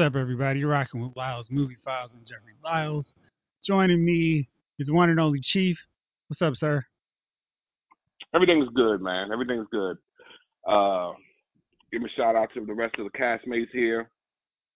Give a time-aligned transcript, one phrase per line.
[0.00, 0.60] Up, everybody?
[0.60, 3.12] You're rocking with Lyles Movie Files and Jeffrey Lyles.
[3.62, 5.76] Joining me is one and only Chief.
[6.28, 6.82] What's up, sir?
[8.34, 9.30] Everything's good, man.
[9.30, 9.98] Everything's good.
[10.66, 11.12] Uh,
[11.92, 14.08] give a shout out to the rest of the castmates here,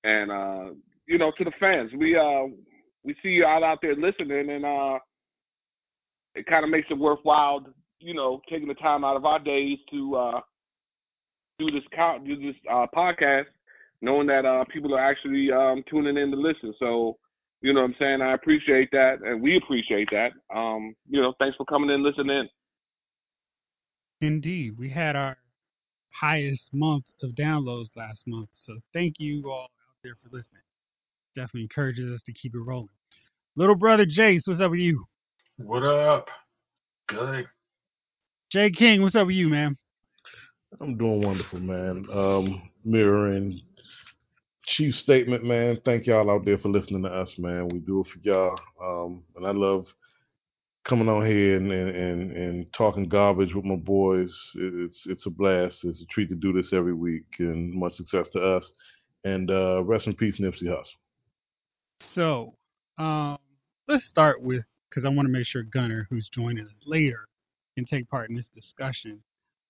[0.02, 0.74] and uh,
[1.06, 1.90] you know, to the fans.
[1.96, 2.52] We uh,
[3.02, 4.98] we see you all out there listening, and uh,
[6.34, 7.64] it kind of makes it worthwhile,
[7.98, 10.40] you know, taking the time out of our days to uh,
[11.58, 11.84] do this
[12.26, 13.44] do this uh, podcast
[14.04, 16.74] knowing that uh, people are actually um, tuning in to listen.
[16.78, 17.16] So,
[17.62, 18.20] you know what I'm saying?
[18.20, 20.32] I appreciate that, and we appreciate that.
[20.54, 22.48] Um, you know, thanks for coming in and listening.
[24.20, 24.78] Indeed.
[24.78, 25.36] We had our
[26.10, 28.50] highest month of downloads last month.
[28.66, 30.62] So thank you all out there for listening.
[31.34, 32.88] Definitely encourages us to keep it rolling.
[33.56, 35.04] Little brother Jace, what's up with you?
[35.56, 36.28] What up?
[37.08, 37.46] Good.
[38.52, 39.76] Jay King, what's up with you, man?
[40.80, 42.06] I'm doing wonderful, man.
[42.12, 43.60] Um, mirroring
[44.66, 45.78] chief statement, man.
[45.84, 47.68] Thank y'all out there for listening to us, man.
[47.68, 48.58] We do it for y'all.
[48.82, 49.86] Um, and I love
[50.84, 54.30] coming on here and, and, and, and talking garbage with my boys.
[54.54, 55.78] It's it's a blast.
[55.84, 58.70] It's a treat to do this every week, and much success to us.
[59.24, 60.84] And uh, rest in peace, Nipsey Hussle.
[62.14, 62.54] So,
[62.98, 63.38] um,
[63.88, 67.26] let's start with because I want to make sure Gunner, who's joining us later,
[67.76, 69.22] can take part in this discussion.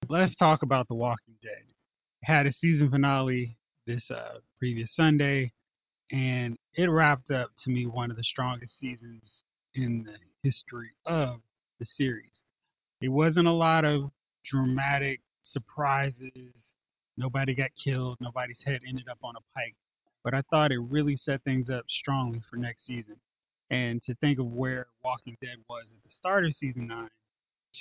[0.09, 1.63] Let's talk about The Walking Dead.
[2.25, 3.57] Had a season finale
[3.87, 5.53] this uh, previous Sunday,
[6.13, 9.23] and it wrapped up to me one of the strongest seasons
[9.75, 11.41] in the history of
[11.81, 12.43] the series.
[13.01, 14.11] It wasn't a lot of
[14.45, 16.73] dramatic surprises.
[17.17, 18.19] Nobody got killed.
[18.21, 19.75] Nobody's head ended up on a pike.
[20.23, 23.17] But I thought it really set things up strongly for next season.
[23.71, 27.11] And to think of where Walking Dead was at the start of season nine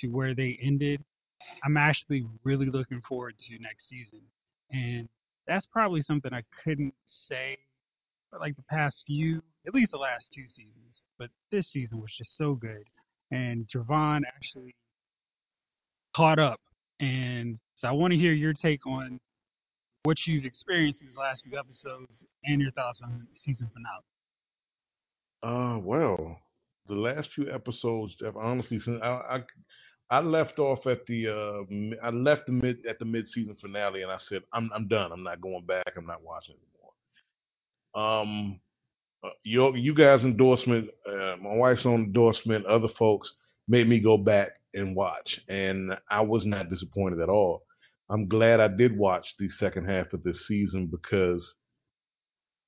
[0.00, 1.02] to where they ended,
[1.64, 4.20] I'm actually really looking forward to next season.
[4.72, 5.08] And
[5.46, 6.94] that's probably something I couldn't
[7.28, 7.56] say
[8.30, 11.02] for like the past few, at least the last two seasons.
[11.18, 12.84] But this season was just so good,
[13.30, 14.74] and Jovon actually
[16.16, 16.60] caught up.
[17.00, 19.20] And so I want to hear your take on
[20.04, 24.04] what you've experienced these last few episodes and your thoughts on season finale.
[25.42, 26.38] Uh, well,
[26.88, 28.34] the last few episodes, Jeff.
[28.36, 29.38] Honestly, since I, I
[30.10, 34.02] I left off at the uh, I left the mid at the mid season finale,
[34.02, 35.12] and I said I'm I'm done.
[35.12, 35.92] I'm not going back.
[35.96, 36.56] I'm not watching
[37.94, 38.20] anymore.
[38.20, 38.60] Um,
[39.24, 43.30] uh, your you guys' endorsement, uh, my wife's own endorsement, other folks
[43.66, 47.62] made me go back and watch, and I was not disappointed at all.
[48.10, 51.42] I'm glad I did watch the second half of this season because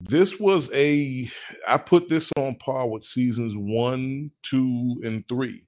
[0.01, 1.29] this was a
[1.69, 5.66] I put this on par with seasons one, two, and three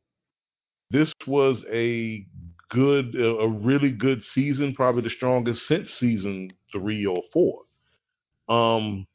[0.90, 2.26] this was a
[2.70, 7.62] good, a really good season, probably the strongest since season three or four.
[8.48, 9.06] Um,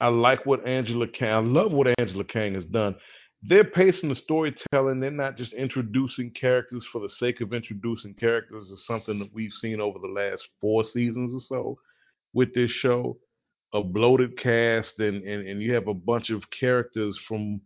[0.00, 1.32] I like what Angela Kang.
[1.32, 2.96] I love what Angela Kang has done.
[3.42, 5.00] They're pacing the storytelling.
[5.00, 8.64] They're not just introducing characters for the sake of introducing characters.
[8.64, 11.78] Is something that we've seen over the last four seasons or so
[12.32, 13.18] with this show.
[13.74, 17.60] A bloated cast, and, and, and you have a bunch of characters from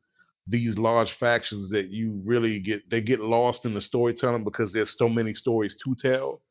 [0.51, 4.95] these large factions that you really get they get lost in the storytelling because there's
[4.99, 6.43] so many stories to tell.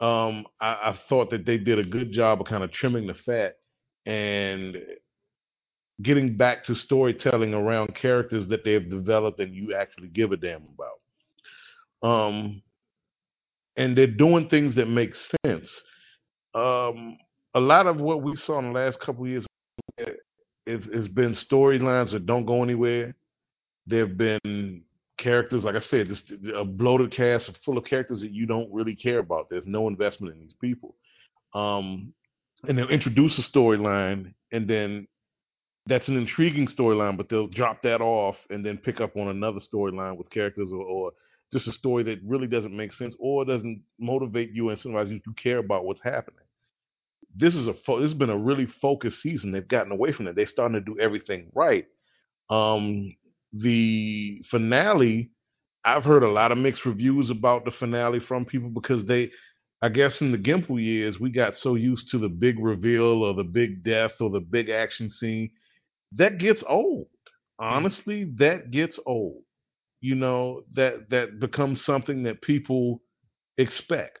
[0.00, 3.14] Um, I, I thought that they did a good job of kind of trimming the
[3.14, 3.56] fat
[4.06, 4.76] and
[6.02, 10.62] getting back to storytelling around characters that they've developed and you actually give a damn
[12.02, 12.08] about.
[12.10, 12.62] Um,
[13.76, 15.12] and they're doing things that make
[15.44, 15.70] sense.
[16.54, 17.16] Um,
[17.54, 19.46] a lot of what we saw in the last couple years
[20.66, 23.14] has been storylines that don't go anywhere.
[23.86, 24.82] There have been
[25.18, 28.94] characters, like I said, just a bloated cast full of characters that you don't really
[28.94, 29.48] care about.
[29.50, 30.96] There's no investment in these people.
[31.54, 32.12] Um,
[32.66, 35.06] and they'll introduce a storyline, and then
[35.86, 39.60] that's an intriguing storyline, but they'll drop that off and then pick up on another
[39.60, 41.12] storyline with characters or, or,
[41.52, 45.20] just a story that really doesn't make sense or doesn't motivate you and incentivize you
[45.20, 46.40] to care about what's happening.
[47.36, 49.52] This is a fo- this has been a really focused season.
[49.52, 50.34] They've gotten away from it.
[50.34, 51.84] They're starting to do everything right.
[52.50, 53.14] Um,
[53.54, 55.30] the finale,
[55.84, 59.30] I've heard a lot of mixed reviews about the finale from people because they,
[59.82, 63.34] I guess in the Gimple years, we got so used to the big reveal or
[63.34, 65.50] the big death or the big action scene.
[66.12, 67.08] That gets old.
[67.58, 69.42] Honestly, that gets old.
[70.00, 73.02] You know, that that becomes something that people
[73.58, 74.20] expect.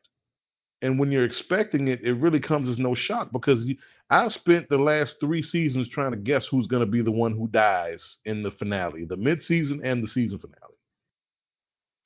[0.82, 3.76] And when you're expecting it, it really comes as no shock because you,
[4.10, 7.32] I've spent the last three seasons trying to guess who's going to be the one
[7.32, 10.76] who dies in the finale, the mid-season and the season finale.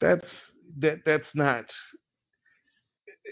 [0.01, 0.27] That's
[0.79, 1.01] that.
[1.05, 1.65] That's not.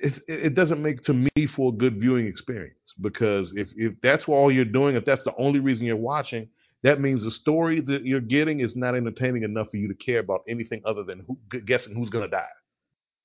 [0.03, 4.25] it, it doesn't make to me for a good viewing experience because if, if that's
[4.27, 6.49] all you're doing, if that's the only reason you're watching,
[6.83, 10.19] that means the story that you're getting is not entertaining enough for you to care
[10.19, 12.47] about anything other than who, guessing who's going to die.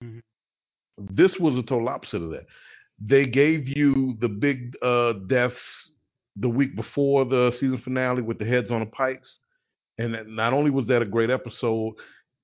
[0.04, 0.22] Mhm.
[0.98, 2.46] This was a total opposite of that.
[3.04, 5.90] They gave you the big uh, deaths
[6.36, 9.38] the week before the season finale with the heads on the pikes,
[9.98, 11.96] and not only was that a great episode,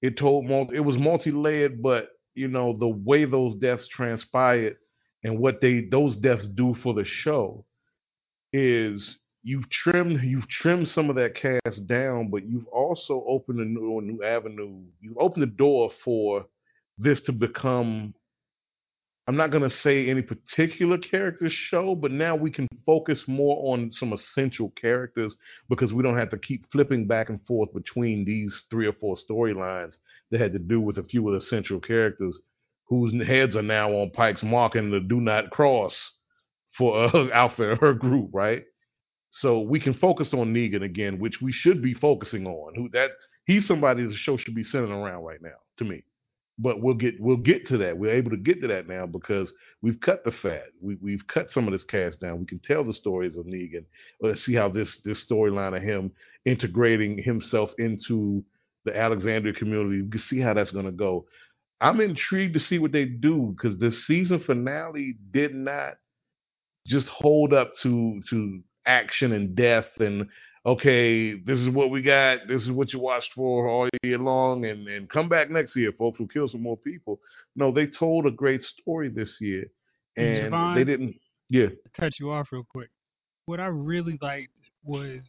[0.02, 4.78] it told mul- it was multi-layered, but you know the way those deaths transpired
[5.24, 7.66] and what they those deaths do for the show
[8.54, 13.66] is you've trimmed you've trimmed some of that cast down, but you've also opened a
[13.66, 14.82] new a new avenue.
[15.02, 16.46] You've opened the door for
[16.98, 18.14] this to become
[19.28, 23.74] I'm not going to say any particular character show, but now we can focus more
[23.74, 25.36] on some essential characters
[25.68, 29.18] because we don't have to keep flipping back and forth between these three or four
[29.30, 29.96] storylines
[30.32, 32.38] that had to do with a few of the central characters
[32.86, 35.94] whose heads are now on Pike's mark and the do not cross
[36.78, 38.64] for uh, Alpha and her group, right?
[39.42, 42.76] So we can focus on Negan again, which we should be focusing on.
[42.76, 43.10] Who that
[43.46, 46.04] he's somebody the show should be centering around right now, to me
[46.60, 47.98] but we'll get we'll get to that.
[47.98, 49.52] We're able to get to that now because
[49.82, 50.66] we've cut the fat.
[50.82, 52.40] We, we've cut some of this cast down.
[52.40, 53.86] We can tell the stories of Negan.
[54.22, 56.12] Let's see how this this storyline of him
[56.46, 58.44] integrating himself into
[58.86, 60.02] the Alexandria community.
[60.02, 61.26] We can see how that's going to go.
[61.80, 65.94] I'm intrigued to see what they do because the season finale did not
[66.88, 70.28] just hold up to to action and death and
[70.68, 72.40] okay, this is what we got.
[72.48, 75.92] This is what you watched for all year long, and and come back next year,
[75.98, 76.20] folks.
[76.20, 77.20] We'll kill some more people.
[77.56, 79.66] No, they told a great story this year,
[80.18, 80.76] And Jovon?
[80.76, 81.16] they didn't.
[81.50, 81.68] Yeah,
[81.98, 82.90] cut you off real quick.
[83.46, 84.52] What I really liked
[84.84, 85.22] was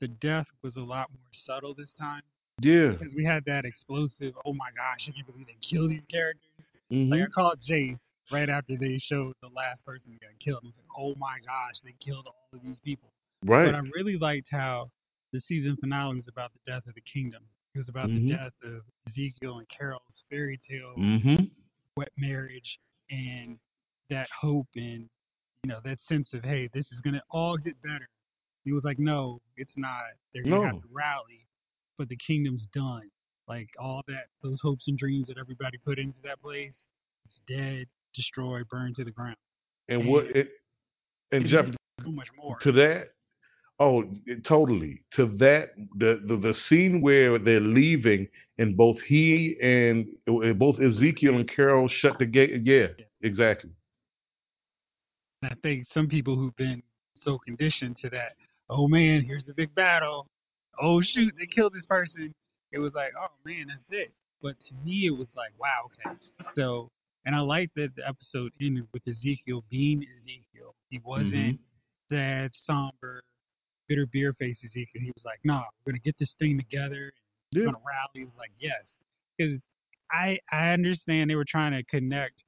[0.00, 2.20] the death was a lot more subtle this time
[2.60, 2.88] yeah.
[2.88, 4.34] because we had that explosive.
[4.44, 6.66] Oh my gosh, I can't believe they killed these characters.
[6.90, 7.98] hmm Like I called Jace
[8.30, 10.60] right after they showed the last person that got killed.
[10.62, 13.08] I was like, oh my gosh, they killed all of these people.
[13.44, 13.66] Right.
[13.66, 14.90] But I really liked how
[15.32, 17.42] the season finale was about the death of the kingdom.
[17.74, 18.28] It was about Mhm.
[18.28, 21.36] the death of Ezekiel and Carol's fairy tale hmm
[21.96, 22.80] wet marriage
[23.10, 23.58] and
[24.10, 25.08] that hope and
[25.62, 28.08] you know that sense of hey this is gonna all get better
[28.64, 30.02] he was like no it's not
[30.32, 31.46] they're gonna have to rally
[31.96, 33.08] but the kingdom's done
[33.46, 36.74] like all that those hopes and dreams that everybody put into that place
[37.26, 39.36] it's dead destroyed burned to the ground
[39.88, 40.48] And what it
[41.30, 41.66] and Jeff
[42.02, 43.12] so much more to that.
[43.80, 44.04] Oh,
[44.46, 45.02] totally.
[45.14, 48.28] To that, the, the the scene where they're leaving,
[48.58, 50.06] and both he and
[50.58, 52.62] both Ezekiel and Carol shut the gate.
[52.62, 52.86] Yeah,
[53.22, 53.70] exactly.
[55.42, 56.82] I think some people who've been
[57.16, 58.34] so conditioned to that,
[58.70, 60.28] oh man, here's the big battle.
[60.80, 62.32] Oh shoot, they killed this person.
[62.70, 64.12] It was like, oh man, that's it.
[64.40, 66.16] But to me, it was like, wow, okay.
[66.54, 66.90] So,
[67.26, 70.74] and I like that the episode ended with Ezekiel being Ezekiel.
[70.90, 72.14] He wasn't mm-hmm.
[72.14, 73.22] sad, somber,
[73.88, 75.02] bitter beer face Ezekiel.
[75.02, 77.12] He was like, nah, we're gonna get this thing together.
[77.52, 77.66] We're Yeah.
[77.66, 78.10] gonna rally.
[78.14, 78.82] He was like, yes,
[79.36, 79.60] because
[80.10, 82.42] I I understand they were trying to connect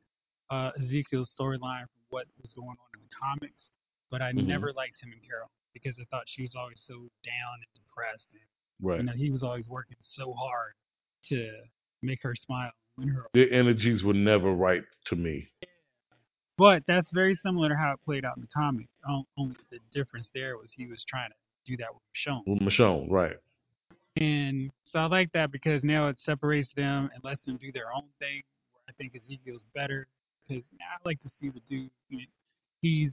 [0.51, 3.71] uh, Ezekiel's storyline from what was going on in the comics,
[4.11, 4.47] but I Mhm.
[4.47, 8.27] never liked him and Carol because I thought she was always so down and depressed,
[8.33, 8.41] and
[8.81, 8.99] Right.
[8.99, 10.75] you know he was always working so hard
[11.29, 11.63] to
[12.03, 13.27] make her smile, her.
[13.35, 15.49] the energies were never right to me.
[16.59, 18.87] But that's very similar to how it played out in the comic.
[19.37, 21.37] Only the difference there was he was trying to
[21.71, 22.43] do that with Michonne.
[22.47, 23.37] With Michonne, right.
[24.17, 27.93] And so I like that because now it separates them and lets them do their
[27.95, 28.43] own thing.
[28.73, 30.07] Where I think Ezekiel's better
[30.49, 31.91] because I like to see the dude.
[32.09, 32.29] he-
[32.83, 33.13] He's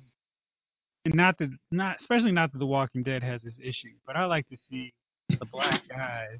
[1.05, 4.25] and not that not especially not that The Walking Dead has this issue, but I
[4.25, 4.93] like to see
[5.29, 6.39] the black guys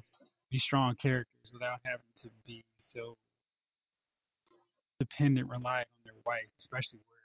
[0.50, 2.62] be strong characters without having to be
[2.94, 3.16] so
[4.98, 7.20] dependent, reliant on their wife, especially where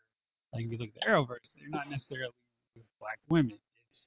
[0.53, 2.33] like if you look at the Arrowverse, they're not necessarily
[2.75, 3.53] with black women.
[3.89, 4.05] It's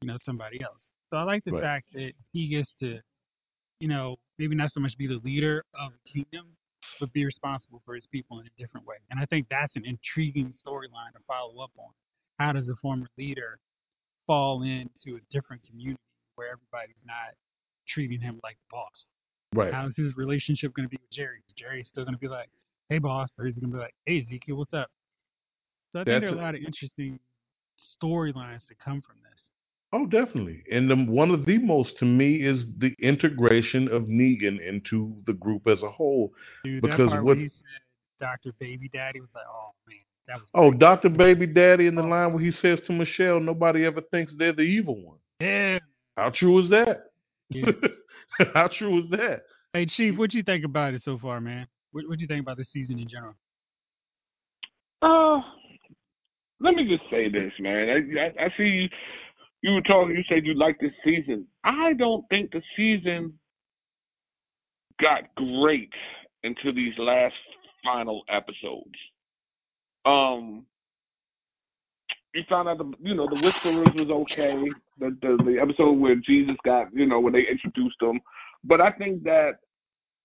[0.00, 0.88] you know somebody else.
[1.10, 1.62] So I like the Right.
[1.62, 3.00] fact that he gets to,
[3.80, 6.46] you know, maybe not so much be the leader of the kingdom,
[6.98, 8.96] but be responsible for his people in a different way.
[9.10, 11.90] And I think that's an intriguing storyline to follow up on.
[12.38, 13.58] How does a former leader
[14.26, 16.00] fall into a different community
[16.36, 17.34] where everybody's not
[17.88, 19.06] treating him like the boss?
[19.54, 19.72] Right.
[19.72, 21.42] How's his relationship going to be with Jerry?
[21.46, 22.48] Is Jerry still going to be like,
[22.88, 24.90] "Hey, boss," or he's going to be like, "Hey, Ezekiel, what's up?"
[25.92, 27.18] So I think That's there are a lot of interesting
[28.02, 29.42] storylines to come from this.
[29.92, 30.64] Oh, definitely.
[30.72, 35.34] And the, one of the most to me is the integration of Negan into the
[35.34, 36.32] group as a whole.
[36.64, 37.50] Dude, Because what- said
[38.18, 38.52] Dr.
[38.58, 41.08] Baby Daddy was like, "Oh man, that was Oh, great." Dr.
[41.10, 42.08] Baby Daddy in the Oh.
[42.08, 45.18] line where he says to Michelle, nobody ever thinks they're the evil one.
[45.40, 45.78] yeah."
[46.16, 47.10] How true is that?
[47.50, 47.70] Yeah.
[48.54, 49.42] How true is that?
[49.72, 51.66] Hey, Chief, what you think about it so far, man?
[51.94, 53.34] What what you think about the season in general?
[55.00, 55.40] Uh,
[56.60, 57.88] let me just say this, man.
[57.88, 58.88] I, I, I see you,
[59.62, 60.16] you were talking.
[60.16, 61.46] You said you liked this season.
[61.62, 63.34] I don't think the season
[65.00, 65.92] got great
[66.42, 67.34] until these last
[67.84, 68.98] final episodes.
[70.04, 70.66] Um,
[72.34, 74.64] you found out the you know the Whisperers was okay.
[74.98, 78.20] The, the the episode where Jesus got you know when they introduced him,
[78.64, 79.58] but I think that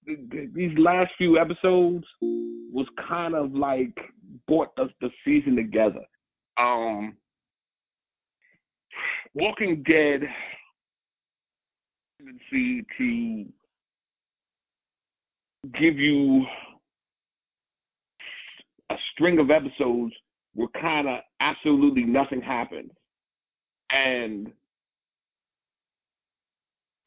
[0.05, 3.95] these last few episodes was kind of like
[4.47, 6.01] brought the, the season together.
[6.57, 7.15] Um,
[9.33, 10.21] Walking Dead
[12.17, 13.45] tendency to
[15.79, 16.45] give you
[18.89, 20.13] a string of episodes
[20.55, 22.91] where kind of absolutely nothing happens.
[23.91, 24.51] And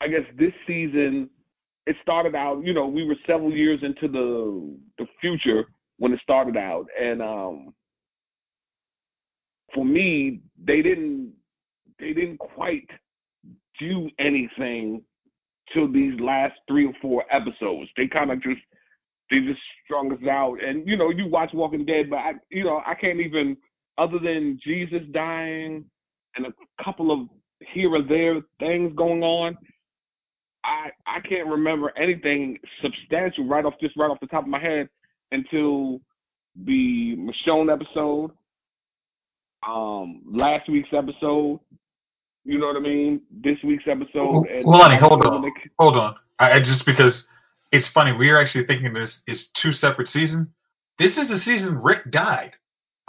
[0.01, 1.31] I guess this season,
[1.87, 5.65] it started out, you know, we were several years into the the future
[5.99, 6.87] when it started out.
[7.01, 7.75] And um
[9.75, 11.33] for me, they didn't
[11.99, 12.89] they didn't quite
[13.81, 15.03] do anything
[15.73, 17.91] till these last three or four episodes.
[17.97, 18.61] They kind of just
[19.31, 20.59] they just strung us out.
[20.63, 23.57] And you know, you watch Walking Dead, but I, you know, I can't even
[23.99, 25.85] other than Jesus dying
[26.37, 27.29] and a couple of
[27.73, 29.57] here or there things going on.
[30.65, 34.61] I I can't remember anything substantial right off just right off the top of my
[34.61, 34.89] head
[35.33, 36.01] until
[36.55, 38.31] the Michonne episode,
[39.67, 41.61] um, last week's episode.
[42.45, 43.23] You know what I mean?
[43.31, 44.47] This week's episode.
[44.49, 46.17] And Lonnie, hold on, hold on.
[46.39, 47.25] I, I just because
[47.71, 48.13] it's funny.
[48.13, 50.49] We are actually thinking this is two separate seasons.
[50.99, 52.53] This is the season Rick died.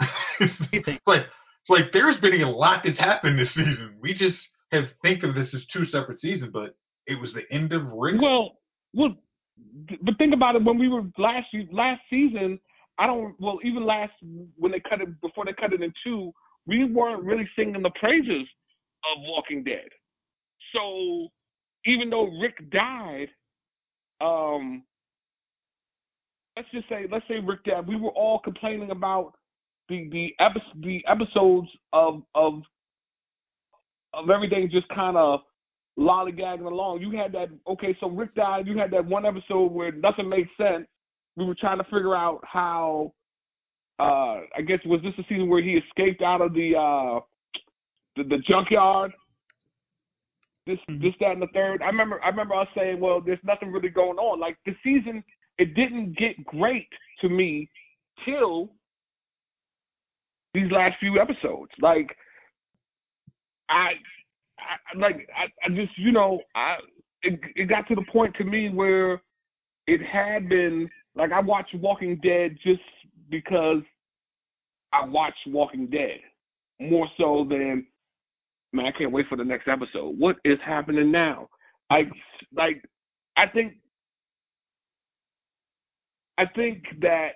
[0.40, 1.26] it's like
[1.64, 3.96] it's like there's been a lot that's happened this season.
[4.00, 4.38] We just
[4.72, 6.74] have think of this as two separate seasons, but
[7.06, 8.22] it was the end of Rick's.
[8.22, 8.58] Well,
[8.92, 9.14] well,
[10.02, 10.64] but think about it.
[10.64, 12.58] When we were last last season,
[12.98, 13.34] I don't.
[13.40, 14.12] Well, even last
[14.56, 16.32] when they cut it before they cut it in two,
[16.66, 18.48] we weren't really singing the praises
[19.12, 19.88] of Walking Dead.
[20.72, 21.28] So
[21.86, 23.28] even though Rick died,
[24.20, 24.82] um,
[26.56, 29.34] let's just say let's say Rick died, we were all complaining about
[29.88, 30.34] the the
[30.80, 32.62] the episodes of of
[34.14, 35.40] of everything just kind of
[35.98, 37.00] lollygagging along.
[37.00, 38.66] You had that okay, so Rick died.
[38.66, 40.86] You had that one episode where nothing made sense.
[41.36, 43.12] We were trying to figure out how.
[44.00, 47.20] Uh, I guess was this the season where he escaped out of the uh,
[48.16, 49.12] the, the junkyard?
[50.66, 51.02] This, mm-hmm.
[51.02, 51.82] this, that, and the third.
[51.82, 55.22] I remember, I remember us saying, "Well, there's nothing really going on." Like the season,
[55.58, 56.88] it didn't get great
[57.20, 57.68] to me
[58.24, 58.70] till
[60.54, 61.70] these last few episodes.
[61.80, 62.16] Like,
[63.68, 63.92] I,
[64.94, 66.76] I like, I, I just, you know, I,
[67.22, 69.22] it, it got to the point to me where
[69.86, 72.82] it had been like I watched Walking Dead just
[73.30, 73.82] because
[74.92, 76.20] I watched Walking Dead
[76.80, 77.86] more so than
[78.72, 80.18] man, I can't wait for the next episode.
[80.18, 81.48] What is happening now?
[81.90, 82.02] I
[82.54, 82.82] like
[83.36, 83.74] I think
[86.38, 87.28] I think that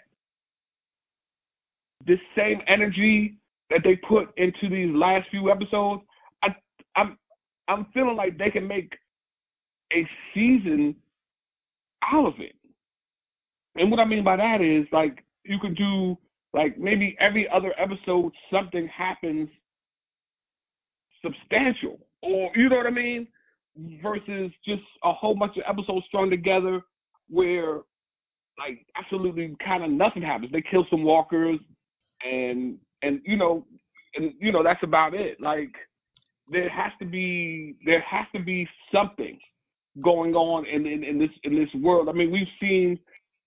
[2.07, 3.37] this same energy
[3.71, 6.03] that they put into these last few episodes,
[7.69, 8.93] I'm feeling like they can make
[9.93, 10.97] a season
[12.13, 12.55] out of it.
[13.77, 16.17] And what I mean by that is like you could do
[16.53, 19.49] like maybe every other episode something happens
[21.25, 23.27] substantial, or you know what I mean,
[24.03, 26.81] versus just a whole bunch of episodes strung together
[27.29, 27.81] where
[28.59, 30.51] like absolutely kind of nothing happens.
[30.53, 31.59] They kill some walkers,
[32.25, 33.65] and and you know,
[34.17, 35.41] and you know that's about it.
[35.41, 35.73] Like
[36.51, 39.39] there has to be there has to be something
[40.03, 42.09] going on in, in, in this in this world.
[42.09, 42.99] I mean, we've seen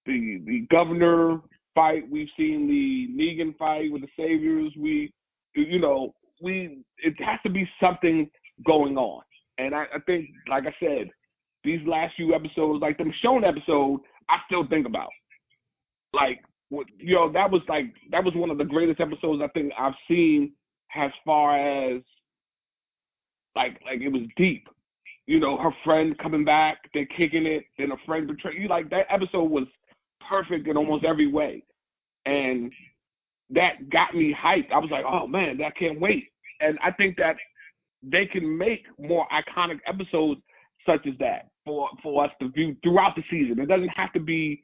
[0.06, 1.40] the the governor
[1.74, 4.74] fight, we've seen the Negan fight with the Saviors.
[4.78, 5.14] We,
[5.56, 8.30] you know, we it has to be something
[8.66, 9.24] going on.
[9.58, 11.10] And I, I think, like I said,
[11.64, 15.10] these last few episodes, like the Michonne episode, I still think about.
[16.14, 19.72] Like, you know, that was like that was one of the greatest episodes I think
[19.78, 20.54] I've seen
[20.96, 22.02] as far as
[23.56, 24.68] like like it was deep.
[25.28, 28.68] You know, her friend coming back, they're kicking it, then a friend betray you.
[28.68, 29.68] Like that episode was
[30.30, 31.64] perfect in almost every way,
[32.26, 32.72] and
[33.52, 34.72] that got me hyped.
[34.74, 36.32] I was like, oh man, I can't wait
[36.62, 37.36] and I think that
[38.04, 40.42] they can make more iconic episodes
[40.86, 43.60] such as that for for us to view throughout the season.
[43.60, 44.64] It doesn't have to be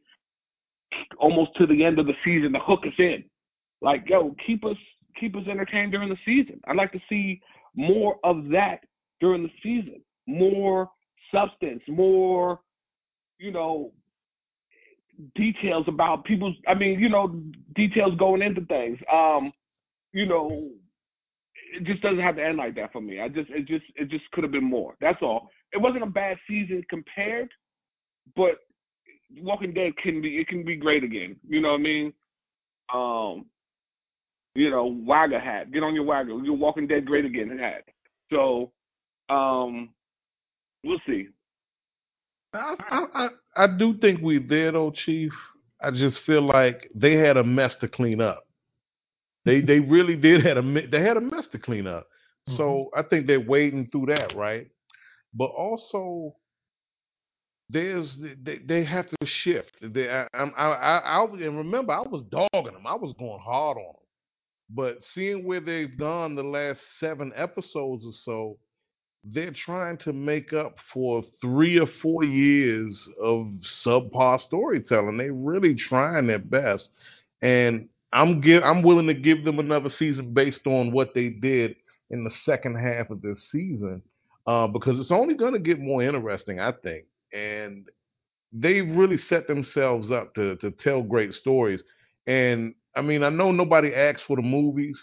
[1.20, 3.24] almost to the end of the season to hook us in.
[3.82, 4.78] Like, yo, keep us
[5.20, 6.62] keep us entertained during the season.
[6.68, 7.42] I'd like to see
[7.78, 8.80] more of that
[9.22, 10.02] during the season.
[10.26, 10.90] More
[11.34, 12.60] substance, more,
[13.38, 13.94] you know,
[15.36, 16.56] details about people's.
[16.68, 17.42] I mean, you know,
[17.76, 18.98] details going into things.
[19.12, 19.54] Um,
[20.12, 20.70] you know,
[21.74, 23.22] it just doesn't have to end like that for me.
[23.22, 24.96] I just, it just, it just could have been more.
[25.00, 25.50] That's all.
[25.72, 27.50] It wasn't a bad season compared,
[28.36, 28.56] but
[29.38, 31.36] Walking Dead can be, it can be great again.
[31.48, 32.14] You know what I mean?
[32.94, 33.46] Um,
[34.58, 35.72] you know, Wagga hat.
[35.72, 36.32] Get on your Wagga.
[36.44, 37.84] Your Walking Dead great again hat.
[38.34, 38.72] So,
[39.30, 39.90] um,
[40.84, 41.28] we'll see.
[42.54, 45.32] I, I I do think we there though, Chief.
[45.80, 48.48] I just feel like they had a mess to clean up.
[49.46, 52.08] They they really did had a they had a mess to clean up.
[52.50, 52.58] Mm-hmm.
[52.58, 54.68] So I think they're wading through that, right?
[55.36, 56.36] But also,
[57.70, 58.10] there's
[58.44, 59.74] they, they have to shift.
[59.84, 62.88] They, I, I, I, I, and remember, I was dogging them.
[62.88, 64.07] I was going hard on them.
[64.70, 68.58] But seeing where they've gone the last seven episodes or so,
[69.24, 73.48] they're trying to make up for three or four years of
[73.86, 75.18] subpar storytelling.
[75.18, 76.90] They're really trying their best,
[77.42, 81.76] and I'm give I'm willing to give them another season based on what they did
[82.10, 84.02] in the second half of this season,
[84.48, 87.06] uh, because it's only going to get more interesting, I think.
[87.34, 87.88] And
[88.54, 91.82] they've really set themselves up to to tell great stories.
[92.28, 94.98] And I mean, I know nobody asked for the movies,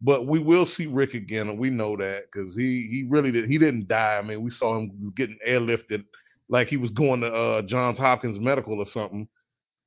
[0.00, 3.48] but we will see Rick again, and we know that because he he really did
[3.48, 4.18] he didn't die.
[4.18, 6.04] I mean, we saw him getting airlifted
[6.48, 9.26] like he was going to uh, Johns Hopkins Medical or something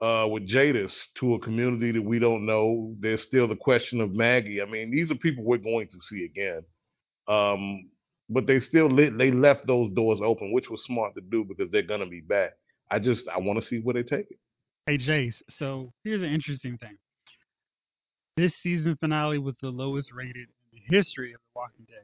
[0.02, 2.94] uh, with Jadis to a community that we don't know.
[3.00, 4.62] There's still the question of Maggie.
[4.62, 6.62] I mean, these are people we're going to see again.
[7.28, 7.90] Um,
[8.30, 11.72] but they still lit, they left those doors open, which was smart to do because
[11.72, 12.54] they're gonna be back.
[12.92, 14.40] I just I want to see where they take it.
[14.88, 16.98] Hey Jace, so here's an interesting thing.
[18.38, 22.04] This season finale was the lowest rated in the history of The Walking Dead.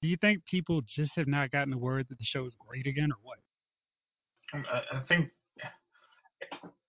[0.00, 2.86] Do you think people just have not gotten the word that the show is great
[2.86, 3.38] again, or what?
[4.52, 5.30] I, I think,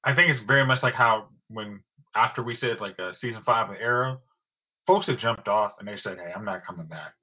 [0.04, 1.80] I think it's very much like how when
[2.16, 4.20] after we said like uh, season five of Arrow,
[4.86, 7.14] folks have jumped off and they said, "Hey, I'm not coming back,"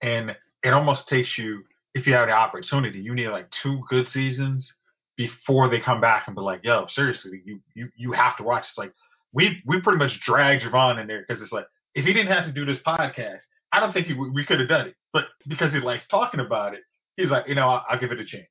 [0.00, 0.30] and
[0.62, 1.64] it almost takes you
[1.94, 4.72] if you have the opportunity, you need like two good seasons
[5.16, 8.64] before they come back and be like, "Yo, seriously, you you you have to watch."
[8.68, 8.92] It's like
[9.32, 12.46] we we pretty much dragged Jovon in there because it's like if he didn't have
[12.46, 13.40] to do this podcast,
[13.72, 14.94] I don't think he, we could have done it.
[15.12, 16.80] But because he likes talking about it,
[17.16, 18.48] he's like, you know, I'll, I'll give it a chance.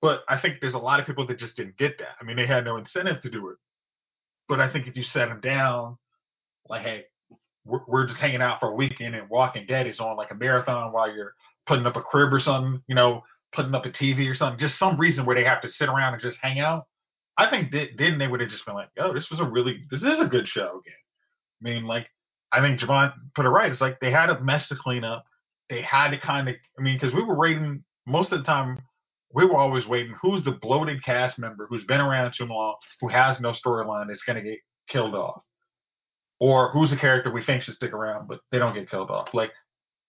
[0.00, 2.16] But I think there's a lot of people that just didn't get that.
[2.20, 3.56] I mean, they had no incentive to do it.
[4.48, 5.96] But I think if you set them down,
[6.68, 7.04] like, hey,
[7.64, 10.34] we're, we're just hanging out for a weekend and Walking Dead is on like a
[10.34, 11.34] marathon while you're
[11.66, 13.22] putting up a crib or something, you know,
[13.54, 16.12] putting up a TV or something, just some reason where they have to sit around
[16.12, 16.86] and just hang out.
[17.36, 20.02] I think then they would have just been like, "Oh, this was a really, this
[20.02, 20.94] is a good show." Again,
[21.60, 22.08] I mean, like,
[22.52, 23.70] I think Jovon put it right.
[23.70, 25.24] It's like they had a mess to clean up.
[25.70, 28.82] They had to kind of, I mean, because we were rating most of the time.
[29.32, 30.14] We were always waiting.
[30.22, 34.22] Who's the bloated cast member who's been around too long, who has no storyline, that's
[34.22, 35.42] going to get killed off,
[36.38, 39.34] or who's the character we think should stick around but they don't get killed off?
[39.34, 39.50] Like,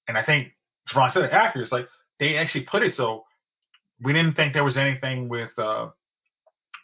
[0.07, 0.49] and I think
[0.93, 1.63] Jovon said it accurate.
[1.63, 1.87] It's like
[2.19, 3.23] they actually put it so
[4.01, 5.87] we didn't think there was anything with uh,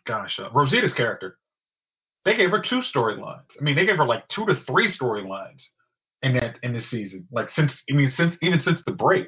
[0.08, 1.38] gosh, uh, Rosita's character.
[2.26, 3.46] They gave her two storylines.
[3.60, 5.62] I mean, they gave her like two to three storylines
[6.22, 7.28] in that in this season.
[7.32, 9.28] Like since I mean, since even since the break.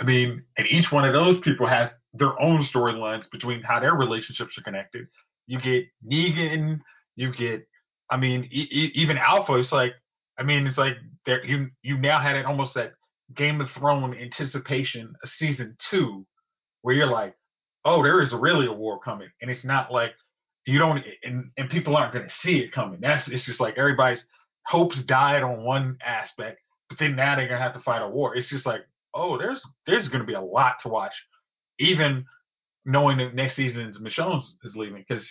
[0.00, 3.94] I mean, and each one of those people has their own storylines between how their
[3.94, 5.06] relationships are connected.
[5.46, 6.80] You get Negan,
[7.16, 7.66] you get,
[8.10, 9.54] I mean, e- e- even Alpha.
[9.58, 9.92] It's like,
[10.38, 10.94] I mean, it's like
[11.26, 12.94] there you you now had it almost that
[13.36, 16.26] Game of Thrones anticipation of season two,
[16.82, 17.34] where you're like,
[17.84, 20.12] oh, there is really a war coming, and it's not like
[20.66, 22.98] you don't, and, and people aren't going to see it coming.
[23.00, 24.24] That's it's just like everybody's
[24.66, 28.36] hopes died on one aspect, but then now they're gonna have to fight a war.
[28.36, 28.82] It's just like,
[29.14, 31.12] oh, there's there's gonna be a lot to watch,
[31.78, 32.24] even
[32.84, 35.04] knowing that next season Michonne is leaving.
[35.06, 35.24] Because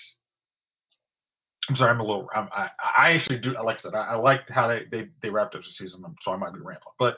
[1.69, 4.15] I'm sorry, I'm a little, I'm, i I actually do, like I said, I, I
[4.15, 6.93] liked how they, they they wrapped up the season, so I might be rambling.
[6.99, 7.17] But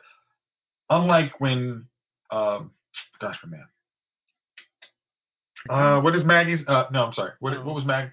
[0.89, 1.85] unlike when,
[2.31, 2.71] um,
[3.19, 3.65] gosh, my man,
[5.69, 6.61] uh, what is Maggie's?
[6.67, 7.31] Uh, no, I'm sorry.
[7.39, 8.11] What, what was Mag?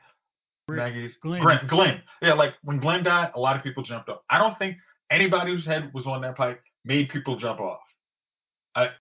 [0.68, 1.42] Maggie's Glenn.
[1.42, 1.66] Glenn.
[1.68, 2.02] Glenn.
[2.22, 4.24] Yeah, like when Glenn died, a lot of people jumped up.
[4.30, 4.76] I don't think
[5.10, 7.80] anybody whose head was on that pipe made people jump off.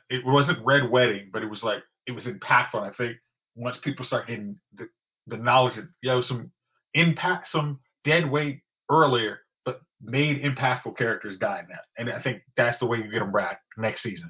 [0.09, 2.75] It wasn't Red Wedding, but it was like it was impactful.
[2.75, 3.17] I think
[3.55, 4.87] once people start getting the,
[5.27, 6.51] the knowledge that yo some
[6.93, 8.61] impact, some dead weight
[8.91, 13.19] earlier, but made impactful characters died now, and I think that's the way you get
[13.19, 14.29] them back next season.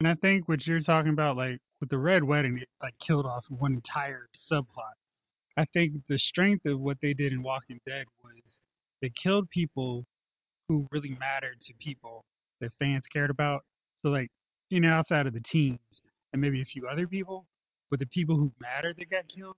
[0.00, 3.26] And I think what you're talking about, like with the Red Wedding, it like killed
[3.26, 4.96] off one entire subplot.
[5.58, 8.40] I think the strength of what they did in Walking Dead was
[9.02, 10.06] they killed people
[10.68, 12.24] who really mattered to people
[12.60, 13.62] that fans cared about.
[14.02, 14.30] So like,
[14.70, 15.78] you know, outside of the teams
[16.32, 17.44] and maybe a few other people,
[17.90, 19.56] but the people who mattered that got killed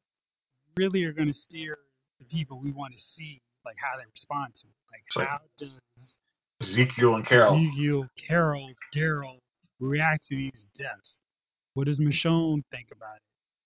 [0.77, 1.79] really are going to steer
[2.19, 4.67] the people we want to see, like how they respond to.
[4.67, 4.75] it.
[4.91, 5.71] Like Like- how does
[6.63, 7.57] Ezekiel and Carol.
[7.57, 9.39] Ezekiel, Carol, Daryl
[9.89, 11.15] react to these deaths?
[11.75, 13.23] What does Michonne think about it?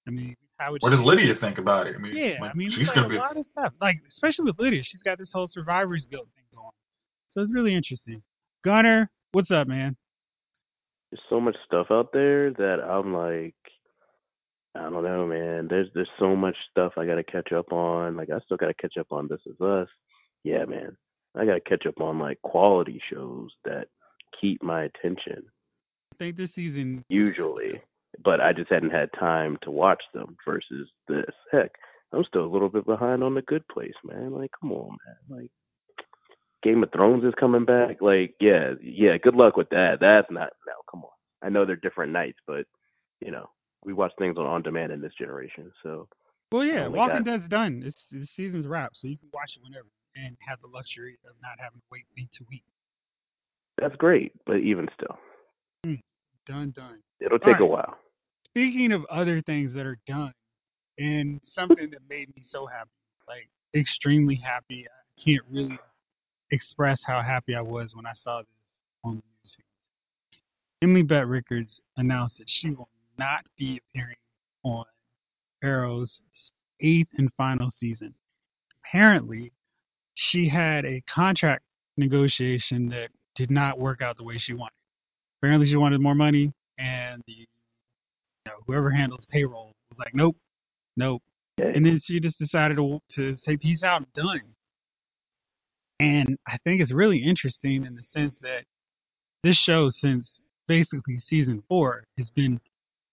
[0.09, 1.96] I mean, how would What does Lydia think about it?
[1.96, 3.16] I mean, Yeah, like, I mean, she's it's like gonna a be.
[3.18, 3.72] lot of stuff.
[3.81, 6.70] Like, especially with Lydia, she's got this whole survivor's guilt thing going.
[7.31, 8.22] So it's really interesting.
[8.64, 9.96] Gunner, what's up, man?
[11.12, 13.55] there's so much stuff out there that I'm like,
[14.74, 15.66] I don't know, man.
[15.68, 18.16] There's there's so much stuff I gotta catch up on.
[18.16, 19.88] Like I still gotta catch up on This Is Us.
[20.44, 20.96] Yeah, man.
[21.37, 23.87] I gotta catch up on like quality shows that
[24.40, 25.56] keep my attention I
[26.18, 27.81] think this season, usually,
[28.24, 30.37] but I just hadn't had time to watch them.
[30.44, 31.72] Versus this, heck,
[32.12, 34.33] I'm still a little bit behind on The Good Place, man.
[34.33, 35.38] Like, come on, man.
[35.40, 35.50] Like.
[36.62, 37.98] Game of Thrones is coming back.
[38.00, 39.18] Like, yeah, yeah.
[39.22, 39.98] Good luck with that.
[40.00, 40.72] That's not no.
[40.90, 41.11] Come on.
[41.42, 42.64] I know they're different nights, but
[43.20, 43.48] you know,
[43.85, 45.70] we watch things on on demand in this generation.
[45.85, 46.09] So
[46.50, 47.83] well, yeah, Walking got- Dead's done.
[47.85, 51.37] It's the season's wrapped, so you can watch it whenever and have the luxury of
[51.40, 52.64] not having to wait week to week.
[53.79, 54.33] that's great.
[54.46, 55.18] But even still,
[56.46, 57.00] Done, done.
[57.20, 57.98] it'll take a while.
[58.46, 60.32] Speaking of other things that are done,
[60.98, 62.90] and something that made me so happy,
[63.28, 64.87] like extremely happy.
[64.87, 65.78] I can't really
[66.50, 68.46] express how happy I was when I saw this
[69.04, 69.56] on the news.
[70.82, 74.16] Emily Bett Rickards announced that she will not be appearing
[74.62, 74.85] on
[75.62, 76.20] Arrow's
[76.80, 78.14] eighth and final season.
[78.85, 79.52] Apparently,
[80.14, 81.64] she had a contract
[81.96, 84.72] negotiation that did not work out the way she wanted.
[85.40, 87.46] Apparently, she wanted more money, and the you
[88.46, 90.37] know, whoever handles payroll was like, "Nope,
[90.96, 91.22] nope."
[91.59, 94.55] And then she just decided to to say, "Peace out, I'm done."
[95.99, 98.64] And I think it's really interesting in the sense that
[99.42, 102.61] this show, since basically season four, has been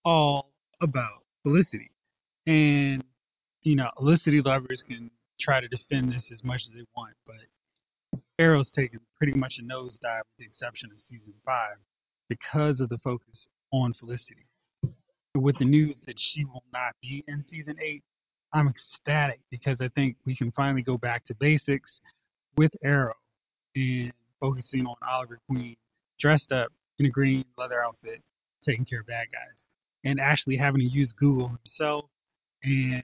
[0.04, 1.92] all about Felicity.
[2.46, 3.04] And,
[3.62, 5.10] you know, Felicity lovers can
[5.40, 9.64] try to defend this as much as they want, but Arrow's taken pretty much a
[9.64, 11.78] nosedive with the exception of season five
[12.40, 14.46] because of the focus on Felicity.
[15.36, 18.04] With the news that she will not be in season eight,
[18.54, 22.00] I'm ecstatic because I think we can finally go back to basics
[22.56, 23.16] with Arrow
[23.76, 25.76] and focusing on Oliver Queen
[26.20, 28.22] dressed up in a green leather outfit,
[28.64, 29.66] taking care of bad guys,
[30.04, 32.06] and actually having to use Google himself
[32.64, 33.04] and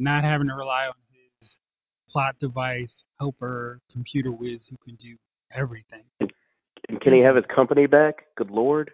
[0.00, 0.94] not having to rely on
[1.40, 1.50] his
[2.10, 5.16] plot device helper computer whiz who can do
[5.54, 6.04] everything.
[6.92, 8.26] And can he have his company back?
[8.36, 8.90] Good lord.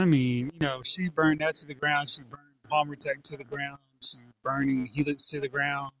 [0.00, 2.10] I mean, you know, she burned that to the ground.
[2.10, 3.78] She burned Palmer Tech to the ground.
[4.00, 5.92] She's burning Helix to the ground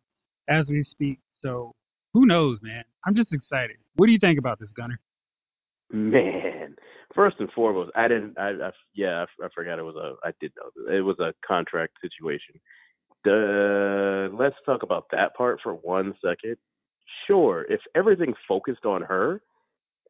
[0.48, 1.20] as we speak.
[1.42, 1.72] So
[2.12, 2.82] who knows, man?
[3.06, 3.76] I'm just excited.
[3.94, 4.98] What do you think about this, Gunner?
[5.92, 6.74] Man,
[7.14, 8.36] first and foremost, I didn't.
[8.36, 10.14] I, I yeah, I, I forgot it was a.
[10.26, 12.56] I did know it was a contract situation.
[13.22, 16.56] The let's talk about that part for one second.
[17.28, 19.42] Sure, if everything's focused on her,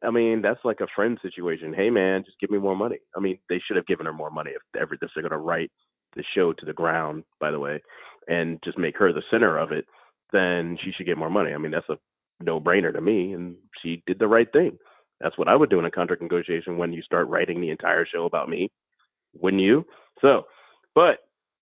[0.03, 1.73] I mean that's like a friend situation.
[1.73, 2.97] Hey man, just give me more money.
[3.15, 5.71] I mean they should have given her more money if ever if they're gonna write
[6.15, 7.81] the show to the ground, by the way,
[8.27, 9.85] and just make her the center of it.
[10.33, 11.53] Then she should get more money.
[11.53, 11.97] I mean that's a
[12.41, 14.77] no brainer to me, and she did the right thing.
[15.19, 18.05] That's what I would do in a contract negotiation when you start writing the entire
[18.05, 18.69] show about me,
[19.33, 19.85] wouldn't you?
[20.21, 20.43] So,
[20.93, 21.19] but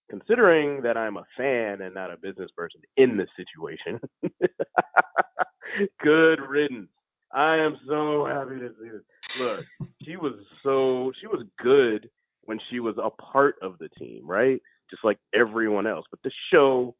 [0.09, 3.99] considering that I'm a fan and not a business person in this situation,
[6.03, 6.89] good riddance.
[7.35, 9.01] I am so happy to see this.
[9.39, 9.65] Look,
[10.03, 12.09] she was so she was good
[12.45, 14.61] when she was a part of the team, right?
[14.89, 16.05] Just like everyone else.
[16.09, 16.95] But the show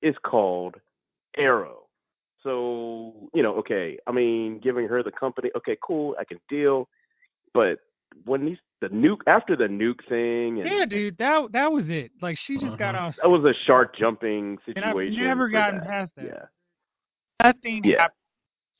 [0.00, 0.76] is called
[1.36, 1.88] Arrow.
[2.44, 6.88] So, you know, okay, I mean, giving her the company, okay, cool, I can deal.
[7.52, 7.78] But
[8.24, 12.12] when these the nuke after the nuke thing and Yeah, dude, that that was it.
[12.22, 13.00] Like she just got Mhm.
[13.00, 13.16] off.
[13.20, 15.24] that was a shark jumping and I've situation.
[15.24, 15.88] never for gotten that.
[15.88, 16.24] past that.
[16.26, 16.44] Yeah.
[17.42, 18.02] Nothing Yeah.
[18.02, 18.17] happened.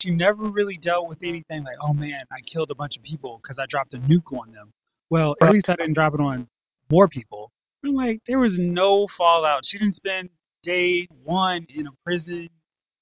[0.01, 3.41] She never really dealt with anything like, oh man, I killed a bunch of people
[3.43, 4.71] because I dropped a nuke on them.
[5.11, 5.55] Well, at Right.
[5.55, 6.49] least I didn't drop it on
[6.91, 7.51] more people.
[7.85, 9.65] I'm like, there was no fallout.
[9.67, 10.31] She didn't spend
[10.63, 12.49] day one in a prison,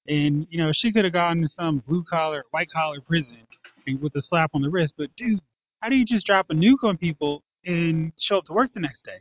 [0.09, 3.39] and you know she could have gone to some blue collar, white collar prison
[3.87, 4.95] and with a slap on the wrist.
[4.97, 5.41] But dude,
[5.81, 8.81] how do you just drop a nuke on people and show up to work the
[8.81, 9.19] next day?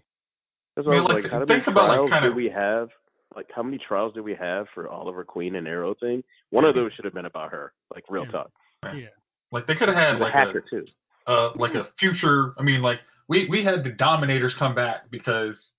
[0.75, 2.23] That's I why I mean, was like, like, how many think about, like, trials kind
[2.23, 2.89] did of- we have?
[3.35, 6.23] Like, how many trials did we have for Oliver Queen and Arrow thing?
[6.51, 7.73] One of those should have been about her.
[7.93, 8.31] Like, real Yeah.
[8.31, 8.51] talk.
[8.83, 9.07] Yeah.
[9.51, 10.85] Like they could have had She's a like hacker a too.
[11.27, 12.53] uh, like a future.
[12.57, 15.71] I mean, like we we had the Dominators come back because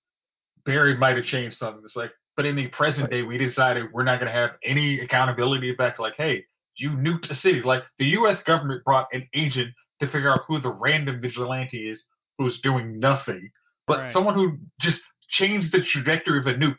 [0.65, 1.83] Barry might have changed something.
[1.85, 3.11] It's like, but in the present Right.
[3.19, 5.99] day, we decided we're not going to have any accountability back.
[5.99, 6.45] Like, hey,
[6.77, 7.63] you nuked a city.
[7.63, 8.39] Like the U.S.
[8.45, 12.03] government brought an agent to figure out who the random vigilante is
[12.39, 13.51] who's doing nothing,
[13.87, 14.13] but Right.
[14.13, 16.77] someone who just changed the trajectory of a nuke.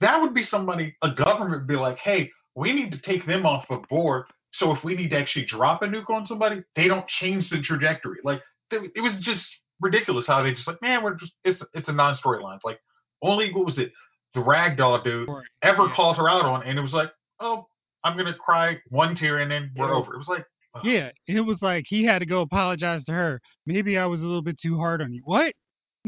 [0.00, 0.94] That would be somebody.
[1.02, 2.30] A government would be like, hey.
[2.54, 4.24] we need to take them off the board.
[4.54, 7.60] So if we need to actually drop a nuke on somebody, they don't change the
[7.62, 8.18] trajectory.
[8.24, 9.44] Like it was just
[9.80, 12.58] ridiculous how they just like, man, we're just it's it's a non-storyline.
[12.64, 12.80] Like
[13.22, 13.92] only what was it,
[14.34, 15.28] the ragdoll dude
[15.62, 17.66] ever called her out on, and it was like, oh,
[18.04, 20.14] I'm gonna cry one tear and then we're over.
[20.14, 20.80] It was like, oh.
[20.82, 23.40] yeah, it was like he had to go apologize to her.
[23.66, 25.22] Maybe I was a little bit too hard on you.
[25.24, 25.52] What?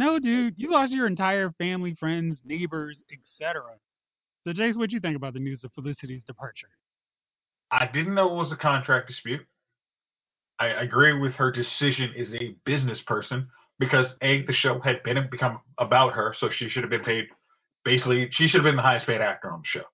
[0.00, 3.60] No, dude, you lost your entire family, friends, neighbors, etc.
[4.46, 6.70] So, Jace, what do you think about the news of Felicity's departure?
[7.70, 9.42] I didn't know it was a contract dispute.
[10.58, 15.28] I agree with her decision as a business person because a the show had been
[15.30, 17.26] become about her, so she should have been paid.
[17.84, 19.84] Basically, she should have been the highest paid actor on the show.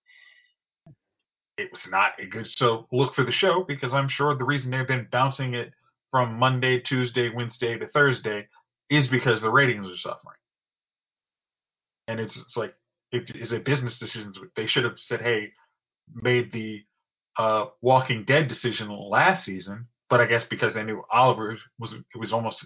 [1.59, 4.71] It was not a good so look for the show because I'm sure the reason
[4.71, 5.73] they've been bouncing it
[6.13, 8.47] from Monday, Tuesday, Wednesday to Thursday
[8.91, 10.37] is because the ratings are suffering.
[12.09, 12.75] And it's, it's like
[13.13, 14.33] it is a business decision.
[14.55, 15.53] They should have said, "Hey,
[16.15, 16.85] made the
[17.39, 22.19] uh, Walking Dead decision last season," but I guess because they knew Oliver was it
[22.19, 22.65] was almost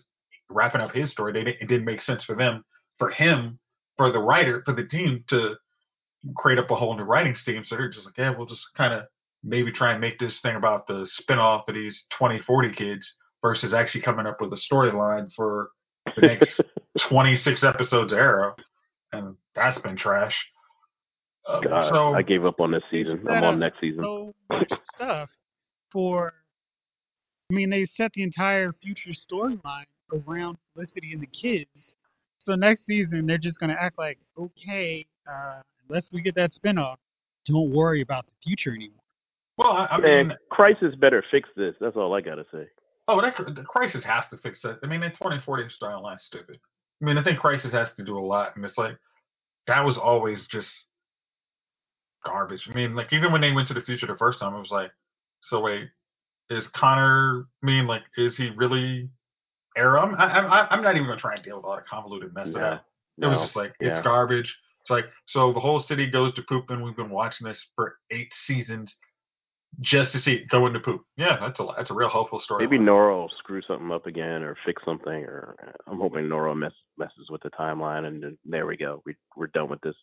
[0.51, 2.65] wrapping up his story, they didn't, it didn't make sense for them,
[2.99, 3.59] for him,
[3.97, 5.55] for the writer, for the team to
[6.37, 7.65] create up a whole new writing team.
[7.65, 9.05] So they're just like, yeah, we'll just kind of
[9.43, 13.11] maybe try and make this thing about the spinoff of these 2040 kids
[13.43, 15.71] versus actually coming up with a storyline for
[16.17, 16.61] the next
[17.09, 18.55] 26 episodes of Arrow.
[19.13, 20.37] And that's been trash.
[21.49, 23.25] Uh, God, so, I gave up on this season.
[23.29, 24.03] I'm on next season.
[24.03, 25.29] So much stuff
[25.93, 26.33] for.
[27.51, 31.71] I mean, they set the entire future storyline around Felicity and the kids.
[32.39, 36.53] So next season, they're just going to act like, okay, uh, unless we get that
[36.55, 36.97] spinoff,
[37.47, 39.03] don't worry about the future anymore.
[39.57, 41.75] Well, I, I mean, Crisis better fix this.
[41.81, 42.67] That's all I got to say.
[43.11, 44.79] Oh, that, the Crisis has to fix that.
[44.85, 46.59] I mean, the 2040 storyline's stupid.
[47.03, 48.97] I mean, I think Crisis has to do a lot, and it's like
[49.67, 50.69] that was always just
[52.25, 52.69] garbage.
[52.71, 54.71] I mean, like even when they went to the future the first time, it was
[54.71, 54.93] like,
[55.43, 55.89] so wait,
[56.51, 57.47] is Connor?
[57.63, 59.09] I mean, like, is he really
[59.77, 60.03] Arrow?
[60.03, 62.55] I'm, I, I'm not even gonna try and deal with all the convoluted mess yeah.
[62.55, 62.85] of that.
[63.19, 63.31] It no.
[63.31, 64.55] was just like it's garbage.
[64.83, 67.97] It's like so the whole city goes to poop, and we've been watching this for
[68.13, 68.95] eight seasons
[69.81, 71.03] just to see it go into poop.
[71.17, 72.67] Yeah, that's a that's a real hopeful story.
[72.67, 76.55] Maybe Nora will screw something up again or fix something, or uh, I'm hoping Nora
[76.55, 79.03] mess, messes with the timeline, and there we go.
[79.07, 79.95] We we're done with this.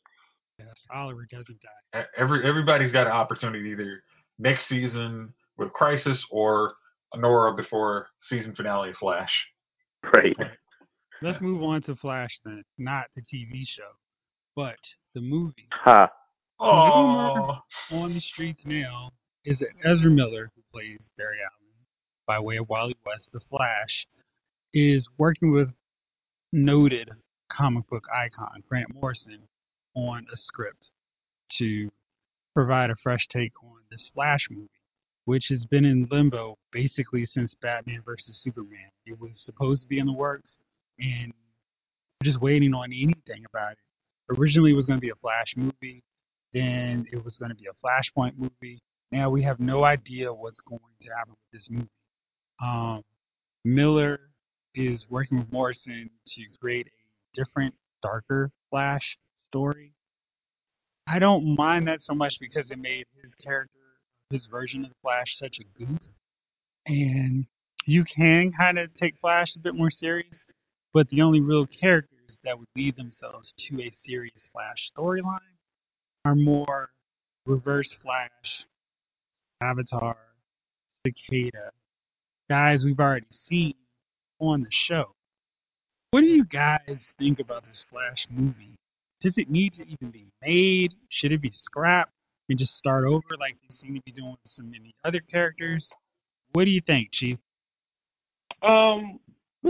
[0.60, 2.06] Yes, Oliver doesn't die.
[2.18, 4.04] Every everybody's got an opportunity either
[4.40, 6.74] next season with Crisis or
[7.16, 9.32] Nora before season finale of Flash.
[10.14, 10.36] Right.
[11.22, 13.90] Let's move on to Flash then, not the TV show,
[14.56, 14.78] but
[15.16, 15.68] the movie.
[15.72, 16.10] Ha.
[16.60, 17.58] Oh.
[17.92, 19.12] On the streets now
[19.48, 21.72] is that Ezra Miller, who plays Barry Allen
[22.28, 24.06] by way of Wally West, the Flash,
[24.74, 25.70] is working with
[26.52, 27.10] noted
[27.50, 29.40] comic book icon Grant Morrison
[29.96, 30.90] on a script
[31.58, 31.90] to
[32.54, 34.68] provide a fresh take on this Flash movie,
[35.24, 38.90] which has been in limbo basically since Batman vs Superman.
[39.06, 40.58] It was supposed to be in the works,
[41.00, 41.32] and
[42.22, 44.38] just waiting on anything about it.
[44.38, 46.04] Originally, it was going to be a Flash movie,
[46.52, 50.60] then it was going to be a Flashpoint movie, now we have no idea what's
[50.62, 51.88] going to happen with this movie.
[52.62, 53.04] Um,
[53.64, 54.20] Miller
[54.76, 59.18] is working with Morrison to create a different, darker Flash
[59.48, 59.92] story.
[61.08, 63.74] I don't mind that so much because it made his character,
[64.30, 66.00] his version of the Flash, such a goof.
[66.86, 67.46] And
[67.86, 70.36] you can kind of take Flash a bit more serious,
[70.94, 75.40] but the only real characters that would lead themselves to a serious Flash storyline
[76.26, 76.90] are more
[77.46, 78.66] reverse Flash
[79.62, 80.16] Savitar,
[81.06, 81.72] Cicada,
[82.50, 83.74] guys we've already seen
[84.40, 85.14] on the show.
[86.12, 88.78] What do you guys think about this Flash movie?
[89.22, 90.94] Does it need to even be made?
[91.10, 92.12] Should it be scrapped
[92.50, 95.90] and just start over like they seem to be doing with so many other characters?
[96.54, 97.38] What do you think, Chief?
[98.62, 99.20] Um,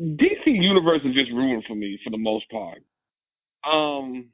[0.00, 2.78] DC Universe is just ruined for me for the most part.
[3.70, 4.28] Um,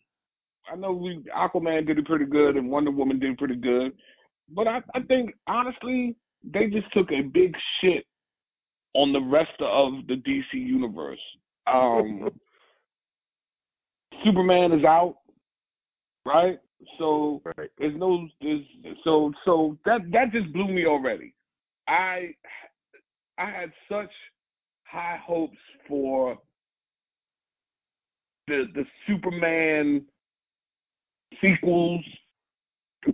[0.70, 3.92] I know we Aquaman did it pretty good and Wonder Woman did pretty good,
[4.50, 8.04] but I, I think honestly they just took a big shit
[8.94, 11.20] on the rest of the DC universe.
[11.66, 12.30] Um,
[14.24, 15.16] Superman is out,
[16.24, 16.58] right?
[16.98, 17.70] So right.
[17.78, 18.60] there's no there's
[19.04, 21.34] so so that that just blew me already.
[21.88, 22.34] I
[23.38, 24.10] I had such
[24.84, 26.38] high hopes for
[28.46, 30.04] the the Superman
[31.40, 32.04] sequels,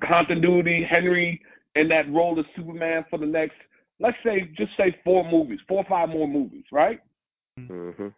[0.06, 1.40] continuity, Henry
[1.74, 3.54] in that role of Superman for the next,
[4.00, 7.00] let's say, just say four movies, four or five more movies, right?
[7.58, 8.08] Mm-hmm.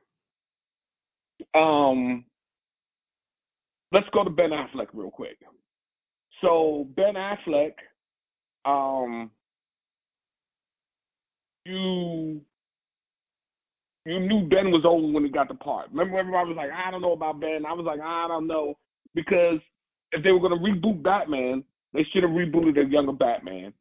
[1.59, 2.25] Um,
[3.93, 5.39] let's go to Ben Affleck real quick.
[6.41, 7.73] So Ben Affleck,
[8.65, 9.31] um,
[11.65, 12.41] you
[14.05, 15.89] you knew Ben was old when he got the part.
[15.91, 17.65] Remember, everybody was like, I don't know about Ben.
[17.67, 18.77] I was like, I don't know
[19.15, 19.61] because
[20.13, 23.73] if they were going to reboot Batman, they should have rebooted a younger Batman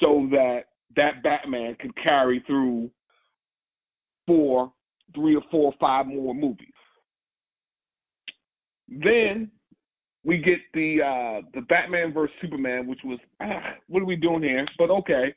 [0.00, 0.64] so that
[0.96, 2.90] that Batman could carry through
[4.26, 4.72] four,
[5.14, 6.68] three or four or five more movies.
[8.88, 9.50] Then
[10.24, 14.42] we get the uh the Batman versus Superman, which was ah, what are we doing
[14.42, 14.66] here?
[14.78, 15.34] But okay,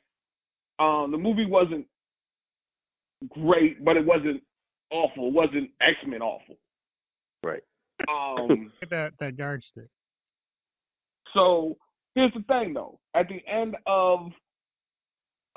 [0.78, 1.86] um, the movie wasn't
[3.28, 4.42] great, but it wasn't
[4.90, 5.28] awful.
[5.28, 6.56] It wasn't X Men awful.
[7.42, 7.62] Right.
[8.08, 9.88] Um, that that yardstick.
[11.34, 11.76] So
[12.14, 12.98] here's the thing, though.
[13.14, 14.30] At the end of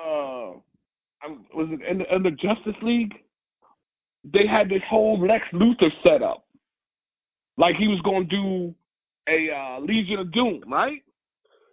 [0.00, 0.58] uh,
[1.54, 3.14] was it in the, in the Justice League?
[4.24, 6.44] They had this whole Lex Luthor set up,
[7.58, 8.74] like he was going to do
[9.28, 11.02] a uh, Legion of Doom, right?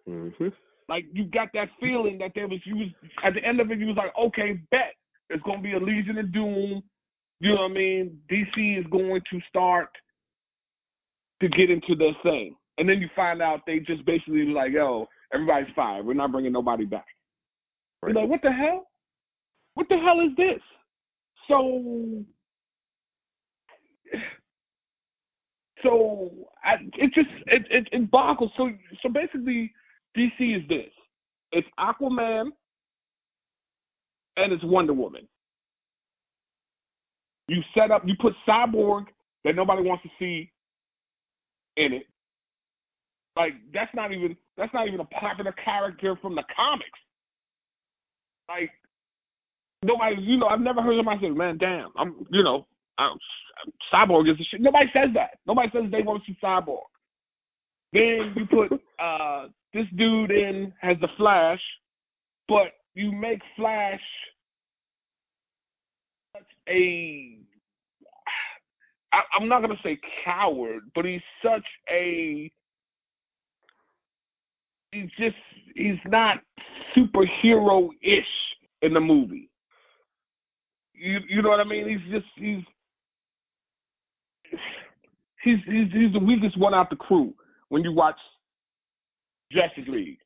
[0.07, 0.47] Mm-hmm.
[0.89, 2.87] Like you got that feeling that there was you was
[3.23, 4.95] at the end of it you was like, okay, bet
[5.29, 6.83] it's gonna be a Legion of Doom.
[7.39, 8.19] You know what I mean?
[8.29, 9.89] DC is going to start
[11.41, 12.55] to get into their thing.
[12.81, 16.03] And then you find out they just basically like, yo, everybody's fine.
[16.03, 17.05] We're not bringing nobody back.
[18.01, 18.11] Right.
[18.11, 18.87] You're like, what the hell?
[19.75, 20.59] What the hell is this?
[21.47, 22.25] So,
[25.83, 26.31] so
[26.63, 28.49] I, it just it, it it boggles.
[28.57, 28.71] So
[29.03, 29.71] so basically,
[30.17, 30.89] DC is this:
[31.51, 32.45] it's Aquaman
[34.37, 35.27] and it's Wonder Woman.
[37.47, 39.05] You set up, you put Cyborg
[39.45, 40.51] that nobody wants to see
[41.77, 42.07] in it.
[43.35, 46.99] Like that's not even that's not even a popular character from the comics.
[48.49, 48.71] Like
[49.83, 52.67] nobody, you know, I've never heard somebody say, "Man, damn, I'm," you know,
[52.97, 53.17] I'm,
[53.93, 54.61] Cyborg is the shit.
[54.61, 55.39] Nobody says that.
[55.47, 56.81] Nobody says they want to see Cyborg.
[57.93, 61.61] Then you put uh this dude in has the Flash,
[62.49, 64.01] but you make Flash
[66.35, 67.37] such a
[69.13, 72.51] I, I'm not gonna say coward, but he's such a
[74.91, 75.35] he's just
[75.75, 76.37] he's not
[76.95, 78.25] superhero ish
[78.81, 79.49] in the movie.
[80.93, 81.87] You you know what I mean?
[81.87, 82.63] He's just he's
[85.43, 87.33] he's he's he's the weakest one out the crew
[87.69, 88.17] when you watch
[89.51, 90.19] Justice League.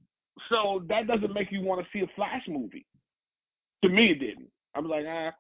[0.49, 2.85] So that doesn't make you want to see a Flash movie.
[3.83, 4.49] To me, it didn't.
[4.75, 5.31] I was like, ah.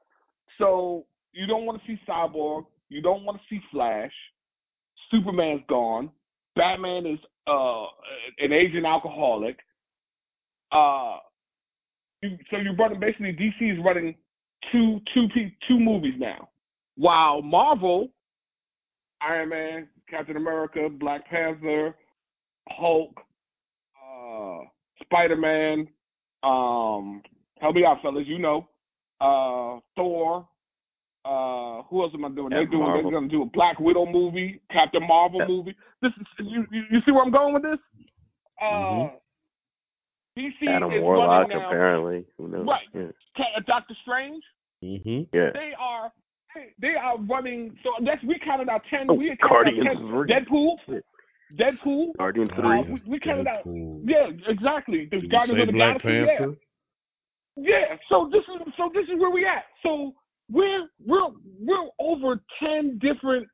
[0.57, 2.65] So you don't want to see Cyborg.
[2.89, 4.11] You don't want to see Flash.
[5.11, 6.09] Superman's gone.
[6.55, 7.85] Batman is uh,
[8.39, 9.57] an Asian alcoholic.
[10.71, 11.17] Uh,
[12.21, 14.15] you, so you're running basically DC is running
[14.71, 15.27] two two
[15.67, 16.49] two movies now,
[16.95, 18.09] while Marvel,
[19.21, 21.95] Iron Man, Captain America, Black Panther,
[22.69, 23.19] Hulk,
[24.01, 24.59] uh,
[25.03, 25.87] Spider Man,
[26.43, 27.21] um,
[27.59, 28.67] help me out, fellas, you know,
[29.21, 30.47] uh, Thor.
[31.25, 32.49] Uh, who else am I doing?
[32.49, 32.83] They're doing.
[32.83, 33.09] Marvel.
[33.09, 35.47] They're gonna do a Black Widow movie, Captain Marvel yeah.
[35.47, 35.75] movie.
[36.01, 36.83] This is you, you.
[36.91, 37.79] You see where I'm going with this?
[38.61, 40.39] Uh, mm-hmm.
[40.39, 42.25] DC Adam is Warlock running now, apparently.
[42.37, 42.67] Who knows?
[42.67, 42.87] Right.
[42.93, 43.43] Yeah.
[43.57, 44.43] uh, Doctor Strange.
[44.83, 45.35] Mm-hmm.
[45.35, 45.49] yeah.
[45.53, 46.11] They are.
[46.53, 47.75] They, they are running.
[47.81, 49.07] So that's we counted out ten.
[49.09, 50.09] Oh, we counted Guardians out ten.
[50.11, 50.29] three.
[50.29, 50.75] Deadpool.
[50.87, 51.65] Yeah.
[51.65, 52.17] Deadpool.
[52.17, 52.93] Guardians Uh, three.
[52.93, 53.65] we, we counted out.
[53.65, 55.07] Yeah, exactly.
[55.09, 56.33] The Did Guardians of the Black Galaxy.
[56.43, 56.45] Yeah.
[57.57, 59.63] Yeah, so this is so this is where we at.
[59.81, 60.13] So
[60.51, 61.29] we're we're
[61.59, 63.47] we're over ten different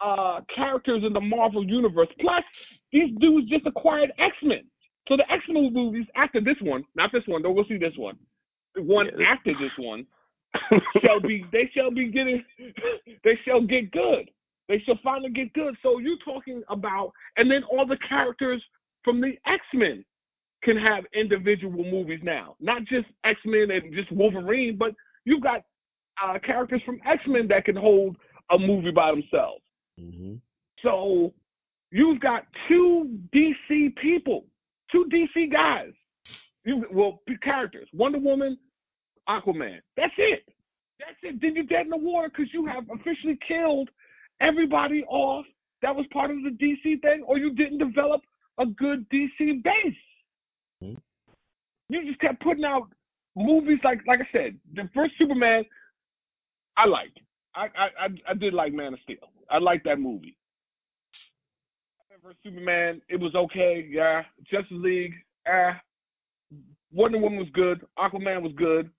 [0.00, 2.08] uh characters in the Marvel universe.
[2.20, 2.44] Plus
[2.92, 4.64] these dudes just acquired X Men.
[5.08, 7.96] So the X Men movies after this one, not this one, don't go see this
[7.96, 8.16] one.
[8.74, 10.06] The one Yeah, after this one
[11.02, 12.44] shall be they shall be getting
[13.24, 14.30] they shall get good.
[14.68, 15.76] They shall finally get good.
[15.82, 18.62] So you're talking about and then all the characters
[19.04, 20.04] from the X Men
[20.62, 22.56] can have individual movies now.
[22.60, 24.92] Not just X Men and just Wolverine, but
[25.24, 25.62] you've got
[26.24, 28.16] uh, characters from X Men that can hold
[28.50, 29.62] a movie by themselves.
[30.00, 30.34] Mm-hmm.
[30.82, 31.32] So
[31.90, 34.46] you've got two DC people,
[34.92, 35.92] two DC guys.
[36.64, 38.58] You well characters: Wonder Woman,
[39.28, 39.78] Aquaman.
[39.96, 40.44] That's it.
[40.98, 41.40] That's it.
[41.40, 43.88] Then you're dead in the water because you have officially killed
[44.40, 45.44] everybody off
[45.82, 48.20] that was part of the DC thing, or you didn't develop
[48.58, 49.96] a good DC base.
[50.82, 51.00] Mhm.
[51.88, 52.90] You just kept putting out
[53.36, 55.64] movies like like I said, the first Superman
[56.78, 57.18] I liked.
[57.54, 59.32] I I I, did like Man of Steel.
[59.50, 60.36] I liked that movie.
[62.22, 63.86] Versus Superman, it was okay.
[63.90, 65.14] Yeah, Justice League,
[65.48, 65.80] ah.
[66.92, 67.84] Wonder Woman was good.
[67.98, 68.90] Aquaman was good.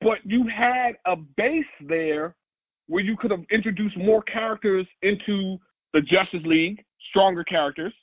[0.00, 2.36] But you had a base there
[2.86, 5.56] where you could have introduced more characters into
[5.94, 7.94] the Justice League, stronger characters.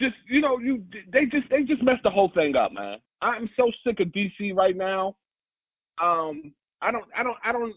[0.00, 2.98] just you know, you they just they just messed the whole thing up, man.
[3.20, 5.16] I'm so sick of DC right now.
[6.02, 6.52] Um,
[6.82, 7.74] I don't, I don't, I don't,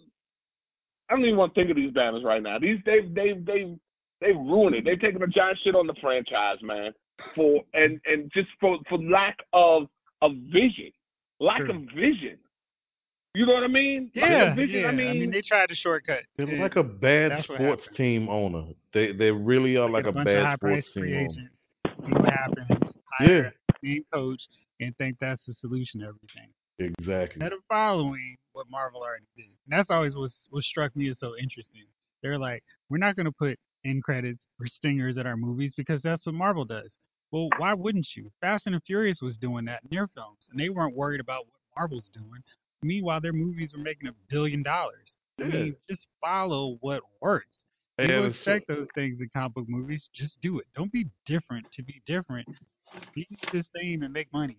[1.10, 2.60] I don't even want to think of these banners right now.
[2.60, 3.76] These they they they
[4.22, 4.86] they ruined it.
[4.86, 6.92] They've taken a giant shit on the franchise, man.
[7.36, 9.88] For and and just for for lack of
[10.22, 10.92] of vision,
[11.40, 11.72] lack True.
[11.72, 12.38] of vision.
[13.36, 14.12] You know what I mean?
[14.16, 14.82] Lack Yeah, of vision.
[14.82, 14.88] yeah.
[14.88, 16.22] I mean, they tried to shortcut.
[16.36, 16.62] They're Yeah.
[16.64, 18.66] like a bad That's sports team owner.
[18.94, 21.16] They they really are like Get a bunch of bad high sports priced free team
[21.16, 21.26] owner.
[21.26, 24.42] agents, see what happens, hire a main coach,
[24.80, 26.50] and think that's the solution to everything.
[26.80, 27.36] Exactly.
[27.42, 29.46] Instead of following what Marvel already did.
[29.46, 31.84] And that's always what what struck me as so interesting.
[32.22, 36.02] They're like, we're not going to put end credits or stingers at our movies because
[36.02, 36.90] that's what Marvel does.
[37.32, 38.32] Well, why wouldn't you?
[38.42, 41.54] Fast and Furious was doing that in their films, and they weren't worried about what
[41.78, 42.42] Marvel's doing.
[42.82, 45.14] Meanwhile, their movies were making a billion dollars.
[45.40, 45.50] I Yeah.
[45.50, 47.48] mean, just follow what works.
[48.00, 50.10] You so- expect those things in comic book movies.
[50.14, 50.66] Just do it.
[50.76, 52.48] Don't be different to be different.
[53.14, 54.58] Be the same and make money.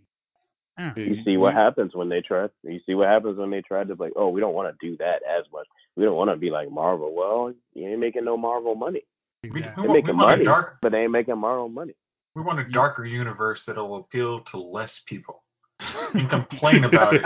[0.80, 0.92] Yeah.
[0.96, 1.58] You see what mm-hmm.
[1.58, 2.48] happens when they try.
[2.62, 4.96] You see what happens when they try to like, oh, we don't want to do
[4.96, 5.66] that as much.
[5.96, 7.14] We don't want to be like Marvel.
[7.14, 9.02] Well, you ain't making no Marvel money.
[9.42, 11.94] We, we, They're want, we a money, dark but they ain't making Marvel money.
[12.34, 15.42] we want a darker universe that'll appeal to less people
[16.14, 17.22] and complain about it.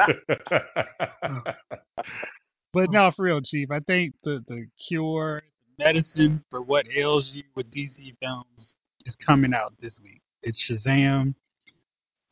[2.74, 5.44] But no, for real, Chief, I think the, the cure,
[5.78, 8.72] the medicine for what ails you with DC films
[9.06, 10.20] is coming out this week.
[10.42, 11.34] It's Shazam.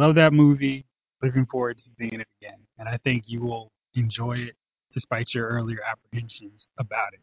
[0.00, 0.84] Love that movie.
[1.22, 2.58] Looking forward to seeing it again.
[2.78, 4.56] And I think you will enjoy it
[4.92, 7.20] despite your earlier apprehensions about it.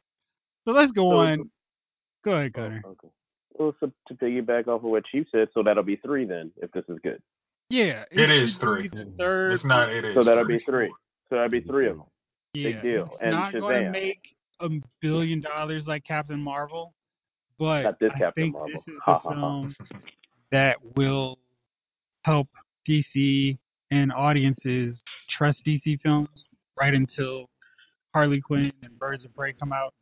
[0.66, 1.52] So let's go So- on.
[2.24, 2.82] Go ahead, Gunner.
[2.86, 3.08] Oh, okay.
[3.58, 6.72] Well, so to piggyback off of what Chief said, so that'll be three then, if
[6.72, 7.22] this is good.
[7.70, 8.90] Yeah, It should three.
[9.18, 9.54] Third.
[9.54, 9.90] It's not.
[9.90, 10.16] It is.
[10.16, 10.88] So that'll be three.
[11.30, 12.06] So that'll be three of them.
[12.54, 13.04] Yeah, Big deal.
[13.14, 14.70] It's And not going to make a
[15.02, 16.94] billion dollars like Captain Marvel,
[17.60, 18.74] but Not this I Captain think Marvel.
[18.86, 19.42] this is Ha, the ha, ha.
[19.42, 19.76] film
[20.52, 21.38] that will
[22.24, 22.48] help
[22.88, 23.58] DC
[23.92, 25.02] and audiences
[25.38, 26.48] trust DC films
[26.80, 27.50] right until
[28.14, 29.94] Harley Quinn and Birds of Prey come out.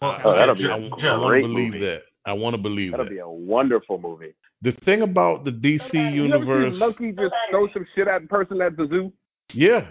[0.00, 1.84] Well, Oh, that'll be Jeff, a I, Jeff, want to believe movie.
[1.86, 2.02] that.
[2.26, 3.10] I want to believe That'll that.
[3.10, 4.34] be a wonderful movie.
[4.62, 8.26] The thing about the DC you universe, seen Loki just throw some shit at a
[8.26, 9.12] person at the zoo?
[9.52, 9.86] yeah,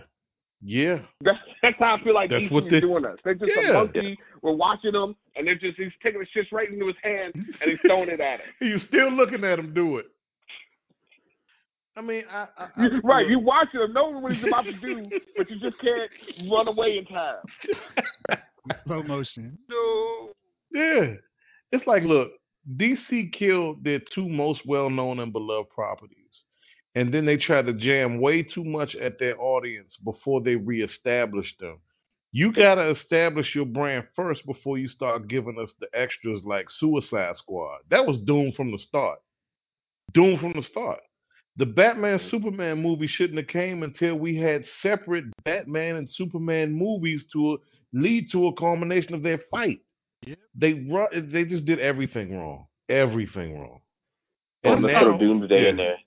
[0.65, 3.17] yeah, That's that's how I feel like That's DC what is they- doing us.
[3.23, 3.69] They're just Yeah.
[3.69, 4.17] a monkey.
[4.41, 7.69] We're watching them, and they're just he's taking the shit right into his hand and
[7.69, 8.47] he's throwing it at him.
[8.61, 10.07] you still looking at him do it.
[11.95, 14.73] I mean, I, I, I You- right, you watching him, knowing what he's about to
[14.73, 17.43] do, but you just can't run away in time.
[18.87, 19.57] Slow motion.
[19.69, 20.29] No.
[20.73, 21.13] Yeah.
[21.71, 22.31] It's like, look,
[22.77, 26.17] DC killed their two most well known and beloved properties.
[26.95, 31.59] And then they tried to jam way too much at their audience before they reestablished
[31.59, 31.79] them.
[32.31, 36.67] You got to establish your brand first before you start giving us the extras like
[36.79, 37.79] Suicide Squad.
[37.89, 39.19] That was doomed from the start.
[40.13, 40.99] Doomed from the start.
[41.57, 47.23] The Batman Superman movie shouldn't have came until we had separate Batman and Superman movies
[47.33, 47.59] to
[47.93, 49.79] lead to a culmination of their fight.
[50.25, 50.39] Yep.
[50.55, 52.65] They run, they just did everything wrong.
[52.89, 53.81] Everything wrong.
[54.63, 55.69] Well, And let's now- throw Doomsday yeah.
[55.69, 55.97] in there.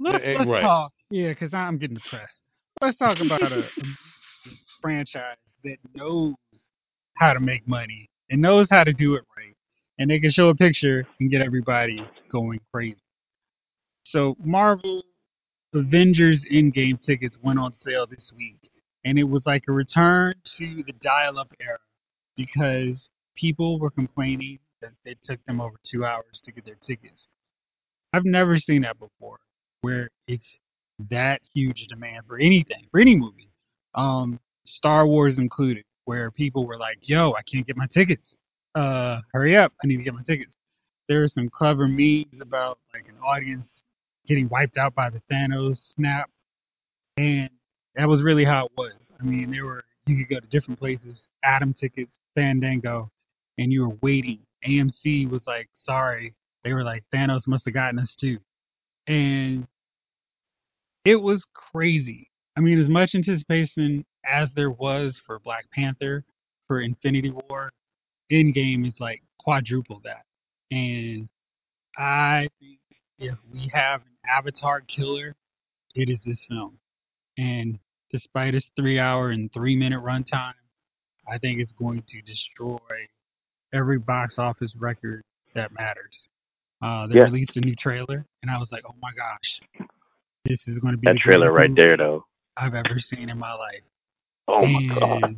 [0.00, 0.62] Let's, let's right.
[0.62, 0.92] talk.
[1.10, 2.32] Yeah, because I'm getting depressed.
[2.80, 3.64] Let's talk about a, a
[4.80, 6.34] franchise that knows
[7.14, 9.54] how to make money and knows how to do it right.
[9.98, 12.96] And they can show a picture and get everybody going crazy.
[14.04, 15.04] So, Marvel
[15.74, 18.70] Avengers Endgame tickets went on sale this week.
[19.04, 21.78] And it was like a return to the dial up era
[22.36, 27.26] because people were complaining that it took them over two hours to get their tickets.
[28.12, 29.38] I've never seen that before
[29.80, 30.46] where it's
[31.10, 33.50] that huge demand for anything, for any movie.
[33.94, 38.36] Um, Star Wars included, where people were like, yo, I can't get my tickets.
[38.74, 40.54] Uh, hurry up, I need to get my tickets.
[41.08, 43.66] There are some clever memes about like an audience
[44.26, 46.30] getting wiped out by the Thanos snap.
[47.16, 47.50] And
[47.96, 49.10] that was really how it was.
[49.20, 53.10] I mean, there were you could go to different places, Atom tickets, Fandango,
[53.58, 54.40] and you were waiting.
[54.66, 56.34] AMC was like, sorry.
[56.64, 58.38] They were like, Thanos must have gotten us too.
[59.06, 59.66] And
[61.04, 62.30] it was crazy.
[62.56, 66.24] I mean, as much anticipation as there was for Black Panther,
[66.68, 67.72] for Infinity War,
[68.30, 70.24] Endgame is like quadruple that.
[70.70, 71.28] And
[71.98, 72.78] I think
[73.22, 75.34] if we have an Avatar killer,
[75.94, 76.76] it is this film.
[77.38, 77.78] And
[78.10, 80.54] despite its three hour and three minute runtime,
[81.30, 82.78] I think it's going to destroy
[83.72, 85.22] every box office record
[85.54, 86.28] that matters.
[86.82, 87.24] Uh, they Yeah.
[87.24, 89.88] released a new trailer, and I was like, "Oh my gosh,
[90.44, 92.26] this is going to be That the trailer right there, though.
[92.56, 93.82] I've ever seen in my life."
[94.48, 95.36] Oh my god.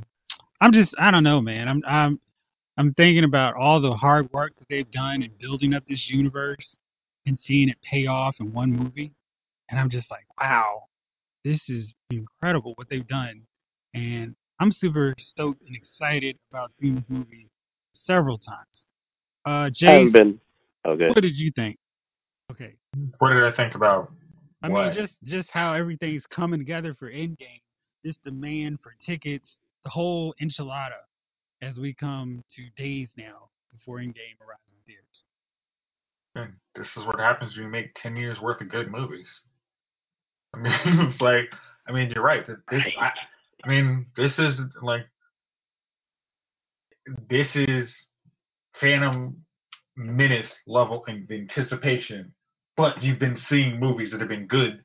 [0.62, 1.68] I'm just, I don't know, man.
[1.68, 2.20] I'm, I'm,
[2.78, 6.74] I'm thinking about all the hard work that they've done in building up this universe,
[7.26, 9.12] and seeing it pay off in one movie.
[9.70, 10.84] And I'm just like, wow,
[11.44, 13.42] this is incredible what they've done.
[13.94, 17.48] And I'm super stoked and excited about seeing this movie
[17.92, 18.84] several times.
[19.46, 20.40] Uh, Jace, been
[20.86, 21.08] okay.
[21.08, 21.78] what did you think?
[22.50, 22.74] Okay,
[23.18, 24.12] What did I think about?
[24.62, 24.86] I what?
[24.86, 27.60] mean, just just how everything's coming together for Endgame,
[28.02, 29.48] this demand for tickets,
[29.82, 31.00] the whole enchilada,
[31.62, 35.24] as we come to days now before Endgame arrives in theaters.
[36.34, 39.28] And this is what happens when you make ten years worth of good movies.
[40.54, 40.72] I mean,
[41.10, 41.46] it's like,
[41.88, 42.46] I mean, you're right.
[42.46, 43.10] This, I,
[43.64, 45.06] I mean, this is like,
[47.28, 47.90] this is
[48.80, 49.36] Phantom
[49.96, 52.32] Menace level in anticipation,
[52.76, 54.82] but you've been seeing movies that have been good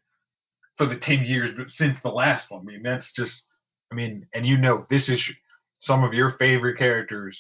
[0.78, 2.62] for the ten years since the last one.
[2.62, 3.42] I mean, that's just,
[3.92, 5.22] I mean, and you know, this is
[5.82, 7.40] some of your favorite characters'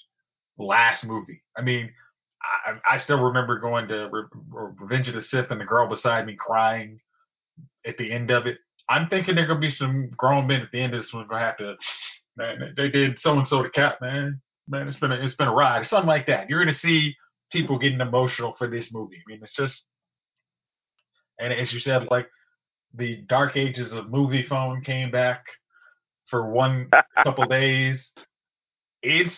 [0.57, 1.43] last movie.
[1.57, 1.91] I mean,
[2.65, 5.87] I, I still remember going to Re- Re- Revenge of the Sith and the girl
[5.87, 6.99] beside me crying
[7.85, 8.57] at the end of it.
[8.89, 11.45] I'm thinking there gonna be some grown men at the end of this one gonna
[11.45, 11.75] have to.
[12.35, 14.41] Man, they did so and so to Cap, man.
[14.67, 16.49] Man, it's been a, it's been a ride, something like that.
[16.49, 17.15] You're gonna see
[17.51, 19.17] people getting emotional for this movie.
[19.17, 19.75] I mean, it's just,
[21.39, 22.27] and as you said, like
[22.93, 25.45] the dark ages of movie phone came back
[26.29, 26.89] for one
[27.23, 27.99] couple days.
[29.01, 29.35] It's,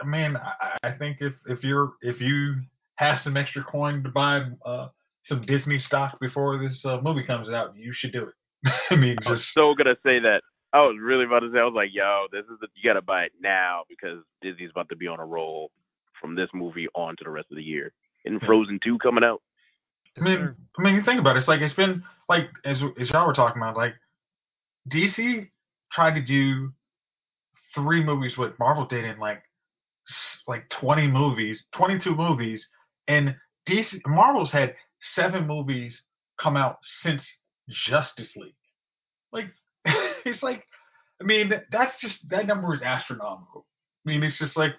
[0.00, 2.56] I mean, I, I think if if you're if you
[2.96, 4.88] have some extra coin to buy uh,
[5.26, 8.72] some Disney stock before this uh, movie comes out, you should do it.
[8.90, 10.42] I mean, I was just so gonna say that.
[10.72, 11.58] I was really about to say.
[11.58, 14.88] I was like, "Yo, this is the, you gotta buy it now because Disney's about
[14.90, 15.70] to be on a roll
[16.20, 17.92] from this movie on to the rest of the year."
[18.24, 19.42] And Frozen Two coming out.
[20.16, 21.40] I mean, I mean, you think about it.
[21.40, 23.94] It's like it's been like as as y'all were talking about, like
[24.92, 25.48] DC
[25.92, 26.72] tried to do
[27.74, 29.42] three movies what Marvel did in like
[30.48, 32.66] like twenty movies, twenty two movies,
[33.08, 33.36] and
[33.68, 34.74] DC Marvel's had
[35.14, 36.00] seven movies
[36.40, 37.26] come out since
[37.70, 38.54] Justice League.
[39.32, 39.46] Like
[40.24, 40.64] it's like,
[41.20, 43.66] I mean, that's just that number is astronomical.
[44.06, 44.72] I mean, it's just like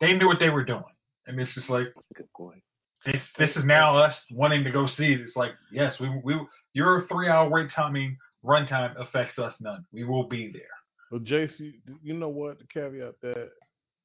[0.00, 0.84] they knew what they were doing,
[1.26, 2.62] and it's just like Good point.
[3.06, 5.20] this this is now us wanting to go see it.
[5.20, 6.38] It's like, yes, we we
[6.74, 9.86] your three hour wait timing runtime affects us none.
[9.92, 10.62] We will be there.
[11.10, 12.58] Well, Jace, you, you know what?
[12.58, 13.63] The caveat that Mar-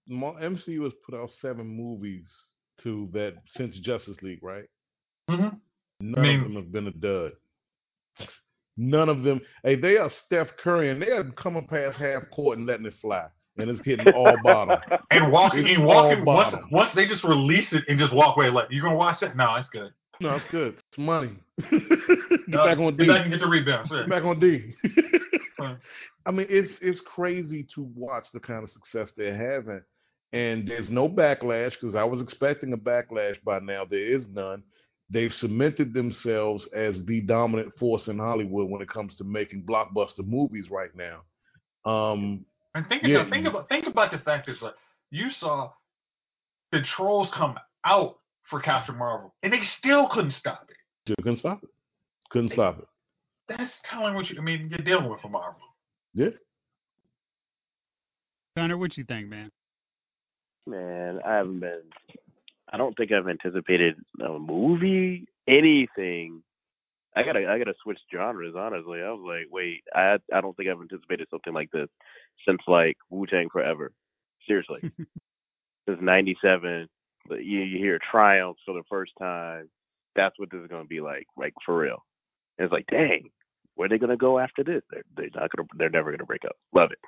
[0.09, 2.25] MCU has put out seven movies
[2.83, 4.65] to that since Justice League, right?
[5.29, 5.55] Mm-hmm.
[6.01, 7.31] None mean- of them have been a dud.
[8.77, 9.41] None of them.
[9.63, 12.93] Hey, they are Steph Curry, and they are coming past half court and letting it
[13.01, 13.25] fly,
[13.57, 14.79] and it's hitting all bottom.
[15.11, 18.49] And walking It's and walking once once they just release it and just walk away
[18.49, 19.35] like you gonna watch it?
[19.35, 19.91] No, it's good.
[20.21, 20.75] No, it's good.
[20.75, 21.31] It's money.
[21.71, 23.05] get No, back on D.
[23.05, 23.89] Get back and get the rebounds.
[23.91, 23.99] Yeah.
[24.01, 24.73] Get back on D.
[26.25, 29.81] I mean, it's it's crazy to watch the kind of success they're having,
[30.33, 33.85] and there's no backlash because I was expecting a backlash by now.
[33.85, 34.63] There is none.
[35.09, 40.25] They've cemented themselves as the dominant force in Hollywood when it comes to making blockbuster
[40.25, 41.21] movies right now.
[41.91, 43.21] Um, And think Yeah.
[43.21, 44.75] about think about think about the fact is like
[45.09, 45.71] you saw
[46.71, 50.75] the trolls come out for Captain Marvel and they still couldn't stop it.
[51.05, 51.69] still couldn't stop it.
[52.29, 52.87] Couldn't stop it.
[53.47, 55.61] That's telling what you I mean you're dealing with a Marvel.
[56.13, 56.29] Yeah.
[58.55, 59.49] Connor, what you think, man?
[60.67, 61.81] Man, I haven't been.
[62.71, 66.43] I don't think I've anticipated a movie, anything.
[67.15, 68.53] I gotta, I gotta switch genres.
[68.55, 71.89] Honestly, I was like, wait, I, I don't think I've anticipated something like this
[72.47, 73.91] since like Wu Tang Forever.
[74.47, 74.79] Seriously,
[75.87, 76.87] since '97,
[77.31, 79.69] you, you hear Triumph for the first time.
[80.15, 82.03] That's what this is gonna be like, like for real.
[82.57, 83.29] And it's like, dang,
[83.79, 84.81] where are they gonna go after this?
[84.91, 86.57] They're, they're not gonna, they're never gonna break up.
[86.75, 86.99] Love it.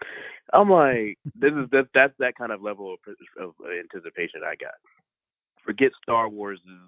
[0.54, 3.00] I'm like, this is that that's that kind of level of,
[3.44, 4.76] of anticipation I got.
[5.66, 6.80] Forget Star Wars and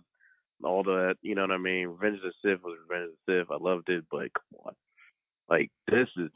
[0.63, 1.89] all that, you know what I mean?
[1.89, 3.51] Revenge of the Sith was Revenge of the Sith.
[3.51, 4.73] I loved it, but come on,
[5.49, 6.31] like this is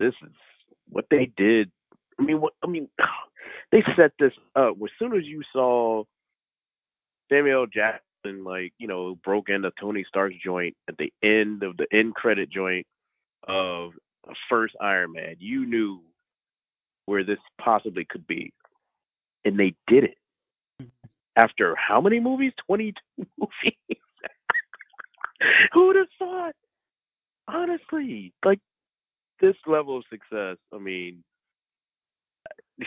[0.00, 0.32] this is
[0.88, 1.70] what they did.
[2.18, 2.88] I mean, what I mean,
[3.70, 4.74] they set this up.
[4.82, 6.02] As soon as you saw
[7.30, 7.66] Samuel
[8.44, 12.50] Like you know, broke into Tony Stark's joint at the end of the end credit
[12.50, 12.86] joint
[13.46, 13.92] of
[14.26, 16.00] the first Iron Man, you knew
[17.06, 18.52] where this possibly could be,
[19.44, 20.18] and they did it.
[20.82, 21.08] Mm-hmm.
[21.36, 22.52] After how many movies?
[22.66, 24.00] Twenty-two movies.
[25.72, 26.54] Who would have thought?
[27.48, 28.58] Honestly, like
[29.40, 30.56] this level of success.
[30.72, 31.22] I mean,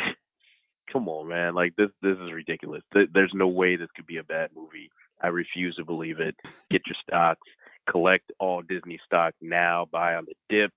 [0.92, 1.54] come on, man.
[1.56, 2.82] Like this, this is ridiculous.
[2.94, 4.90] There's no way this could be a bad movie.
[5.22, 6.36] I refuse to believe it.
[6.72, 7.48] Get your stocks.
[7.90, 9.88] Collect all Disney stock now.
[9.92, 10.72] Buy on the dip.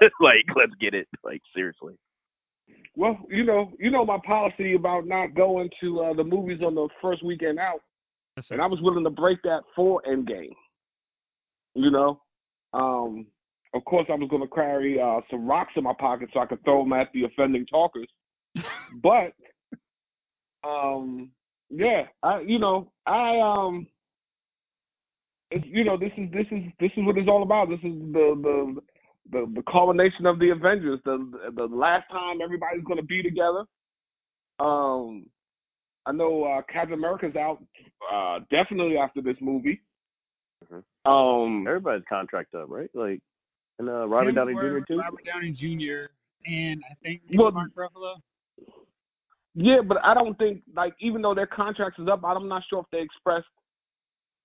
[0.20, 1.08] like, let's get it.
[1.24, 1.94] Like, seriously.
[2.96, 6.74] Well, you know, you know my policy about not going to uh, the movies on
[6.74, 7.80] the first weekend out.
[8.36, 8.54] Yes, sir.
[8.54, 10.54] and I was willing to break that for Endgame.
[11.74, 12.20] You know,
[12.72, 13.26] um,
[13.74, 16.46] of course, I was going to carry uh, some rocks in my pocket so I
[16.46, 18.08] could throw them at the offending talkers.
[19.02, 19.32] but,
[20.64, 21.30] um,
[21.70, 23.86] yeah, I, you know, I, um,
[25.50, 27.68] it's, you know, this is this is this is what it's all about.
[27.68, 28.80] This is the the
[29.32, 31.00] the, the culmination of the Avengers.
[31.04, 33.64] The the last time everybody's going to be together.
[34.58, 35.26] Um,
[36.06, 37.62] I know uh, Captain America's out
[38.12, 39.80] uh, definitely after this movie.
[40.70, 40.82] Mhm.
[41.04, 42.90] Um, Everybody's contract up, right?
[42.94, 43.20] Like,
[43.78, 44.78] and uh, Robert Downey Jr.
[44.86, 44.98] Too.
[44.98, 46.12] Robert Downey Jr.
[46.46, 48.16] and I think Well- Mark Ruffalo.
[49.54, 52.80] Yeah, but I don't think like even though their contract is up, I'm not sure
[52.80, 53.46] if they expressed.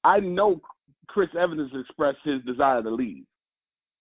[0.03, 0.61] I know
[1.07, 3.25] Chris Evans expressed his desire to leave.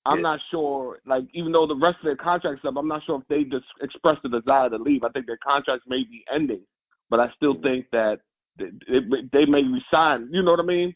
[0.07, 0.23] I'm Yeah.
[0.23, 3.27] not sure, like even though the rest of their contracts up, I'm not sure if
[3.29, 5.03] they just expressed the desire to leave.
[5.03, 6.61] I think their contracts may be ending,
[7.09, 8.21] but I still think that
[8.59, 10.29] they, they- they may resign.
[10.31, 10.95] You know what I mean?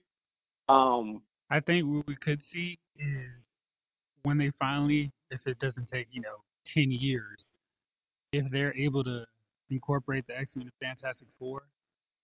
[0.69, 3.47] Um, I think what we could see is
[4.25, 6.43] when they finally, if it doesn't take, you know,
[6.75, 7.47] 10 years,
[8.33, 9.25] if they're able to
[9.71, 11.63] incorporate the X Men and Fantastic Four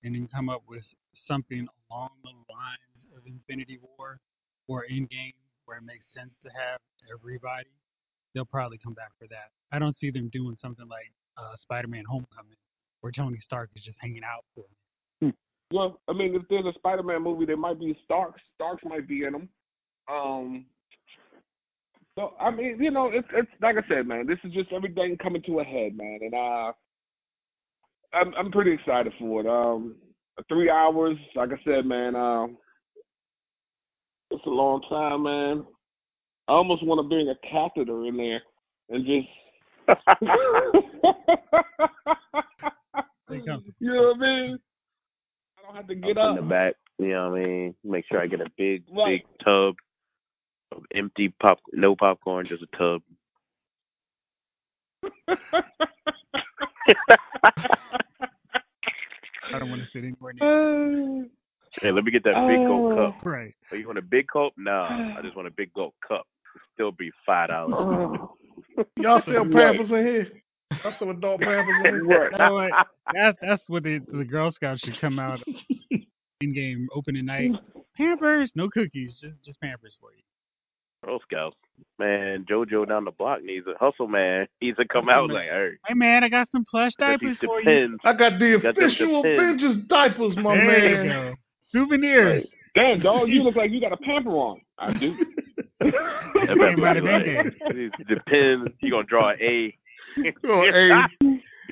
[0.03, 0.85] and then come up with
[1.27, 4.19] something along the lines of Infinity War
[4.69, 5.33] or Endgame
[5.67, 6.79] where it makes sense to have
[7.13, 7.69] everybody,
[8.35, 9.49] they'll probably come back for that.
[9.73, 12.57] I don't see them doing something like uh, Spider Man Homecoming
[13.01, 14.65] where Tony Stark is just hanging out for
[15.21, 15.35] them.
[15.73, 18.41] Well, I mean, if there's a Spider-Man movie, there might be Starks.
[18.55, 19.49] Starks might be in them.
[20.09, 20.67] Um,
[22.17, 24.27] so I mean, you know, it's it's like I said, man.
[24.27, 26.73] This is just everything coming to a head, man, and uh,
[28.15, 29.47] I'm I'm pretty excited for it.
[29.47, 29.97] Um,
[30.49, 32.15] three hours, like I said, man.
[32.17, 32.57] Um,
[34.31, 35.65] it's a long time, man.
[36.49, 38.43] I almost want to bring a catheter in there
[38.91, 39.29] and just.
[43.81, 44.59] You know what I mean?
[45.59, 46.39] I don't have to get up up.
[46.39, 46.75] in the back.
[46.99, 47.75] You know what I mean?
[47.83, 49.23] Make sure I get a big, Right.
[49.27, 49.75] big tub
[50.73, 53.03] of empty pop, no popcorn, just a tub.
[59.53, 61.27] I don't want to sit anywhere near.
[61.83, 63.13] hey, let me get that big gulp Oh.
[63.13, 63.25] cup.
[63.27, 63.55] Right.
[63.73, 64.53] Oh, you want a big gulp?
[64.57, 66.25] Nah, I just want a big gulp cup.
[66.75, 67.75] Still be five dollars.
[67.77, 68.35] Oh.
[69.01, 69.77] Y'all sell Right.
[69.77, 70.29] Pampers in here?
[70.83, 72.31] Y'all sell adult Pampers in here?
[72.31, 72.33] right.
[72.33, 72.73] You know?
[73.13, 75.41] That's that's what the the Girl Scouts should come out
[76.43, 77.53] Endgame opening night.
[77.97, 80.23] Pampers, no cookies, just just Pampers for you.
[81.05, 81.57] Girl Scouts.
[81.99, 84.47] Man, JoJo down the block needs a hustle man.
[84.63, 85.37] Needs to come Hustle out man.
[85.37, 87.99] like, hey, Hey man, I got some plush diapers for you.
[88.05, 91.05] I got the Got official Avengers diapers, my there man.
[91.05, 91.35] you go.
[91.71, 92.47] Souvenirs.
[92.75, 94.61] Damn, dog, you look like you got a pamper on.
[94.79, 95.17] I do.
[95.81, 98.71] That Came better out be of like, depends.
[98.81, 99.77] You gonna draw an A.
[100.47, 100.91] Oh, hey,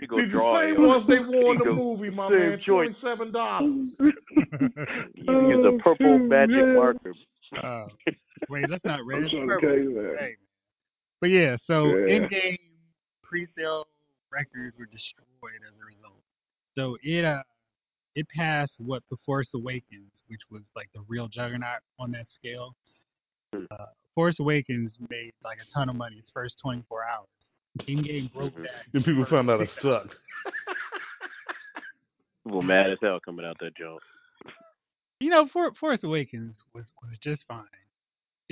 [0.01, 0.75] You gonna draw the a.
[0.75, 2.61] same ones they wore in the movie, my man.
[2.67, 3.89] Twenty-seven dollars.
[5.15, 7.15] You use a purple magic marker.
[7.63, 7.87] Uh,
[8.49, 9.25] wait, that's not red.
[9.25, 10.17] I'm trying to tell you that.
[10.21, 10.37] Hey.
[11.21, 12.19] But yeah, so Yeah.
[12.19, 12.59] Endgame
[13.23, 13.87] pre-sale
[14.31, 16.21] records were destroyed as a result.
[16.77, 17.43] So it uh
[18.15, 22.75] it passed what The Force Awakens, which was like the real juggernaut on that scale.
[23.55, 23.65] Hmm.
[23.71, 27.27] Uh, Force Awakens made like a ton of money its first 24 hours.
[27.89, 28.65] Endgame broke Mhm.
[28.65, 28.85] that.
[28.93, 30.11] Then people found out it six hours.
[30.11, 30.17] sucked.
[32.45, 34.03] People mad as hell coming out that joint.
[35.21, 37.65] You know, For, Force Awakens was was just fine.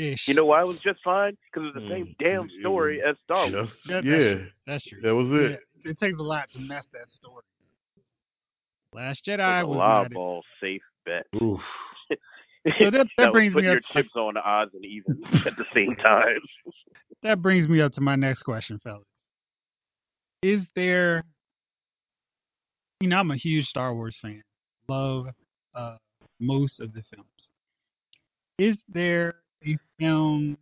[0.01, 0.29] Ish.
[0.29, 1.37] You know why it was just fine?
[1.53, 3.69] Because it's the same Mm, damn it story as Star Wars.
[3.87, 4.51] That- that's yeah, true.
[4.67, 5.01] That's true.
[5.03, 5.61] that was Yeah, it.
[5.85, 7.43] it takes a lot to mess that story.
[8.95, 10.13] Last Jedi It's a was live not.
[10.13, 11.27] ball safe bet.
[11.43, 11.61] Oof.
[12.79, 15.25] So that- that was brings me your up to- chips on the odds and evens
[15.47, 16.41] at the same time.
[17.23, 19.05] That brings me up to my next question, fellas.
[20.43, 21.23] Is there?
[23.01, 24.43] You know, I'm a huge Star Wars fan.
[24.89, 25.27] Love
[25.75, 25.97] uh,
[26.39, 27.49] most of the films.
[28.59, 29.35] Is there
[29.67, 30.57] a film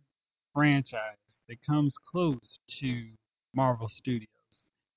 [0.53, 3.07] franchise that comes close to
[3.53, 4.27] Marvel Studios?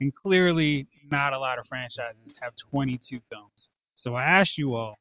[0.01, 3.69] And clearly, not a lot of franchises have 22 films.
[3.95, 4.97] So I ask you all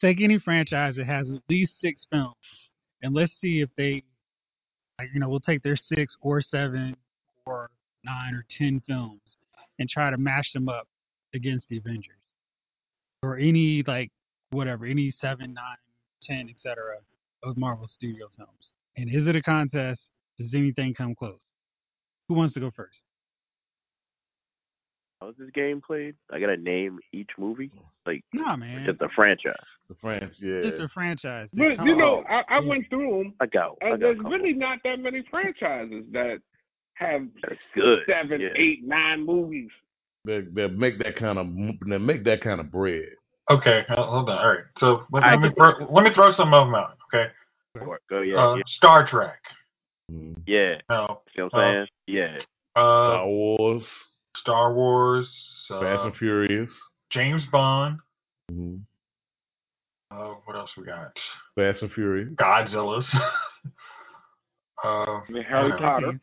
[0.00, 2.34] take any franchise that has at least six films,
[3.02, 4.02] and let's see if they,
[5.12, 6.96] you know, we'll take their six or seven
[7.46, 7.70] or
[8.04, 9.20] nine or ten films
[9.78, 10.86] and try to match them up
[11.34, 12.16] against the Avengers
[13.22, 14.10] or any, like,
[14.50, 15.76] whatever, any seven, nine,
[16.22, 16.98] ten, etc.
[17.42, 18.72] of Marvel Studio films.
[18.96, 20.00] And is it a contest?
[20.38, 21.40] Does anything come close?
[22.28, 22.98] Who wants to go first?
[25.20, 26.14] How's this game played?
[26.30, 27.70] I gotta name each movie,
[28.04, 28.84] like Nah, man.
[28.84, 29.54] just a franchise.
[29.88, 30.60] The franchise, yeah.
[30.62, 31.48] Just a franchise.
[31.54, 33.78] that But you know, I, I went through them, I got.
[33.82, 36.38] I and got there's really not that many franchises that
[36.94, 38.00] have That's good.
[38.06, 38.48] seven, yeah.
[38.56, 39.70] eight, nine movies.
[40.26, 41.46] That that make that kind of
[41.88, 43.08] that make that kind of bread.
[43.48, 44.38] Okay, hold hold on.
[44.38, 44.64] All right.
[44.78, 46.98] So let, let me throw, let me throw some of them out.
[47.06, 47.30] Okay.
[47.78, 49.40] Go, go yeah, uh, yeah, Star Trek.
[50.10, 50.42] Mhm.
[50.46, 50.80] yeah.
[50.88, 51.20] No.
[51.34, 51.86] See what I'm Uh, saying?
[52.06, 52.38] Yeah.
[52.74, 53.82] Uh, Star Wars,
[54.36, 55.66] Star Wars.
[55.70, 56.70] Uh, Fast and Furious,
[57.10, 57.98] James Bond.
[58.50, 58.80] Mhm.
[60.10, 61.16] Uh, what else we got?
[61.56, 62.28] Fast and Furious.
[62.34, 63.08] Godzilla's.
[64.84, 66.20] uh, Harry uh, Potter.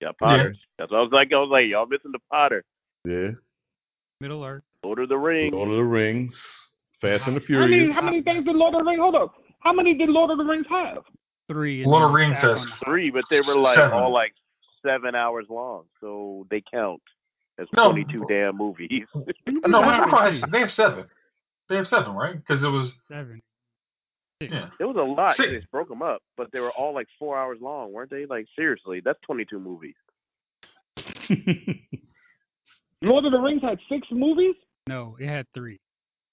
[0.00, 0.54] Yeah, Potter.
[0.78, 1.32] That's what I was like.
[1.32, 2.64] I was like, y'all missing the Potter.
[3.04, 3.30] Yeah.
[4.20, 4.64] Middle Earth.
[4.84, 5.52] Lord of the Rings.
[5.54, 6.32] Lord of the Rings,
[7.00, 7.94] Fast and the How many, Furious.
[7.94, 9.00] how many things did Lord of the Rings?
[9.00, 9.34] Hold up.
[9.60, 11.04] How many did Lord of the Rings have?
[11.48, 11.84] Three.
[11.84, 13.92] Lord of the Rings has Three, but they were like Seven.
[13.92, 14.34] all like
[14.84, 17.00] seven hours long, so they count
[17.58, 17.90] as No.
[17.92, 18.88] twenty-two damn movies.
[18.90, 19.06] You
[19.46, 21.04] can no, do Witcher that They have seven.
[21.68, 22.34] They have seven, right?
[22.36, 23.40] Because it was Seven.
[24.40, 24.68] yeah.
[24.80, 25.36] It was a lot.
[25.36, 25.48] Six.
[25.48, 28.26] They just broke them up, but they were all like four hours long, weren't they?
[28.26, 29.94] Like seriously, that's twenty-two movies.
[33.02, 34.54] Lord of the Rings had six movies?
[34.88, 35.78] No, it had three.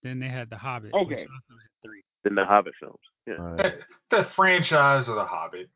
[0.04, 0.94] Then they had The Hobbit.
[0.94, 1.04] Okay.
[1.16, 2.02] Which also had three.
[2.24, 2.98] Than the Hobbit films.
[3.28, 3.34] Yeah.
[3.36, 3.58] Alright.
[3.58, 3.74] That,
[4.12, 5.70] that franchise of The Hobbit.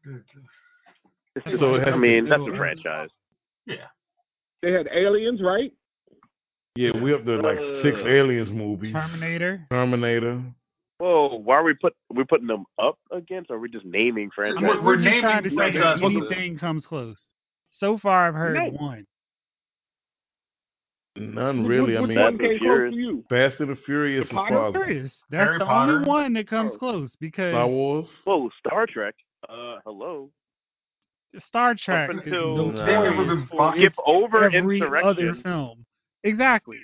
[1.58, 3.10] So it I mean, to- that's a franchise.
[3.66, 3.88] Yeah.
[4.62, 5.72] They had aliens, right?
[6.76, 8.94] yeah, we up to like six Uh, aliens movies.
[8.94, 9.66] Terminator.
[9.70, 10.42] Terminator.
[11.00, 13.52] Whoa, why are we put we putting them up against?
[13.52, 14.64] Or are we just naming franchises?
[14.64, 17.18] We're, we're we're just trying to naming say that franchise with the- anything comes close.
[17.80, 18.70] So far, I've heard No.
[18.70, 19.06] one.
[21.16, 21.96] None really.
[21.96, 22.94] I Which mean, one Fast and came close Furious.
[22.96, 23.26] to you?
[23.30, 25.94] Fast and the Furious The as Potter far as That's Harry the Potter?
[25.98, 26.78] only one that comes Oh.
[26.78, 28.08] close because Star Wars.
[28.24, 29.16] Whoa, Star Trek.
[29.48, 30.32] Uh, hello.
[31.48, 32.86] Star Trek Up is until Nah.
[32.86, 35.86] They've never notorious been for boxed- skip over every other film.
[36.24, 36.80] Exactly.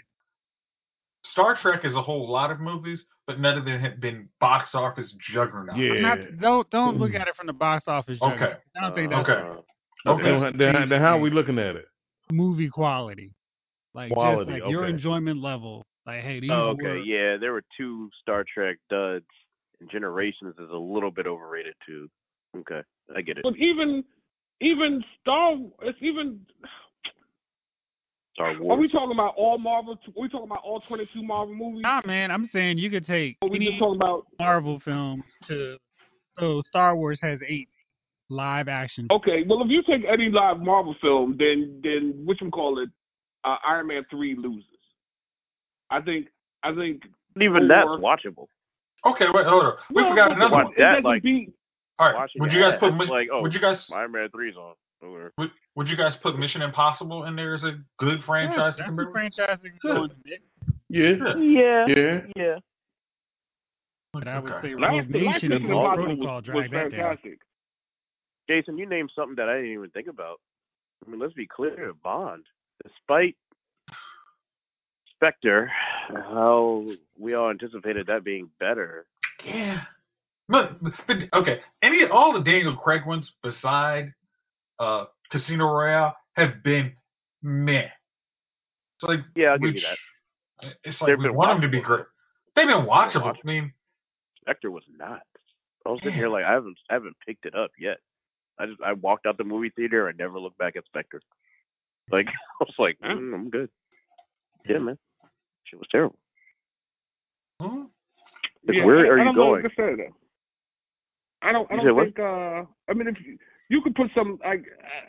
[1.23, 4.73] Star Trek is a whole lot of movies, but none of them have been box
[4.73, 5.77] office juggernauts.
[5.77, 5.93] Yeah.
[6.01, 8.19] Not, don't don't look at it from the box office.
[8.21, 8.53] Okay.
[8.75, 9.61] I don't think that's Okay.
[10.07, 10.39] Okay.
[10.57, 11.86] Then, then, then how are we looking at it?
[12.32, 13.34] movie quality.
[13.93, 14.93] Like Quality, just like your okay.
[14.93, 15.85] enjoyment level.
[16.05, 19.25] Like hey, these Oh, were okay, yeah, there were two Star Trek duds,
[19.79, 22.07] and Generations is a little bit overrated too.
[22.57, 22.81] Okay,
[23.15, 23.43] I get it.
[23.43, 24.03] But even
[24.61, 26.39] even Star it's even
[28.33, 28.77] Star Wars.
[28.77, 31.81] are we talking about all Marvel are we talking about all twenty two Marvel movies?
[31.81, 35.23] Nah, man, I'm saying you could take Or we any just talking about Marvel films
[35.47, 35.77] to
[36.39, 37.69] so Star Wars has eight
[38.29, 39.07] live action.
[39.11, 42.89] Okay, well if you take any live Marvel film then then which one call it
[43.43, 44.65] uh, Iron Man three loses.
[45.89, 46.27] I think
[46.63, 47.03] I think
[47.39, 48.47] Even that's watchable.
[49.05, 49.73] Okay, wait, hold on.
[49.91, 50.65] We Well, forgot another one.
[50.67, 51.53] it that, doesn't like- beat
[51.99, 52.29] All right.
[52.37, 53.07] Would you guys that, put?
[53.09, 53.77] like, oh, would you guys?
[53.93, 54.73] Iron Man three's on.
[55.01, 58.73] Or, Would, would you guys put Mission Impossible in there as a good franchise?
[58.75, 60.43] to that's compare a franchise that can go in the mix.
[60.89, 61.35] Yeah.
[61.37, 62.19] yeah, Yeah.
[62.35, 62.55] yeah.
[64.11, 64.69] But I would Okay.
[64.69, 66.99] say Rogue Nation Mission and Impossible Protocol was, was drag that down.
[67.15, 67.39] fantastic.
[68.49, 70.41] Jason, you named something that I didn't even think about.
[71.05, 71.93] I mean, let's be clear.
[72.03, 72.43] Bond,
[72.84, 73.36] despite
[75.15, 75.71] Spectre,
[76.09, 76.86] how
[77.17, 79.05] we all anticipated that being better.
[79.45, 79.82] Yeah.
[80.47, 80.77] But,
[81.07, 84.13] but okay, any all the Daniel Craig ones beside
[84.80, 86.93] uh, Casino Royale have been
[87.43, 87.82] meh.
[87.82, 90.73] It's like Yeah, I'll give we you that.
[90.84, 92.05] It's like They've we been want them to be great.
[92.55, 93.23] They've been watchable.
[93.23, 93.38] watchable.
[93.43, 93.73] I mean,
[94.41, 95.21] Spectre was not.
[95.86, 97.97] I was sitting here like I haven't I haven't picked it up yet.
[98.57, 101.21] I just I walked out the movie theater and never looked back at Spectre.
[102.12, 102.28] Like
[102.62, 103.70] I was like, mm, I'm good.
[104.68, 104.97] Yeah, man.
[105.66, 106.18] Shit was terrible.
[107.62, 107.84] hmm?
[108.68, 109.64] It's Yeah, where I, are I you don't know going?
[109.64, 110.07] what to.
[111.41, 111.72] I don't.
[111.72, 112.03] I don't said what?
[112.05, 112.20] think.
[112.20, 113.38] Uh, I mean, if you,
[113.70, 114.66] you could put some like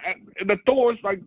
[0.06, 1.20] uh, uh, the Thor's like.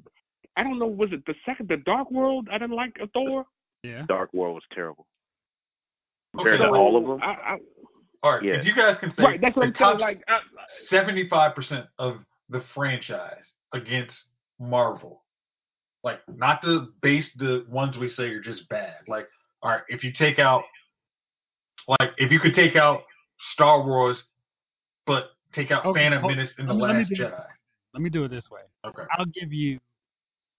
[0.55, 0.85] I don't know.
[0.85, 2.47] Was it the second, the Dark World?
[2.51, 3.45] I didn't like a Thor.
[3.81, 4.03] Yeah.
[4.07, 5.07] Dark World was terrible.
[6.35, 7.19] Okay, Compared to so- all of them.
[7.27, 7.57] I, I,
[8.21, 8.53] All right, Yeah.
[8.59, 9.41] if you guys can say right.
[9.41, 9.97] That's what the I'm saying.
[9.97, 10.37] top Like, I,
[10.91, 12.17] seventy-five percent of
[12.49, 13.43] the franchise
[13.73, 14.13] against
[14.59, 15.22] Marvel,
[16.03, 18.95] like not the base the ones we say are just bad.
[19.07, 19.27] Like,
[19.61, 20.63] all right, if you take out,
[21.87, 23.03] like, if you could take out
[23.53, 24.21] Star Wars,
[25.05, 27.45] but take out Okay, Phantom hold- Menace and the me- Last do- Jedi.
[27.93, 28.61] Let me do it this way.
[28.85, 29.03] Okay.
[29.17, 29.79] I'll give you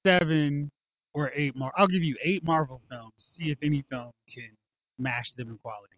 [0.06, 0.70] seven
[1.14, 1.72] or eight more.
[1.76, 3.12] I'll give you eight Marvel films.
[3.36, 4.50] See if any film can
[4.98, 5.94] match them in quality.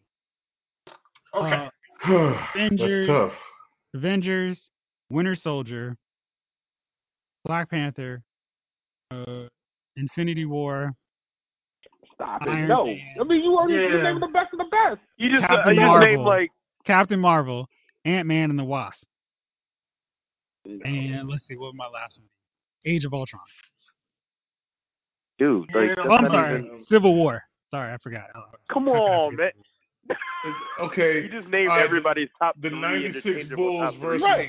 [1.35, 1.69] Okay.
[2.05, 3.33] Uh, That's tough.
[3.95, 4.71] Avengers,
[5.11, 5.97] Winter Soldier,
[7.45, 8.23] Black Panther,
[9.97, 10.93] Infinity War,
[12.15, 12.49] stop it.
[12.49, 12.87] Iron no.
[12.87, 12.99] Man.
[13.21, 14.03] I mean, you already you Yeah.
[14.03, 15.01] named the best of the best.
[15.17, 16.51] You just Captain uh, you just named like
[16.87, 17.69] Captain Marvel,
[18.05, 19.03] Ant Man and the Wasp,
[20.65, 22.29] and let's see what was my last one.
[22.85, 23.43] Age of Ultron.
[25.39, 27.43] dude, like Oh, I'm sorry, even- Civil War.
[27.71, 28.27] Sorry, I forgot.
[28.73, 29.51] Come on, man.
[30.07, 30.17] Forget
[30.93, 31.23] okay.
[31.23, 34.19] You just named all right, everybody's top The three '96 Bulls top three.
[34.19, 34.49] versus Right.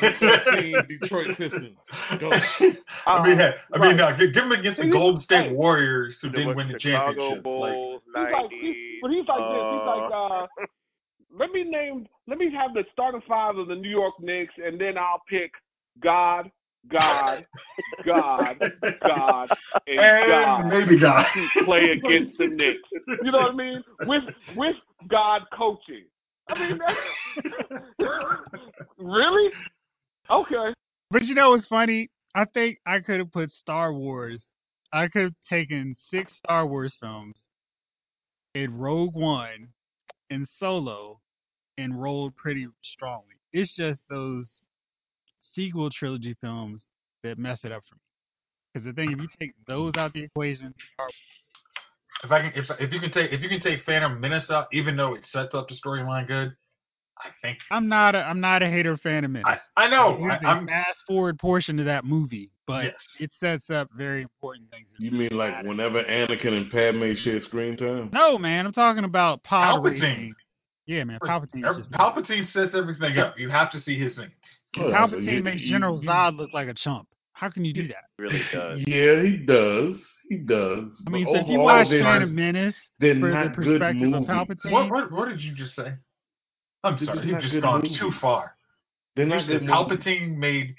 [0.00, 1.76] 2013 Detroit Pistons.
[2.20, 2.30] Go.
[3.06, 4.12] I mean, hey, I mean, right.
[4.14, 5.52] uh, give, give him against the Golden State hey.
[5.52, 7.36] Warriors who didn't win the Chicago championship.
[7.36, 8.48] Like, Bulls, He's like, 90s.
[8.60, 9.64] he- but he's like this.
[9.72, 10.46] He's like, uh,
[11.38, 14.80] let me name, let me have the starting five of the New York Knicks, and
[14.80, 15.50] then I'll pick
[16.02, 16.50] God,
[16.90, 17.44] God,
[18.04, 18.58] God,
[19.02, 19.48] God,
[19.86, 21.26] and and God maybe God.
[21.34, 22.80] to play against the Knicks.
[23.22, 23.84] You know what I mean?
[24.00, 24.22] With
[24.56, 24.76] with
[25.08, 26.04] God coaching.
[26.48, 26.78] I mean,
[28.98, 29.50] really?
[30.30, 30.74] Okay.
[31.10, 32.10] But you know what's funny?
[32.34, 34.42] I think I could have put Star Wars.
[34.92, 37.36] I could have taken six Star Wars films
[38.54, 39.68] in Rogue One
[40.30, 41.20] and Solo
[41.78, 43.34] and rolled pretty strongly.
[43.52, 44.50] It's just those
[45.54, 46.82] sequel trilogy films
[47.22, 48.00] that mess it up for me.
[48.72, 51.08] Because the thing, if you take those out of the equation, Star
[52.24, 54.68] If I can, if if you can take if you can take Phantom Menace out,
[54.72, 56.54] even though it sets up the storyline good,
[57.18, 59.58] I think I'm not a I'm not a hater of Phantom Menace.
[59.76, 60.16] I, I know.
[60.18, 62.94] Here's I, a I'm fast forward portion of that movie, but Yes.
[63.20, 64.86] it sets up very important things.
[64.98, 68.08] You mean like whenever Anakin and Padme share screen time?
[68.12, 70.32] No, man, I'm talking about pod Palpatine.
[70.86, 71.90] Yeah, man, Palpatine.
[71.92, 73.38] Palpatine sets everything up.
[73.38, 74.30] You have to see his scenes.
[74.78, 77.08] Oh, so Palpatine you- makes you- General you- Zod look like a chump.
[77.34, 78.04] How can you do that?
[78.18, 78.80] really does.
[78.86, 79.96] Yeah, he does.
[80.28, 81.02] He does.
[81.06, 83.80] I mean, But so if you watch they're, Phantom Menace they're for the not good
[83.80, 84.22] perspective of.
[84.24, 85.92] Palpatine, What, what what did you just say?
[86.84, 87.98] I'm They're sorry, just you've just gone movies.
[87.98, 88.54] too far.
[89.16, 89.74] They're You said good movies.
[89.74, 90.74] Palpatine made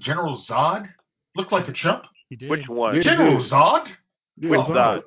[0.00, 0.88] General Zod
[1.36, 2.04] look like a chump.
[2.28, 2.50] he did.
[2.50, 3.00] Which one?
[3.02, 3.50] General did.
[3.50, 3.86] Zod?
[4.36, 4.74] Yeah, Which Zod.
[4.76, 5.02] Zod?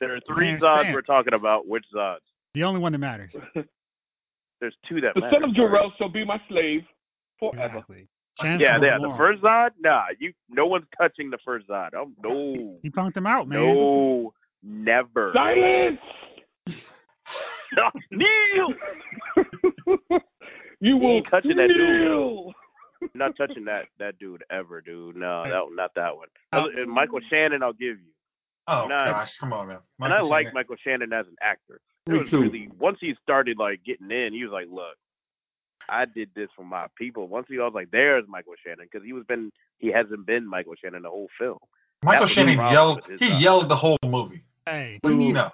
[0.00, 0.92] There are three Zods Stan.
[0.94, 1.66] we're talking about.
[1.68, 2.18] Which Zods?
[2.54, 3.32] The only one that matters.
[4.60, 5.36] There's two that The matter.
[5.40, 6.82] son of Jor-El shall be my slave
[7.40, 7.78] forever.
[7.78, 8.08] Exactly.
[8.42, 8.96] Yeah, yeah.
[9.00, 9.18] The Warren.
[9.18, 9.70] first Zod?
[9.80, 10.32] Nah, you.
[10.48, 11.90] No one's touching the first Zod.
[11.96, 13.58] Oh no, He punked him out, man.
[13.60, 14.32] no,
[14.62, 15.32] never.
[15.34, 15.98] Silence!
[18.10, 18.74] Kneel,
[20.80, 21.76] you will ain't touching that dude.
[21.76, 22.52] kneel.
[23.14, 25.16] not touching that that dude ever, dude.
[25.16, 26.28] No, that not that one.
[26.52, 26.66] Oh.
[26.86, 28.10] Michael Shannon, I'll give you.
[28.66, 29.04] Oh Nah.
[29.12, 29.78] gosh, come on, man.
[30.00, 31.80] and I like Michael Shannon as an actor.
[32.06, 32.40] It Me was too.
[32.40, 34.96] really once he started like getting in, he was like, "Look,
[35.90, 39.04] I did this for my people." Once he I was like, "There's Michael Shannon," because
[39.06, 41.58] he was been he hasn't been Michael Shannon the whole film.
[42.02, 43.00] Michael that was the Shannon yelled.
[43.18, 43.40] He Zod.
[43.42, 44.42] yelled the whole movie.
[44.66, 45.28] Hey, What do you mean?
[45.28, 45.50] Dude, No,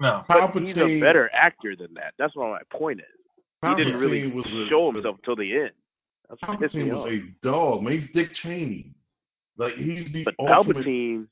[0.00, 0.24] no.
[0.28, 2.14] But he's a better actor than that.
[2.18, 3.06] That's what my point is.
[3.62, 5.70] He didn't really Palpatine was a- show himself till the end.
[6.28, 7.98] That's what Palpatine was a dog, man.
[8.00, 8.90] He's Dick Cheney.
[9.56, 10.78] Like he's the But ultimate.
[10.84, 11.26] Palpatine,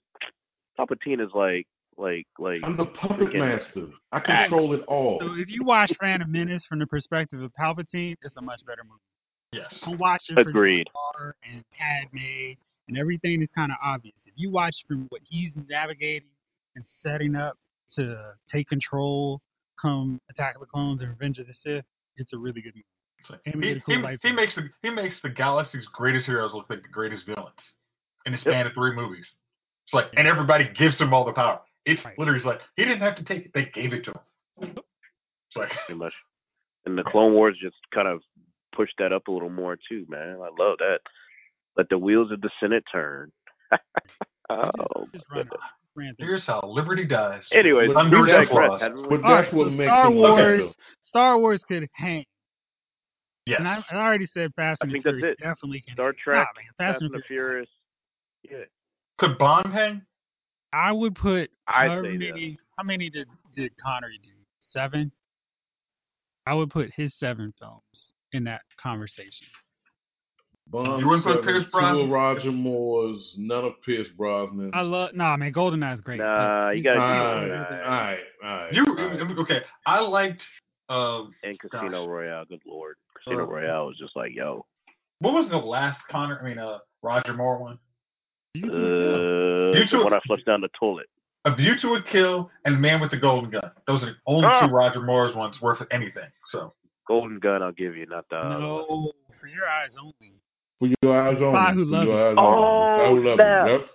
[0.78, 1.66] Palpatine is like,
[1.96, 2.60] like, like.
[2.64, 3.88] I'm the puppet freaking- master.
[4.12, 5.18] I control it all.
[5.20, 8.82] so if you watch Phantom Menace from the perspective of Palpatine, it's a much better
[8.84, 9.00] movie.
[9.52, 9.80] Yes.
[9.84, 10.86] Don't watch it for Agreed.
[10.92, 12.54] Jar and Padme
[12.88, 14.14] and everything is kind of obvious.
[14.26, 16.28] If you watch from what he's navigating
[16.74, 17.56] and setting up
[17.96, 19.40] to take control,
[19.80, 21.84] come Attack of the Clones and Revenge of the Sith,
[22.16, 23.40] it's a really good movie.
[23.46, 26.82] And He, cool he, he makes the he makes the galaxy's greatest heroes look like
[26.82, 27.54] the greatest villains
[28.26, 29.26] in the span of three movies.
[29.86, 31.60] It's like, and everybody gives him all the power.
[31.84, 32.18] It's Right.
[32.18, 34.70] literally like he didn't have to take it; they gave it to him.
[34.76, 36.14] It's like, pretty much.
[36.84, 38.22] And the Clone Wars just kind of
[38.74, 40.38] pushed that up a little more too, man.
[40.42, 40.98] I love that.
[41.76, 43.30] Let the wheels of the Senate turn.
[44.50, 45.48] oh, Just run it.
[45.94, 46.26] Ran through.
[46.26, 47.44] here's how liberty dies.
[47.52, 48.48] anyways, Under the digress.
[48.48, 48.80] clause.
[48.80, 49.16] haven't we?
[49.18, 50.74] But All that's right, what so makes Star Wars- special.
[51.04, 52.24] Star Wars could hang.
[53.46, 53.58] yes.
[53.60, 55.42] And I, I already said Fast I and the think that's Furious it.
[55.44, 55.94] definitely can.
[55.94, 56.12] Star.
[56.14, 57.68] Trek, Nah, man, Fast and the Furious.
[58.50, 58.64] Yeah,
[59.18, 60.02] Could Bond hang?
[60.72, 62.58] I would put I'd how say many?
[62.78, 64.30] How many did did Connery do?
[64.70, 65.12] Seven.
[66.46, 67.82] I would put his seven films
[68.32, 69.46] in that conversation.
[70.68, 72.04] Bond You wouldn't put seven, Pierce two Brosnan?
[72.04, 74.70] of Roger Moore's, none of Pierce Brosnan.
[74.72, 75.10] I love.
[75.14, 76.18] Nah, man, Goldeneye's great.
[76.18, 78.72] Nah, but you gotta he's- do all right, all right, all right.
[78.72, 79.38] You alright.
[79.38, 79.60] okay?
[79.86, 80.42] I liked.
[80.88, 82.08] Uh, and Casino Gosh.
[82.08, 82.44] Royale.
[82.46, 84.66] Good lord, Casino Uh, Royale was just like, yo,
[85.20, 86.40] what was the last Connor?
[86.42, 87.78] I mean, uh, Roger Moore one.
[88.54, 91.06] He's- uh, You the one I flushed down the toilet.
[91.44, 93.70] A View to a Kill and Man with the Golden Gun.
[93.86, 94.66] Those are the only Ah.
[94.66, 96.28] two Roger Moore's ones worth anything.
[96.46, 96.72] So
[97.08, 98.36] Golden Gun, I'll give you, not the.
[98.36, 100.34] other no, for your eyes only.
[100.78, 101.52] For your eyes only.
[101.58, 102.12] Spy Who For You.
[102.12, 102.98] Oh, only.
[102.98, 103.40] Spy Who Loved.
[103.40, 103.72] You.
[103.72, 103.88] Yep.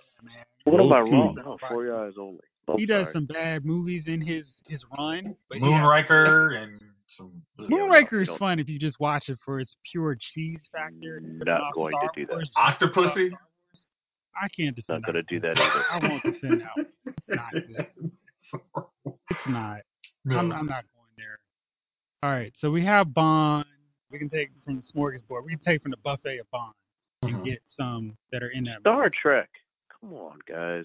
[0.64, 1.36] What am I wrong?
[1.36, 1.42] two.
[1.46, 2.40] Oh, for your eyes only.
[2.70, 3.12] Oh, He does sorry.
[3.14, 6.82] some bad movies in his his run, but he has- Moonraker and
[7.16, 7.32] some.
[7.58, 11.20] Moonraker is don't- fun if you just watch it for its pure cheese factor.
[11.20, 12.32] Not Putting off going to do that.
[12.34, 13.32] Wars, Octopussy?
[14.38, 14.50] Star Wars.
[14.52, 15.02] I can't defend.
[15.02, 15.84] Not gonna do that either.
[15.90, 16.76] I won't defend that.
[16.76, 16.86] one.
[17.06, 18.10] It's not good.
[19.30, 19.80] It's not.
[20.24, 20.38] No.
[20.38, 21.38] I'm, I'm not going there.
[22.22, 23.66] All right, so we have Bond.
[24.10, 25.44] We can take from the smorgasbord.
[25.44, 26.72] We can take from the buffet of Bond
[27.22, 27.44] and Mhm.
[27.44, 28.80] get some that are in that.
[28.80, 29.48] Star Trek.
[30.00, 30.84] Come on, guys.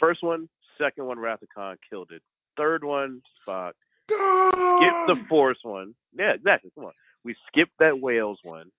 [0.00, 0.48] First one,
[0.78, 2.22] second one, Wrath of Khan killed it.
[2.56, 3.72] Third one, Spock.
[4.08, 5.94] skip the Force one.
[6.16, 6.70] Yeah, exactly.
[6.74, 6.92] Come on,
[7.24, 8.70] we skipped that whales one,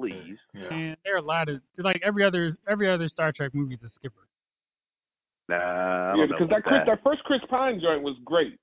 [0.00, 0.38] please.
[0.54, 0.72] Yeah.
[0.74, 3.82] And there are a lot of like every other every other Star Trek movie is
[3.82, 4.26] a skipper.
[5.48, 6.86] Nah, I Yeah, don't know because that Chris, that.
[6.86, 8.58] that first Chris Pine joint was great.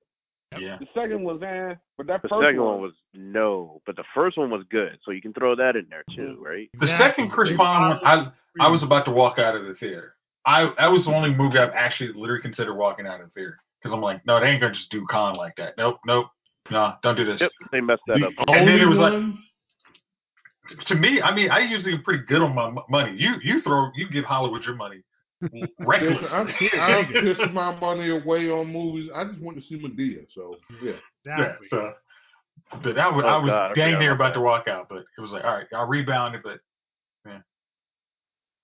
[0.58, 0.78] Yeah.
[0.80, 4.38] The second was eh, but that The first second one was no, but the first
[4.38, 6.70] one was good, so you can throw that in there too, right?
[6.74, 7.06] The Exactly.
[7.06, 10.16] second Chris They Pine I I was about to walk out of the theater.
[10.46, 13.60] I that was the only movie I've actually literally considered walking out of the theater
[13.82, 15.74] because I'm like, no, they ain't gonna just do con like that.
[15.78, 16.28] Nope, nope,
[16.72, 17.42] no, don't do this.
[17.42, 18.48] Yep, they messed that The up.
[18.48, 19.44] And then it was like- one.
[20.88, 23.16] To me, I mean, I usually am pretty good on my money.
[23.18, 25.04] You you throw you give Hollywood your money
[25.80, 26.18] Reckless.
[26.32, 26.48] I'm,
[26.80, 29.10] I'm pissing my money away on movies.
[29.14, 30.26] I just want to see Madea.
[30.34, 30.94] So yeah.
[31.26, 31.94] Yeah, so,
[32.84, 34.88] but I was, Oh, I was God, dang forgot near about about to walk out,
[34.90, 36.60] but it was like, all right, I'll rebound it, but
[37.26, 37.44] man,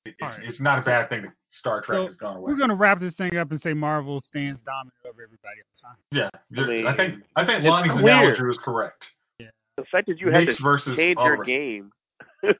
[0.06, 0.40] it, it's, All right.
[0.44, 2.52] it's not a bad thing that Star Trek So, has gone away.
[2.52, 5.82] We're gonna wrap this thing up and say Marvel stands dominant over everybody else.
[5.84, 5.94] Huh?
[6.12, 8.06] Yeah, you're- I, think I think it's Lonnie's weird.
[8.06, 9.04] analogy was correct.
[9.78, 11.92] The fact that you had Knicks to versus change all your of game,
[12.44, 12.56] I, you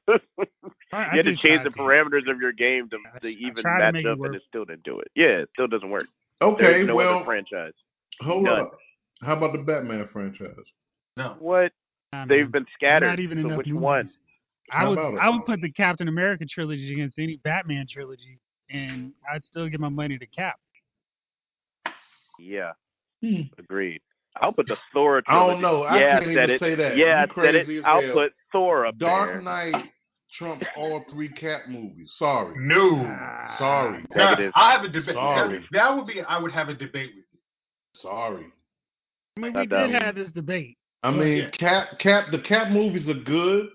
[0.92, 1.76] I had to change the to.
[1.76, 4.26] parameters of your game to, to even tried to match it up, work.
[4.28, 5.08] and it still didn't do it.
[5.14, 6.06] Yeah, it still doesn't work.
[6.42, 6.64] Okay.
[6.64, 7.72] There's no well, franchise.
[8.20, 8.60] hold None.
[8.60, 8.78] up.
[9.22, 10.56] How about the Batman franchise?
[11.16, 11.72] No, What?
[12.12, 12.50] Nah, They've man.
[12.50, 13.06] been scattered.
[13.06, 13.82] Not even so enough which movies.
[13.82, 14.10] one?
[14.72, 14.98] I would?
[14.98, 18.38] I would put the Captain America trilogy against any Batman trilogy,
[18.70, 20.56] and I'd still give my money to Cap.
[22.38, 22.72] Yeah,
[23.22, 23.42] Hmm.
[23.58, 24.00] agreed.
[24.40, 25.22] I'll put the Thor.
[25.26, 25.62] I don't trilogy.
[25.62, 25.82] know.
[25.84, 26.60] I yeah, can't even said it.
[26.60, 26.96] say that.
[26.96, 27.78] Yeah, You I said crazy it.
[27.78, 28.12] as I'll hell.
[28.14, 29.42] put Thor up Dark there.
[29.42, 29.84] Knight
[30.36, 32.10] trumps all three Cap movies.
[32.18, 32.54] Sorry.
[32.58, 32.90] no.
[33.58, 34.04] Sorry.
[34.16, 34.52] No, Negative.
[34.56, 35.14] I have a debate.
[35.14, 35.58] Sorry.
[35.58, 36.20] That, that would be.
[36.20, 37.38] I would have a debate with you.
[38.02, 38.46] Sorry.
[39.36, 40.02] I mean, Not we did one.
[40.02, 40.76] have this debate.
[41.02, 41.50] I mean, yeah.
[41.50, 43.66] Cap, Cap, the Cap movies are good.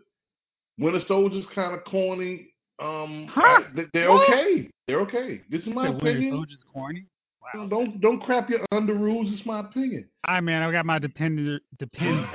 [0.78, 2.54] Winter Soldier's kind of corny.
[2.82, 3.42] Um, Huh?
[3.42, 4.30] I- they- they're What?
[4.30, 4.70] okay.
[4.88, 5.42] They're okay.
[5.50, 6.32] This is my The Winter opinion.
[6.34, 7.06] Soldier's corny.
[7.42, 7.68] Wow.
[7.68, 9.32] Don't don't crap your under rules.
[9.32, 10.08] It's my opinion.
[10.26, 10.62] Hi, man.
[10.62, 12.28] I got my dependent dependent.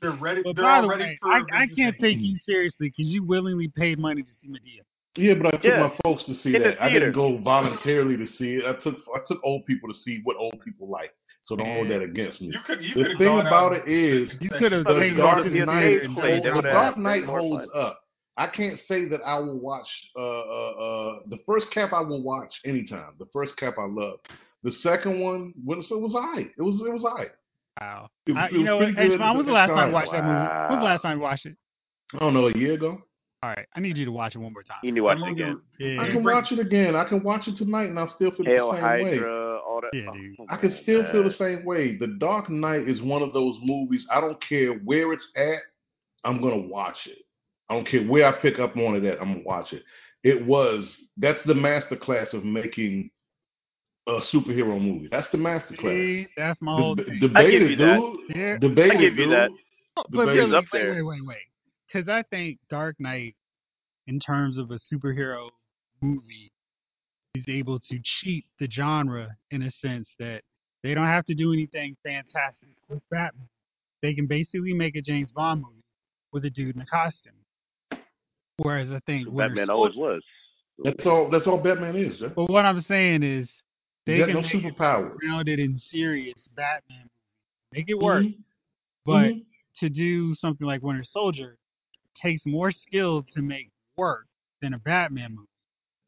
[0.00, 0.42] They're ready.
[0.44, 3.06] But they're by all the ready way, for I, I can't take you seriously because
[3.06, 4.82] you willingly paid money to see Madea.
[5.18, 5.80] Yeah, but I took Yeah.
[5.88, 6.82] my folks to see In the that.
[6.82, 8.64] I didn't go voluntarily to see it.
[8.64, 11.10] I took I took old people to see what old people like.
[11.42, 12.48] So don't hold that against me.
[12.48, 12.82] You could.
[12.82, 15.00] You The could have thing gone about out it is, You could have But the
[15.00, 17.68] taken Dark to the the Knight, and play, hold- they the would've Dark Knight holds
[17.74, 18.00] up.
[18.36, 21.92] I can't say that I will watch uh, uh, uh, the first cap.
[21.92, 23.14] I will watch anytime.
[23.18, 24.18] The first cap I love.
[24.62, 26.40] The second one, when it was I.
[26.58, 27.26] It was it was I.
[27.80, 28.08] Wow.
[28.26, 29.52] It was- I, it you was know, pretty hey, good Jovon, at when's the the
[29.52, 29.88] last time time.
[29.88, 30.34] you watched that movie?
[30.34, 31.56] When was the last time you watched it?
[32.14, 33.02] I don't know a year ago.
[33.42, 34.78] All right, I need you to watch it one more time.
[34.82, 35.60] You need to watch How it long again.
[35.78, 36.96] Yeah, I can watch it again.
[36.96, 39.14] I can watch it tonight, and I still feel Hail the same way.
[39.18, 39.90] Hydra, all that.
[39.96, 40.36] Yeah, dude.
[40.48, 41.96] I can still feel the same way.
[41.96, 44.06] The Dark Knight is one of those movies.
[44.10, 45.58] I don't care where it's at.
[46.24, 47.18] I'm gonna watch it.
[47.68, 49.20] I don't care where I pick up on it at.
[49.20, 49.82] I'm gonna watch it.
[50.22, 53.10] It was that's the masterclass of making
[54.08, 55.08] a superhero movie.
[55.10, 55.80] That's the masterclass.
[55.82, 57.20] See, that's my whole Deb- thing.
[57.20, 57.96] debate give it, you that.
[57.98, 58.36] dude.
[58.36, 58.58] Yeah.
[58.58, 59.32] Debate I give you dude.
[59.32, 59.50] that.
[60.10, 60.94] But really, up there.
[60.94, 61.38] wait, wait, wait.
[61.86, 63.34] Because I think Dark Knight,
[64.06, 65.48] in terms of a superhero
[66.02, 66.52] movie,
[67.34, 70.42] is able to cheat the genre in a sense that
[70.82, 73.48] they don't have to do anything fantastic with Batman.
[74.02, 75.82] They can basically make a James Bond movie
[76.32, 77.32] with a dude in a costume.
[78.58, 80.22] Whereas I think Winter Batman always Soldier- was.
[80.84, 81.30] That's all.
[81.30, 82.18] That's all Batman is.
[82.20, 82.34] Jeff.
[82.34, 83.48] But what I'm saying is,
[84.06, 85.16] they He got can no make it superpowers.
[85.16, 87.08] grounded in serious Batman,
[87.72, 88.24] make it work.
[88.24, 88.38] Mhm.
[89.04, 89.44] But Mhm.
[89.78, 91.58] to do something like Winter Soldier
[92.14, 94.26] takes more skill to make work
[94.60, 95.48] than a Batman movie.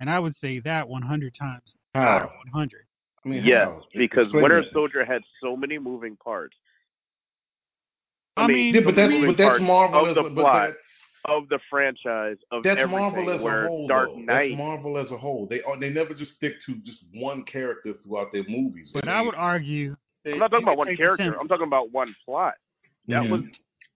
[0.00, 2.38] And I would say that 100 times out how?
[2.44, 2.86] 100.
[3.24, 3.84] I mean, Yes, how?
[3.94, 4.72] because Explain Winter that.
[4.72, 6.56] Soldier had so many moving parts.
[8.36, 10.76] I mean, Yeah, but that's but that's parts Marvel of the a, but plot, that,
[11.28, 13.00] of the franchise of That's everything.
[13.00, 13.86] Marvel as where a whole.
[13.86, 14.16] Dark though.
[14.20, 14.48] Knight.
[14.50, 15.46] That's Marvel as a whole.
[15.46, 18.90] They they never just stick to just one character throughout their movies.
[18.92, 21.24] But They- I would argue that I'm not talking about one character.
[21.24, 21.40] template.
[21.40, 22.54] I'm talking about one plot.
[23.08, 23.30] That Mhm.
[23.30, 23.42] was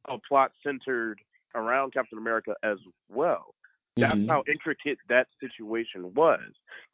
[0.09, 1.21] a plot centered
[1.55, 2.79] around Captain America as
[3.09, 3.55] well.
[3.97, 4.29] That's Mhm.
[4.29, 6.41] how intricate that situation was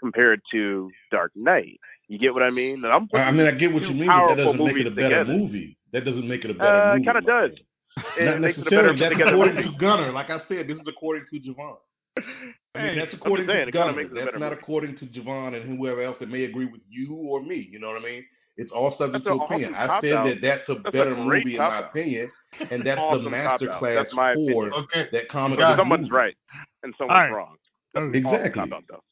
[0.01, 1.79] compared to Dark Knight.
[2.09, 2.85] You get what I mean?
[2.85, 4.87] And I'm I I mean, I get what you mean, but that doesn't make it
[4.87, 5.33] a better together.
[5.33, 5.77] movie.
[5.93, 7.05] That doesn't make it a better Uh, movie.
[7.05, 7.59] kind of does.
[7.99, 8.29] Opinion.
[8.29, 8.99] It Not makes it a better necessarily.
[9.01, 10.13] That's together according to Gunner.
[10.13, 11.77] Like I said, this is according to Jovon.
[12.17, 14.01] I mean, Hey, that's according saying, to Gunner.
[14.01, 14.55] it That's not movie.
[14.61, 17.69] according to Jovon and whoever else that may agree with you or me.
[17.71, 18.25] You know what I mean?
[18.57, 19.75] It's all subject That's to opinion.
[19.75, 20.27] awesome I said cop-out.
[20.27, 21.91] that that's a That's better great movie in my cop-out.
[21.91, 22.31] opinion,
[22.73, 23.45] and that's Awesome the cop-out.
[23.61, 24.73] master class That's my for.
[24.75, 25.07] Okay.
[25.13, 26.13] that comic Guys, book Someone's movie.
[26.15, 26.35] right
[26.83, 27.33] and someone's All right.
[27.33, 27.57] wrong.
[27.97, 28.39] Oh, Exactly.
[28.51, 29.03] Awesome cop-out, though.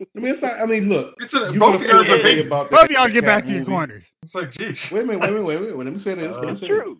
[0.00, 0.60] I mean, it's not.
[0.60, 1.14] I mean, look.
[1.18, 2.46] It's a, You're both gonna of yours feel are that big.
[2.46, 4.04] about Both that of y'all get Cat back to your corners.
[4.22, 4.76] It's like, geez.
[4.92, 5.76] Wait a minute, wait a minute, wait a minute.
[5.78, 6.32] Let me say this.
[6.36, 6.98] Let me It's true.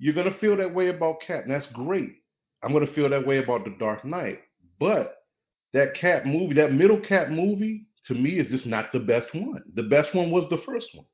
[0.00, 2.16] You're gonna feel that way about Cap, and that's great.
[2.62, 4.40] I'm gonna feel that way about The Dark Knight.
[4.80, 5.18] But
[5.74, 9.62] that Cap movie, that middle Cap movie, to me is just not the best one.
[9.74, 11.04] The best one was the first one.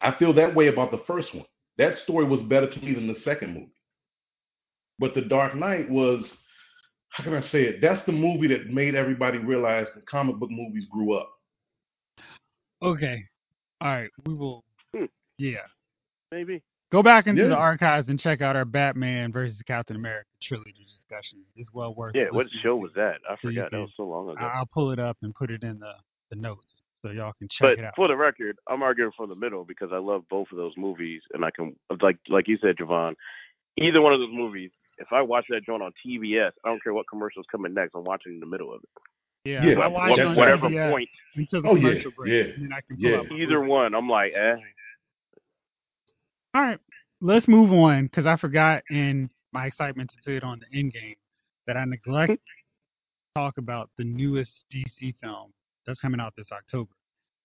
[0.00, 1.44] I feel that way about the first one.
[1.76, 3.74] That story was better to me than the second movie.
[4.98, 6.24] But The Dark Knight was,
[7.10, 7.80] how can I say it?
[7.82, 11.30] That's the movie that made everybody realize that comic book movies grew up.
[12.82, 13.24] Okay.
[13.82, 14.10] All right.
[14.26, 14.64] We will.
[14.96, 15.04] Hmm.
[15.36, 15.66] Yeah.
[16.32, 16.62] Maybe.
[16.90, 21.40] Go back into the archives and check out our Batman versus Captain America trilogy discussion.
[21.56, 22.14] It's well worth.
[22.16, 22.76] Yeah, what show to.
[22.76, 23.18] was that?
[23.28, 23.70] I So you forgot.
[23.70, 24.40] That was so long ago.
[24.40, 25.92] I- I'll pull it up and put it in the,
[26.30, 26.66] the notes
[27.02, 27.92] so y'all can check but it out.
[27.94, 31.22] for the record, I'm arguing from the middle because I love both of those movies,
[31.32, 33.14] and I can like like you said, Jovon.
[33.78, 36.92] Either one of those movies, if I watch that joint on TBS, I don't care
[36.92, 37.92] what commercial's coming next.
[37.94, 38.88] I'm watching in the middle of it.
[39.48, 42.52] yeah, Yeah, I What- watched on whatever CBS point, until the Oh, yeah, break, yeah,
[42.54, 43.16] and then I can pull yeah.
[43.18, 44.56] up either one, I'm like, eh.
[46.52, 46.80] All right,
[47.20, 50.92] let's move on because I forgot in my excitement to see it on the end
[50.92, 51.14] game
[51.68, 55.52] that I neglected to talk about the newest DC film
[55.86, 56.90] that's coming out this October.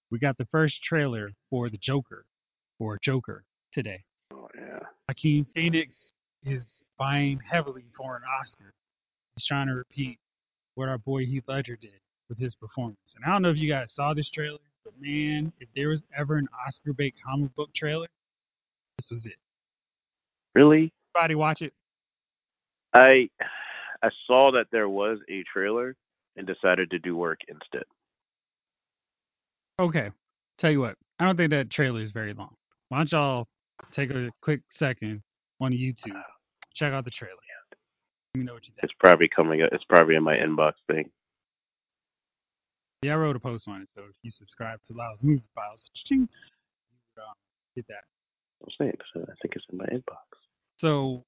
[0.09, 2.25] We got the first trailer for the Joker,
[2.79, 3.43] for Joker,
[3.73, 4.03] today.
[4.33, 4.79] Oh yeah.
[5.07, 5.95] Joaquin Phoenix
[6.43, 6.63] is
[6.97, 8.73] vying heavily for an Oscar.
[9.35, 10.17] He's trying to repeat
[10.73, 12.97] what our boy Heath Ledger did with his performance.
[13.15, 16.01] And I don't know if you guys saw this trailer, but man, if there was
[16.17, 18.07] ever an Oscar bait comic book trailer,
[18.97, 19.37] this was it.
[20.53, 20.91] Really?
[21.15, 21.73] Everybody watch it.
[22.93, 23.29] I
[24.01, 25.95] I saw that there was a trailer
[26.37, 27.83] and decided to do work instead.
[29.79, 30.11] Okay.
[30.59, 32.55] Tell you what, I don't think that trailer is very long.
[32.89, 33.47] Why don't y'all
[33.93, 35.21] take a quick second
[35.59, 36.21] on YouTube,
[36.75, 37.35] check out the trailer.
[38.35, 38.83] Let me know what you think.
[38.83, 39.61] It's probably coming.
[39.61, 41.09] up It's probably in my inbox thing.
[43.01, 45.79] Yeah, I wrote a post on it, so if you subscribe to Lyle's Movie Files,
[46.09, 46.27] you
[47.17, 47.33] um,
[47.77, 48.03] get that.
[48.80, 50.26] Saying, so I think it's in my inbox.
[50.80, 51.24] So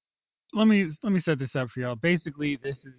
[0.52, 1.94] let me let me set this up for y'all.
[1.94, 2.94] Basically, this is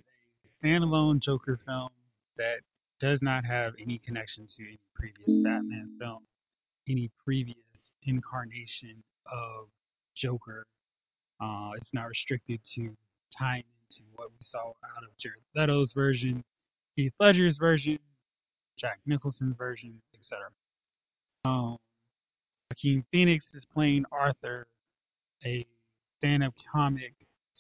[0.46, 1.90] a standalone Joker film
[2.38, 2.60] that
[3.00, 6.20] does not have any connection to any previous Batman film,
[6.88, 7.58] any previous
[8.04, 9.68] incarnation of
[10.16, 10.66] Joker.
[11.42, 12.96] Uh, it's not restricted to
[13.38, 16.44] tying into what we saw out of Jared Leto's version,
[16.96, 17.98] Heath Ledger's version,
[18.78, 20.50] Jack Nicholson's version, etc.
[21.46, 21.78] Um,
[22.70, 24.68] Joaquin Phoenix is playing Arthur,
[25.44, 25.66] a
[26.20, 27.14] stand-up comic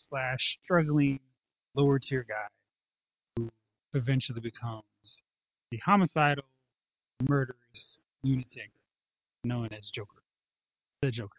[0.07, 1.19] slash struggling
[1.75, 2.47] lower tier guy
[3.35, 3.49] who
[3.93, 4.83] eventually becomes
[5.71, 6.43] the homicidal,
[7.27, 7.57] murderous
[8.23, 8.69] lunatic
[9.43, 10.21] known as Joker,
[11.01, 11.37] the Joker.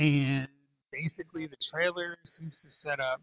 [0.00, 0.48] And
[0.92, 3.22] basically, the trailer seems to set up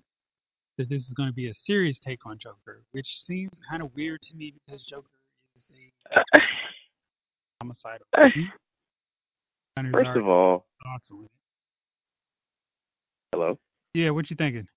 [0.78, 3.94] that this is going to be a serious take on Joker, which seems kind of
[3.96, 5.08] weird to me because Joker
[5.56, 5.64] is
[6.16, 6.40] a
[7.62, 8.08] homicidal.
[9.82, 11.10] Gunners First of all, thoughts
[13.34, 13.58] hello.
[13.96, 14.68] Yeah, what you thinking?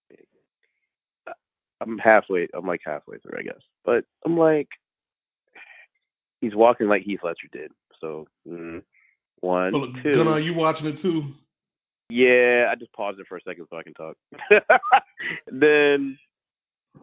[1.82, 2.48] I'm halfway.
[2.55, 3.61] I'm like halfway through, I guess.
[3.84, 4.68] But I'm like,
[6.40, 7.70] he's walking like Heath Ledger did.
[8.00, 8.82] So mm,
[9.41, 10.14] one, Well, two.
[10.14, 11.24] Gunner, are you watching it too?
[12.08, 14.16] Yeah, I just paused it for a second so I can talk.
[15.53, 16.16] then,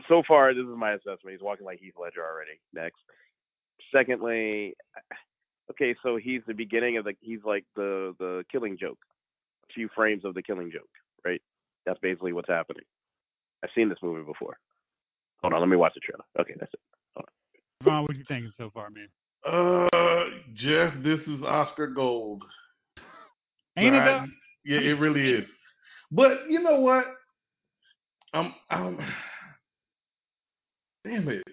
[0.10, 1.34] so far, this is my assessment.
[1.34, 2.60] He's walking like Heath Ledger already.
[2.74, 3.02] Next.
[3.94, 4.74] Secondly,
[5.72, 7.14] okay, so he's the beginning of the.
[7.22, 9.00] He's like the the Killing Joke.
[9.70, 10.90] A few frames of the Killing Joke,
[11.26, 11.42] right?
[11.86, 12.84] That's basically what's happening.
[13.64, 14.58] I've seen this movie before.
[15.42, 16.24] Hold on, let me watch the trailer.
[16.40, 16.80] Okay, that's it.
[17.84, 19.08] Vaughn, what you thinking so far, man?
[19.44, 20.24] Uh,
[20.54, 22.44] Jeff, this is Oscar Gold.
[23.78, 24.22] Ain't it Right.
[24.22, 24.26] though?
[24.64, 25.48] Yeah, it really is.
[26.12, 27.06] But you know what?
[28.34, 29.00] I'm, I'm.
[31.04, 31.44] Damn it!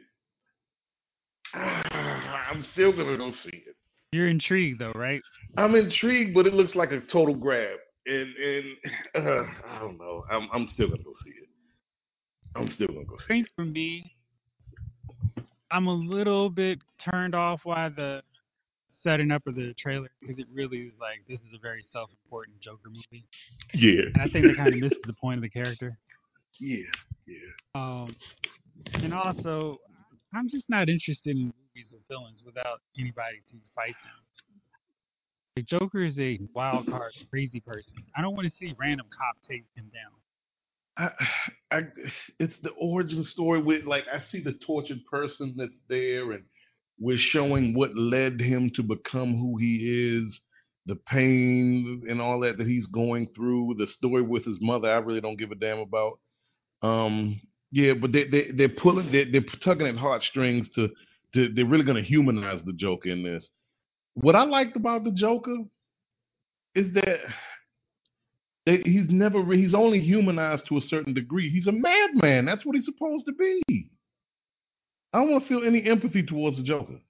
[1.54, 3.76] I'm still gonna go see it.
[4.12, 5.20] You're intrigued though, right?
[5.56, 8.76] I'm intrigued, but it looks like a total grab, and and
[9.26, 10.24] uh, I don't know.
[10.30, 11.48] I'm I'm still gonna go see it.
[12.56, 14.12] I'm still gonna go I see think for me,
[15.70, 16.78] I'm a little bit
[17.10, 18.22] turned off by the
[19.02, 22.60] setting up of the trailer because it really is like this is a very self-important
[22.60, 23.24] Joker movie.
[23.74, 25.98] Yeah, and I think that kind of misses the point of the character.
[26.58, 26.84] yeah,
[27.26, 27.36] yeah.
[27.74, 28.16] Um,
[28.94, 29.78] and also,
[30.34, 34.24] I'm just not interested in movies with villains without anybody to fight them.
[35.56, 37.94] The Joker is a wild card, crazy person.
[38.16, 41.10] I don't want to see random cop take him down.
[41.70, 41.80] I, I,
[42.38, 46.44] it's the origin story with like I see the tortured person that's there, and
[46.98, 50.40] we're showing what led him to become who he is,
[50.86, 53.76] the pain and all that that he's going through.
[53.78, 56.18] The story with his mother, I really don't give a damn about.
[56.82, 57.40] Um,
[57.70, 60.88] yeah, but they they they're pulling, they they're tugging at heartstrings to,
[61.34, 63.48] to they're really going to humanize the Joker in this.
[64.14, 65.56] What I liked about the Joker
[66.74, 67.20] is that
[68.66, 71.50] that he's never he's only humanized to a certain degree.
[71.50, 72.44] He's a madman.
[72.44, 73.90] That's what he's supposed to be.
[75.12, 77.00] I don't want to feel any empathy towards the Joker.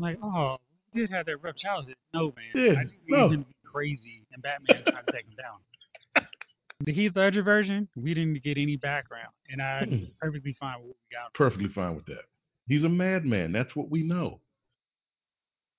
[0.00, 0.56] Like, oh,
[0.96, 1.94] did have that rough childhood.
[2.12, 2.50] No, man.
[2.54, 3.28] Yeah, I just no.
[3.28, 6.24] need him to be crazy, and Batman tried to take him down.
[6.84, 10.00] The Heath Ledger version, we didn't get any background, and I hmm.
[10.00, 11.32] was perfectly fine with what we got.
[11.32, 12.24] Perfectly fine with that.
[12.68, 13.52] He's a madman.
[13.52, 14.40] That's what we know.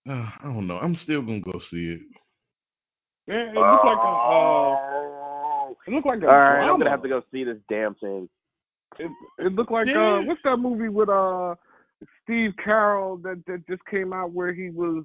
[0.09, 0.77] Uh, I don't know.
[0.77, 2.01] I'm still gonna go see it.
[3.27, 4.07] Yeah, it looked like a.
[4.07, 7.95] Uh, it looked like a All right, I'm gonna have to go see this damn
[7.95, 8.29] thing.
[8.99, 10.19] It, it looked like Yeah.
[10.19, 11.55] uh, what's that movie with uh
[12.23, 15.03] Steve Carell that that just came out where he was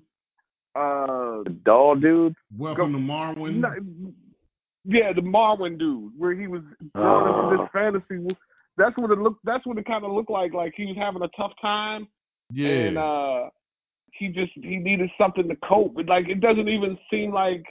[0.77, 2.35] uh The doll dude.
[2.57, 3.57] Welcome to Marwen.
[3.57, 3.73] not,
[4.85, 6.63] yeah the Marwen dude where he was
[6.95, 7.63] brought into Oh.
[7.63, 8.37] this fantasy.
[8.77, 9.45] That's what it looked.
[9.45, 10.53] That's what it kind of looked like.
[10.53, 12.09] Like he was having a tough time
[12.53, 12.69] yeah.
[12.69, 13.51] and uh
[14.19, 15.95] he just he needed something to cope.
[15.95, 17.65] But like it doesn't even seem like.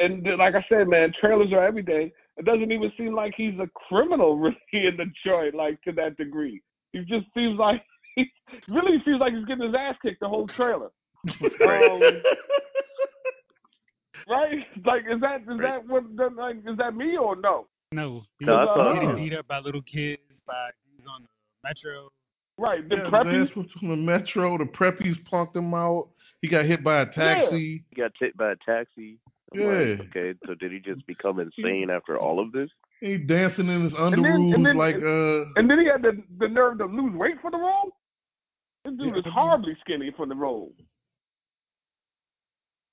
[0.00, 2.12] And like I said, man, trailers are every day.
[2.36, 6.16] It doesn't even seem like he's a criminal really in the joint, like to that
[6.16, 6.62] degree.
[6.92, 7.82] He just seems like
[8.16, 8.26] he
[8.68, 10.90] really feels like he's getting his ass kicked the whole trailer.
[11.26, 11.34] Um,
[14.28, 14.64] right?
[14.84, 16.04] Like, is that is that what
[16.36, 17.66] like is that me or no?
[17.92, 19.16] No, he No, was I thought- getting no.
[19.16, 21.28] beat up by little kids, by dudes on the
[21.64, 22.10] metro.
[22.58, 22.86] Right?
[22.88, 23.48] The Yeah, his preppy.
[23.50, 24.58] ass was on the metro.
[24.58, 26.10] The preppies punked him out.
[26.42, 27.84] He got hit by a taxi.
[27.88, 29.18] He got hit by a taxi.
[29.54, 29.66] I'm Yeah.
[29.66, 32.70] like, okay, so did he just become insane after all of this?
[33.00, 35.44] He dancing in his then- underoos and then- like uh.
[35.56, 37.96] And then he had the the nerve to lose weight for the role.
[38.84, 40.74] This dude Yeah, is horribly skinny for the role.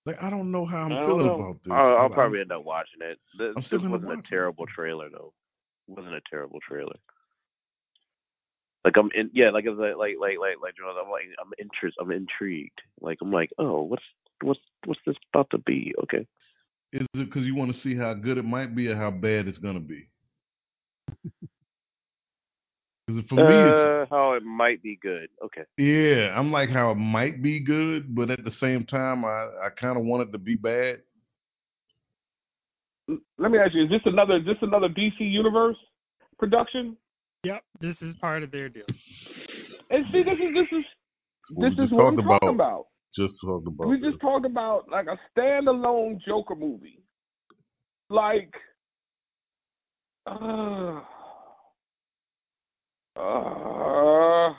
[0.06, 1.36] Like I don't know how I'm feeling know.
[1.36, 1.73] about this.
[1.73, 3.19] I'll, I'll probably end up watching it.
[3.40, 4.26] This, I'm still this wasn't a it.
[4.30, 5.34] terrible trailer though.
[5.88, 6.95] It wasn't a terrible trailer.
[8.84, 11.52] Like I'm in, yeah, like it's like like like like like Joel, I'm like I'm
[11.57, 12.82] interest, I'm intrigued.
[13.02, 14.03] Like I'm like, oh, what's
[14.44, 15.91] what's what's this about to be?
[16.03, 16.27] Okay,
[16.94, 19.48] Is it because you want to see how good it might be or how bad
[19.48, 20.07] it's gonna be?
[23.07, 25.30] Because for me, it's, uh, how it might be good.
[25.44, 29.45] Okay, yeah, I'm like how it might be good, but at the same time, I
[29.65, 31.02] I kind of want it to be bad.
[33.38, 35.77] Let me ask you: Is this another is this another DC Universe
[36.40, 36.98] production?
[37.44, 38.86] Yep, this is part of their deal.
[39.91, 40.86] And see, this is this is
[41.56, 42.40] We this is just what talked we're about.
[42.41, 42.88] talking about.
[43.15, 43.88] Just talked about.
[43.88, 47.03] We just talked about like a standalone Joker movie.
[48.10, 48.52] Like,
[50.26, 51.02] uh,
[53.15, 54.53] uh,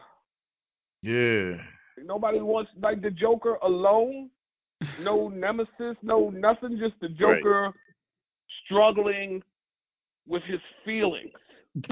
[1.03, 1.57] yeah.
[2.05, 4.31] nobody wants like the Joker alone.
[5.01, 6.79] No nemesis, no nothing.
[6.79, 7.73] Just the Joker
[8.65, 9.43] struggling
[10.27, 11.33] with his feelings.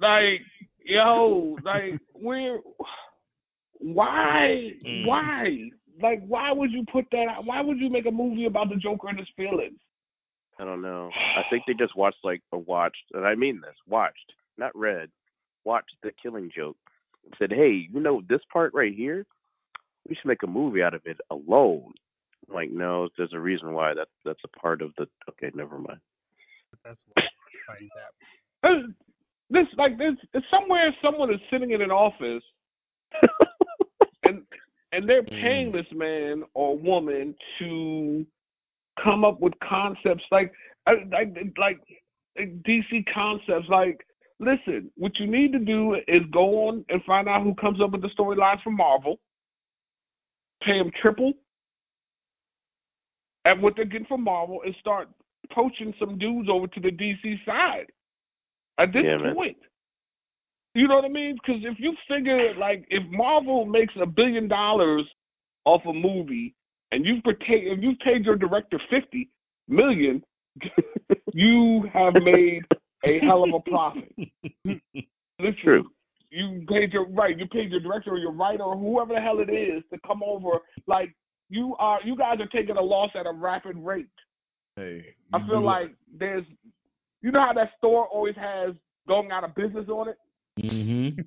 [0.00, 0.40] like,
[0.84, 2.58] yo, like we're
[3.78, 5.06] why Mm.
[5.06, 5.70] why
[6.00, 7.44] like why would you put that out?
[7.44, 9.78] Why would you make a movie about the Joker and his feelings?
[10.62, 11.10] I don't know.
[11.36, 15.08] I think they just watched like or watched, and I mean this, watched, not read,
[15.64, 16.76] watched the Killing Joke.
[17.24, 19.26] And said, hey, you know this part right here,
[20.08, 21.92] we should make a movie out of it alone.
[22.48, 25.06] I'm like, no, there's a reason why that that's a part of the.
[25.30, 26.00] Okay, never mind.
[26.84, 27.24] That's why
[27.70, 27.90] I'm
[28.62, 28.94] that.
[29.50, 30.14] This like this
[30.48, 32.42] somewhere someone is sitting in an office
[34.24, 34.42] and
[34.92, 35.72] and they're paying Mm.
[35.72, 38.24] this man or woman to
[39.02, 40.52] come up with concepts like
[40.86, 41.78] uh, like like
[42.38, 44.04] DC concepts like
[44.40, 47.92] listen what you need to do is go on and find out who comes up
[47.92, 49.18] with the storylines from Marvel
[50.62, 51.32] pay them triple
[53.44, 55.08] at what they're getting from Marvel and start
[55.52, 57.86] poaching some dudes over to the DC side
[58.78, 59.56] at this Yeah, point.
[60.74, 61.34] You know what I mean?
[61.34, 65.06] Because if you figure like if Marvel makes a billion dollars
[65.64, 66.54] off a movie
[66.92, 69.30] and you've paid if you've paid your director fifty
[69.68, 70.22] million,
[71.32, 72.62] you have made
[73.04, 74.12] a hell of a profit.
[74.64, 75.90] Literally, True.
[76.30, 77.36] You paid your right.
[77.38, 80.22] You paid your director or your writer or whoever the hell it is to come
[80.22, 80.58] over.
[80.86, 81.14] Like
[81.50, 84.06] you are, you guys are taking a loss at a rapid rate.
[84.76, 85.04] Hey,
[85.34, 86.44] I feel do- like there's,
[87.20, 88.74] you know how that store always has
[89.06, 90.16] going out of business on it.
[90.58, 91.18] Mhm.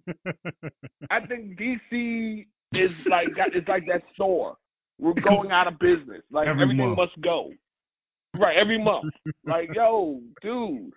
[1.11, 3.53] I think DC is like that.
[3.53, 4.55] It's like that store.
[4.99, 6.21] We're going out of business.
[6.31, 6.97] Like Every everything month.
[6.97, 7.51] must go.
[8.37, 9.13] Right, every month.
[9.45, 10.91] like, yo, dude.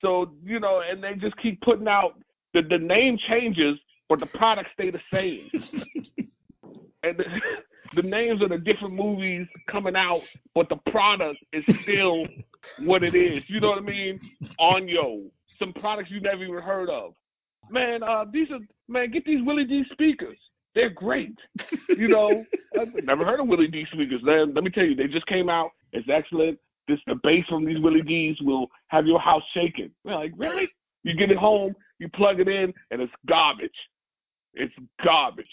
[0.00, 2.18] So you know, and they just keep putting out
[2.54, 3.76] the the name changes,
[4.08, 5.48] but the products stay the same.
[7.02, 7.24] and the,
[8.02, 10.22] the names of the different movies coming out,
[10.54, 12.26] but the product is still
[12.80, 13.42] what it is.
[13.48, 14.20] You know what I mean?
[14.58, 15.22] On yo,
[15.58, 17.14] some products you never even heard of.
[17.70, 18.58] Man, uh, these are
[18.88, 20.38] man, get these Willie D speakers.
[20.74, 21.34] They're great.
[21.88, 22.44] You know,
[22.80, 24.20] I've never heard of Willie D speakers.
[24.22, 25.70] Man, let me tell you, they just came out.
[25.92, 26.58] It's excellent.
[26.88, 29.90] This the bass from these Willie D's will have your house shaking.
[30.04, 30.68] We're like, really?
[31.02, 33.70] You get it home, you plug it in, and it's garbage.
[34.54, 34.74] It's
[35.04, 35.46] garbage.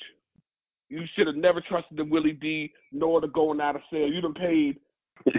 [0.90, 4.08] You should have never trusted the Willie D nor the going out of sale.
[4.08, 4.78] You done paid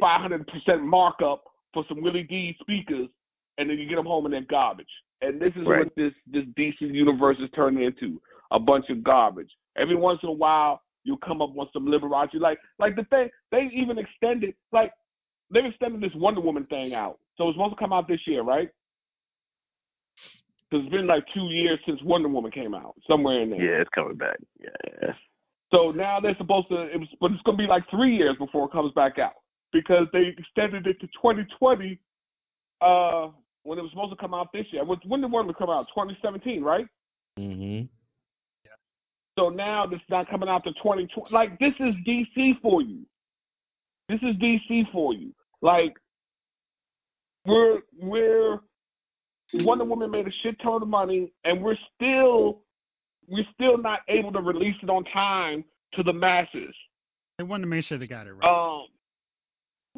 [0.00, 3.08] five hundred percent markup for some Willie D speakers,
[3.58, 4.86] and then you get them home and they're garbage.
[5.22, 5.84] And this is Right.
[5.86, 8.20] what this this DC universe is turning into
[8.50, 9.50] a bunch of garbage.
[9.76, 13.28] Every once in a while, you come up with some Liberace, like like the thing
[13.50, 14.92] they even extended, like
[15.52, 17.18] they've extended this Wonder Woman thing out.
[17.36, 18.68] So it's supposed to come out this year, right?
[20.70, 23.62] Because it's been like two years since Wonder Woman came out, somewhere in there.
[23.62, 24.36] yeah, it's coming back.
[24.60, 25.12] Yeah.
[25.72, 28.36] So now they're supposed to, it was, but it's going to be like three years
[28.38, 29.34] before it comes back out
[29.72, 31.98] because they extended it to 2020
[32.80, 33.28] uh,
[33.62, 34.84] when it was supposed to come out this year.
[34.84, 35.86] When when did Wonder Woman come out?
[35.94, 36.86] 2017, right?
[37.38, 37.86] Mm-hmm.
[39.38, 41.32] So now this is not coming out to 2020.
[41.32, 43.00] Like this is DC for you.
[44.08, 45.32] This is DC for you.
[45.62, 45.94] Like
[47.46, 48.58] we're we're
[49.54, 52.62] Wonder Woman made a shit ton of money, and we're still
[53.28, 56.74] we're still not able to release it on time to the masses.
[57.38, 58.44] They wanted to make sure they got it right.
[58.48, 58.86] Um,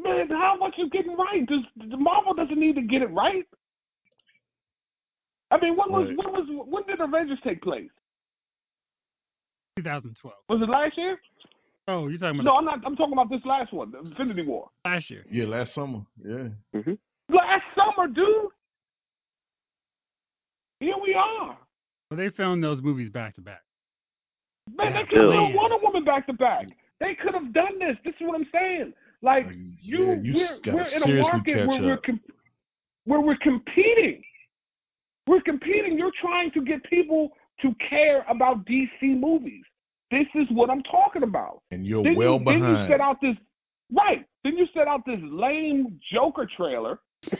[0.03, 1.47] man, how much you getting right?
[1.47, 1.61] Does
[1.91, 3.45] the Marvel doesn't need to get it right?
[5.51, 6.17] I mean, when was Right.
[6.17, 7.91] when was when did Avengers take place?
[9.79, 10.35] 2012.
[10.49, 11.19] Was it last year?
[11.89, 12.81] Oh, you're talking about No, I'm not.
[12.87, 14.69] I'm talking about this last one, the Infinity War.
[14.85, 15.25] last year.
[15.31, 16.03] Yeah, last summer.
[16.25, 16.49] Yeah.
[16.75, 16.93] hmm
[17.29, 18.27] Last summer, dude.
[20.81, 21.57] Here we are.
[22.11, 23.63] Well, they filmed those movies back to back.
[24.77, 26.67] Man, they could have done Wonder Woman back to back.
[27.01, 27.97] They could have done this.
[28.05, 28.93] This is what I'm saying.
[29.23, 32.03] Like Like, you, yeah, you we're, we're in a market catch where we're up.
[32.05, 32.21] com-
[33.05, 34.23] where we're competing.
[35.27, 35.97] We're competing.
[35.99, 37.31] You're trying to get people
[37.63, 39.63] to care about DC movies.
[40.11, 41.63] This is what I'm talking about.
[41.71, 43.37] And you're Then well you, Then you set out this
[43.97, 44.25] right.
[44.45, 46.99] Then you set out this lame Joker trailer.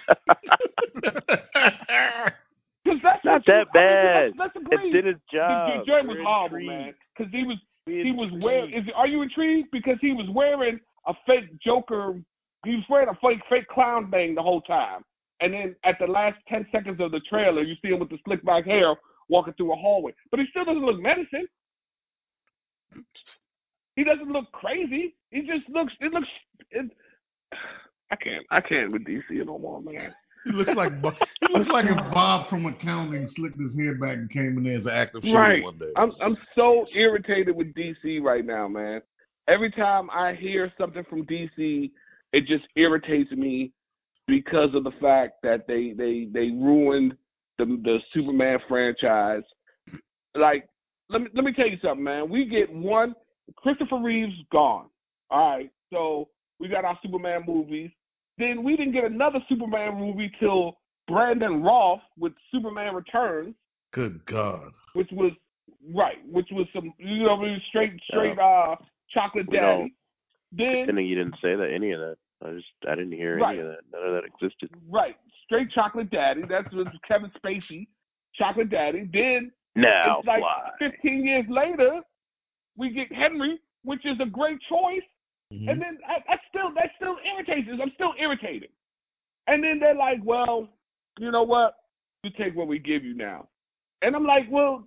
[2.85, 4.33] Because that's Not what you- that I mean, bad.
[4.39, 4.93] let's, let's It agree.
[4.93, 5.71] did its job.
[5.71, 6.69] the joint was horrible, intrigued.
[6.69, 6.95] man.
[7.17, 8.73] Because he was We're he was wearing.
[8.75, 9.69] Is are you intrigued?
[9.71, 12.21] Because he was wearing a fake Joker.
[12.65, 15.03] He was wearing a fake fake clown thing the whole time.
[15.41, 18.19] And then at the last ten seconds of the trailer, you see him with the
[18.25, 18.97] slick back hair
[19.29, 20.13] walking through a hallway.
[20.31, 21.47] But he still doesn't look menacing.
[23.97, 25.15] He doesn't look crazy.
[25.31, 25.93] He just looks.
[26.01, 26.29] It looks.
[26.71, 26.91] It,
[28.11, 28.45] I can't.
[28.51, 30.15] I can't with DC no more, man.
[30.45, 34.31] He looks like it looks like if Bob from accounting slicked his hair back and
[34.31, 35.63] came in there as an active shooter Right.
[35.63, 35.93] one day.
[35.97, 39.03] I'm I'm so irritated with DC right now, man.
[39.49, 41.91] Every time I hear something from DC,
[42.33, 43.73] it just irritates me
[44.27, 47.17] because of the fact that they they they ruined
[47.65, 49.43] the the Superman franchise.
[50.35, 50.67] Like,
[51.09, 52.29] let me let me tell you something, man.
[52.31, 53.15] We get one
[53.57, 54.87] Christopher Reeves gone.
[55.31, 56.29] All right, so
[56.59, 57.91] we got our Superman movies.
[58.39, 60.79] Then we didn't get another Superman movie till
[61.09, 63.55] Brandon Routh with Superman Returns
[63.93, 64.73] Good God.
[64.95, 65.33] which was
[65.95, 68.77] right, which was some you know what I mean, straight straight uh
[69.13, 69.95] chocolate We daddy.
[70.53, 72.17] Then Pretending you didn't say that any of that.
[72.45, 73.59] I just I didn't hear Right.
[73.59, 73.81] any of that.
[73.93, 74.71] None of that existed.
[74.91, 75.17] right,
[75.53, 76.43] straight chocolate daddy.
[76.49, 77.87] That's was Kevin Spacey,
[78.35, 79.09] chocolate daddy.
[79.13, 80.71] Then Now it's like fly.
[80.79, 82.01] fifteen years later,
[82.77, 85.07] we get Henry, which is a great choice.
[85.53, 85.71] Mhm.
[85.71, 87.79] And then I, I still that still irritates us.
[87.83, 88.71] I'm still irritated.
[89.47, 90.69] And then they're like, well,
[91.19, 91.75] you know what?
[92.23, 93.49] You take what we give you now.
[94.03, 94.85] And I'm like, well,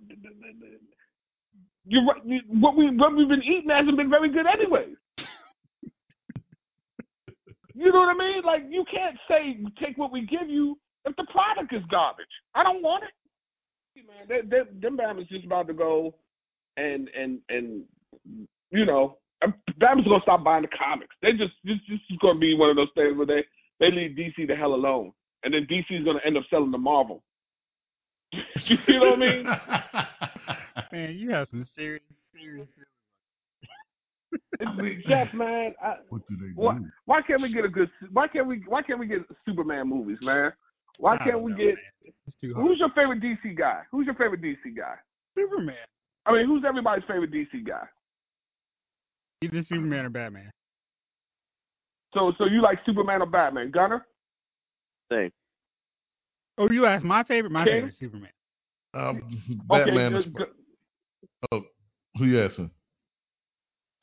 [1.86, 2.02] you're.
[2.24, 4.86] You- What we what we've been eating hasn't been very good anyway.
[7.76, 8.42] You know what I mean?
[8.44, 12.24] Like you can't say take what we give you if the product is garbage.
[12.54, 13.10] I don't want it.
[14.06, 16.14] Man, they, they, them Bama's just about to go
[16.76, 17.82] and and and
[18.70, 21.14] you know, um, Bama's gonna stop buying the comics.
[21.22, 23.44] They just this this is gonna be one of those things where they
[23.80, 25.12] they leave DC the hell alone,
[25.44, 27.22] and then DC's gonna end up selling to Marvel.
[28.32, 29.46] you know what I mean?
[30.92, 32.68] Man, you have some serious, serious.
[34.32, 36.52] It's- Jeff, man, I, what do they do?
[36.56, 36.76] What?
[37.04, 37.90] why can't we get a good?
[38.12, 38.62] Why can't we?
[38.66, 40.52] Why can't we get Superman movies, man?
[40.98, 41.74] Why can't we know, get?
[42.40, 42.54] too.
[42.54, 43.82] Who's your favorite DC guy?
[43.92, 44.94] Who's your favorite DC guy?
[45.36, 45.76] Superman?
[46.24, 47.84] I mean, who's everybody's favorite DC guy?
[49.44, 50.50] Either Superman or Batman.
[52.14, 53.70] So, so you like Superman or Batman?
[53.70, 54.06] Gunner?
[55.12, 55.30] Same.
[56.56, 57.52] Oh, you asked my favorite.
[57.52, 57.72] My Okay.
[57.72, 58.30] favorite Superman.
[58.94, 59.20] Um,
[59.68, 60.24] Batman okay, is.
[60.24, 60.48] good- good.
[61.52, 61.60] Oh,
[62.16, 62.70] who you asking?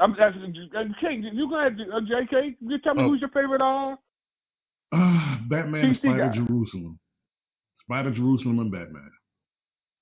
[0.03, 1.23] I'm asking you, uh, King.
[1.33, 2.55] You go ahead, uh, JK.
[2.59, 3.09] You tell me Oh.
[3.09, 3.61] who's your favorite?
[3.61, 3.95] Uh,
[4.91, 6.33] Uh, Batman and Spider guy.
[6.35, 6.99] Jerusalem.
[7.81, 9.11] Spider Jerusalem and Batman.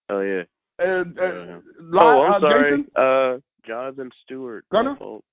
[0.09, 0.43] Oh yeah.
[0.79, 1.59] uh, uh, Uh,
[1.93, 2.71] oh, I'm uh, sorry.
[2.77, 2.91] Jason?
[2.95, 4.65] Uh, Jonathan Stewart.
[4.71, 4.93] Gunner?
[4.93, 5.23] My fault.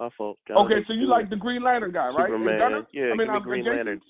[0.00, 0.38] My fault.
[0.50, 1.08] Okay, so you Stewart.
[1.08, 2.26] like the Green Lantern guy, right?
[2.28, 2.58] Superman.
[2.58, 2.86] Gunner?
[2.92, 3.76] Yeah, I mean, I'm Green Jason?
[3.76, 4.02] Lanterns.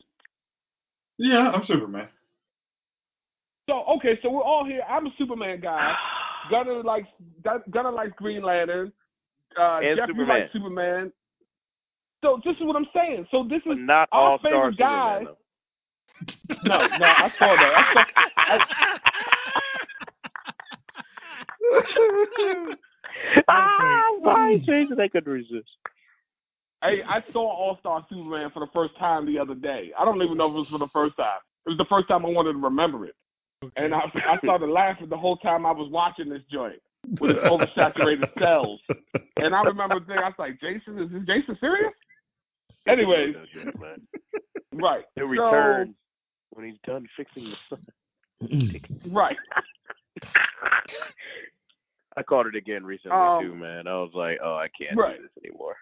[1.18, 2.08] Yeah, I'm Superman.
[3.68, 4.82] So okay, so we're all here.
[4.88, 5.92] I'm a Superman guy.
[6.50, 7.08] Gunner likes
[7.70, 8.92] Gunner likes Green Lantern.
[9.58, 10.40] Uh, And Jeff, you Superman.
[10.40, 11.12] like Superman.
[12.24, 13.26] So this is what I'm saying.
[13.30, 15.18] So this But is not our all star favorite guy.
[15.20, 15.24] Superman.
[15.24, 15.38] though.
[16.68, 17.74] no, no, I saw that.
[17.74, 18.04] I saw,
[23.48, 25.68] I, ah, why change they could resist?
[26.82, 29.90] Hey, I saw All Star Superman for the first time the other day.
[29.98, 31.38] I don't even know if it was for the first time.
[31.66, 33.14] It was the first time I wanted to remember it,
[33.76, 36.80] and I I started laughing the whole time I was watching this joint
[37.20, 38.80] with its oversaturated cells.
[39.36, 41.92] And I remember thinking, I was like, Jason, is this Jason serious?
[42.88, 43.34] Anyways,
[43.78, 44.00] Man.
[44.74, 45.04] right.
[45.14, 45.94] He'll So, return
[46.50, 48.80] when he's done fixing the sun.
[49.12, 49.36] right.
[52.16, 53.86] I caught it again recently Um, too, man.
[53.86, 55.16] I was like, oh, I can't right.
[55.16, 55.76] do this anymore.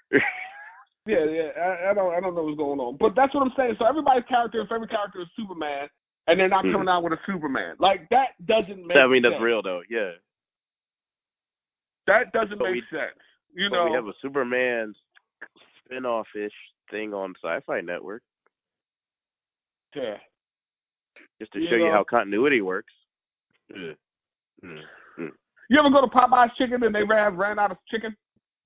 [1.07, 1.49] Yeah, yeah.
[1.61, 3.75] I, I don't, I don't know what's going on, but that's what I'm saying.
[3.79, 5.89] So everybody's character, favorite character is Superman,
[6.29, 6.73] and they're not Mhm.
[6.73, 7.75] coming out with a Superman.
[7.81, 8.97] Like that doesn't make.
[8.97, 9.43] I mean, that's sense.
[9.43, 9.83] real though.
[9.91, 10.11] Yeah.
[12.11, 13.17] That doesn't But make we- sense.
[13.55, 13.85] You But know.
[13.87, 14.95] we have a Superman
[15.85, 16.53] spin-off ish
[16.91, 18.23] thing on Sci-Fi Network
[19.95, 20.17] yeah.
[21.41, 22.93] just to You show you how continuity works.
[23.73, 23.97] Mm.
[24.65, 24.81] Mm.
[25.19, 25.31] Mm.
[25.69, 28.17] You ever go to Popeye's Chicken and they ran ran out of chicken?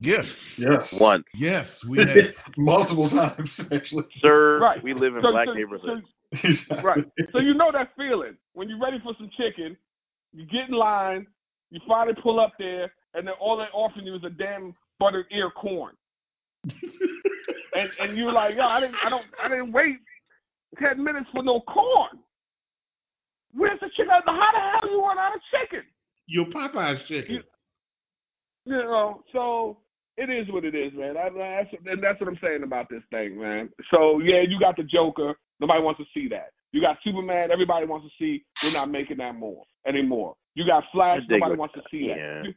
[0.00, 0.24] Yes,
[0.58, 0.86] Yes.
[1.00, 2.34] Once, yes, we had.
[2.58, 4.04] Multiple times, actually.
[4.20, 4.82] sir, Right.
[4.82, 6.06] we live in So- black so- neighborhoods.
[6.68, 7.04] so- right.
[7.32, 9.76] So you know that feeling when you're ready for some chicken,
[10.32, 11.26] you get in line,
[11.70, 15.26] you finally pull up there, and then all they offering you is a damn buttered
[15.32, 15.94] ear corn.
[16.64, 19.96] and and you're like, yo, I didn't, I don't, I didn't wait
[20.80, 22.18] ten minutes for no corn.
[23.54, 24.08] Where's the chicken?
[24.10, 24.20] How
[24.52, 25.84] the hell you run out of chicken?
[26.26, 27.42] Your Popeye's chicken.
[28.64, 29.78] You know, so
[30.16, 31.16] it is what it is, man.
[31.16, 33.68] I, that's, and that's what I'm saying about this thing, man.
[33.92, 35.34] So yeah, you got the Joker.
[35.60, 36.48] Nobody wants to see that.
[36.72, 37.50] You got Superman.
[37.52, 38.44] Everybody wants to see.
[38.62, 40.34] We're not making that more anymore.
[40.54, 41.20] You got Flash.
[41.28, 42.16] Nobody what- wants to see that.
[42.16, 42.42] yeah.
[42.44, 42.54] You,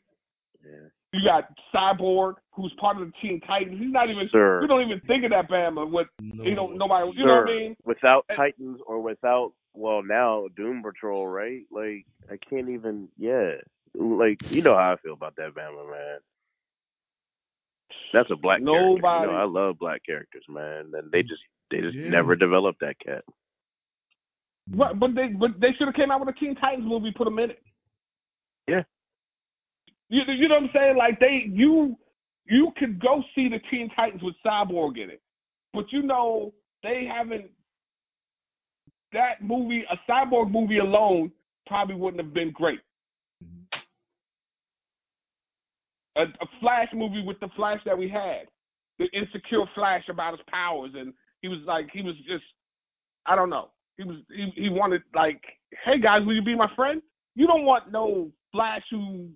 [0.70, 0.90] Yeah.
[1.14, 3.80] you got Cyborg, who's part of the Teen Titans.
[3.80, 4.28] He's not even.
[4.32, 4.62] Sir.
[4.62, 5.90] We don't even think of that Bama.
[5.90, 6.44] With No.
[6.44, 7.12] you know, nobody.
[7.18, 7.76] You know what I mean?
[7.86, 11.62] Without And- Titans or without well now Doom Patrol, right?
[11.72, 13.54] Like I can't even yeah.
[13.96, 16.20] Like you know how I feel about that Bama man.
[18.14, 18.84] That's a black character.
[18.84, 20.92] Nobody- You know, I love black characters, man.
[20.94, 21.42] And they just
[21.72, 22.10] they just Yeah.
[22.10, 23.24] never developed that cat.
[24.74, 27.12] Right, but they but they should have came out with a Teen Titans movie.
[27.16, 27.62] Put them in it.
[28.68, 28.84] Yeah.
[30.10, 30.98] You you know what I'm saying?
[30.98, 31.98] Like they you
[32.46, 35.22] you could go see the Teen Titans with Cyborg in it,
[35.74, 36.54] but you know
[36.84, 37.50] they haven't.
[39.14, 41.32] That movie, a Cyborg movie alone,
[41.66, 42.80] probably wouldn't have been great.
[46.18, 48.48] A, a Flash movie with the Flash that we had,
[49.00, 52.44] the insecure Flash about his powers, and he was like he was just,
[53.26, 53.70] I don't know.
[53.98, 55.42] He was he, he wanted like,
[55.86, 57.02] hey guys, will you be my friend?
[57.36, 59.30] You don't want no Flash who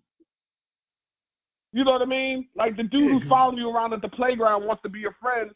[1.74, 2.48] you know what I mean?
[2.56, 5.52] Like the dude who's following you around at the playground wants to be your friend.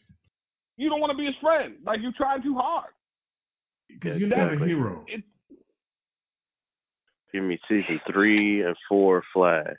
[0.78, 1.76] You don't want to be his friend.
[1.86, 2.92] Like you're trying too hard.
[3.88, 5.06] Because you're not a hero.
[5.08, 5.24] It,
[7.34, 9.76] Give me season three and four Flash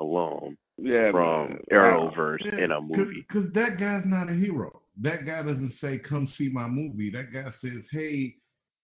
[0.00, 1.58] alone yeah, from man.
[1.72, 3.24] Arrowverse in a movie.
[3.28, 4.82] Because that guy's not a hero.
[5.00, 7.10] That guy doesn't say, come see my movie.
[7.10, 8.34] That guy says, hey,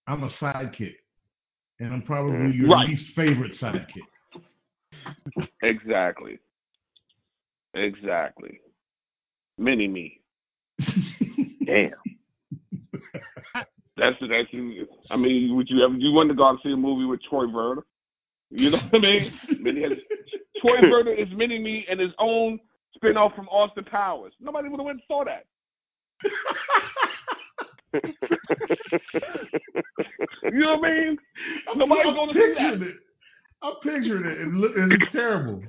[0.06, 0.94] I'm a sidekick.
[1.80, 2.58] And I'm probably Mhm.
[2.58, 2.88] your Right.
[2.88, 4.06] least favorite sidekick.
[5.62, 6.38] Exactly.
[7.74, 8.61] Exactly.
[9.59, 10.20] Mini me.
[11.66, 11.90] Damn.
[13.97, 14.49] That's that's.
[15.11, 17.47] I mean, would you ever you wouldn't go gone to see a movie with Troy
[17.47, 17.82] Verner?
[18.51, 19.32] You know what I mean?
[20.61, 22.59] Troy Verner is Mini Me and his own
[22.94, 24.32] spin-off from Austin Powers.
[24.40, 25.44] Nobody would have went and saw that.
[30.53, 31.16] You know what I mean?
[31.77, 32.57] Nobody's I'm gonna see that.
[32.57, 32.97] picturing it.
[33.62, 34.39] I'm picturing it.
[34.40, 35.62] and look, it's terrible.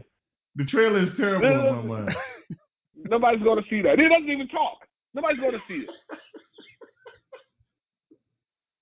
[0.56, 2.16] The trailer is terrible in my mind.
[2.96, 4.00] Nobody's going to see that.
[4.00, 4.78] He doesn't even talk.
[5.14, 5.90] Nobody's going to see it.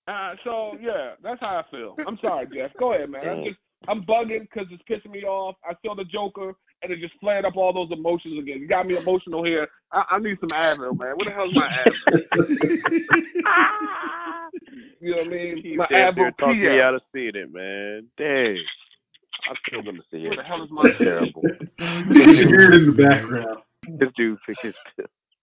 [0.08, 1.96] Uh, so yeah, that's how I feel.
[2.08, 2.72] I'm sorry, Jeff.
[2.80, 3.28] Go ahead, man.
[3.28, 3.58] I'm just
[3.88, 5.56] I'm bugging because it's pissing me off.
[5.64, 6.54] I saw the Joker
[6.84, 8.60] and it just flared up all those emotions again.
[8.60, 9.68] You got me emotional here.
[9.92, 11.16] I, I need some Advil, man.
[11.16, 12.22] What the hell's my Advil?
[15.00, 15.62] You know what I mean?
[15.64, 18.08] He My damn near Advil talked me out of seeing it, man.
[18.18, 18.58] Dang.
[19.50, 20.30] I'm still gonna see it.
[20.30, 20.38] What it.
[20.38, 21.42] the hell is my terrible.
[21.44, 23.60] You can hear it in the background.
[24.00, 24.74] This dude pick his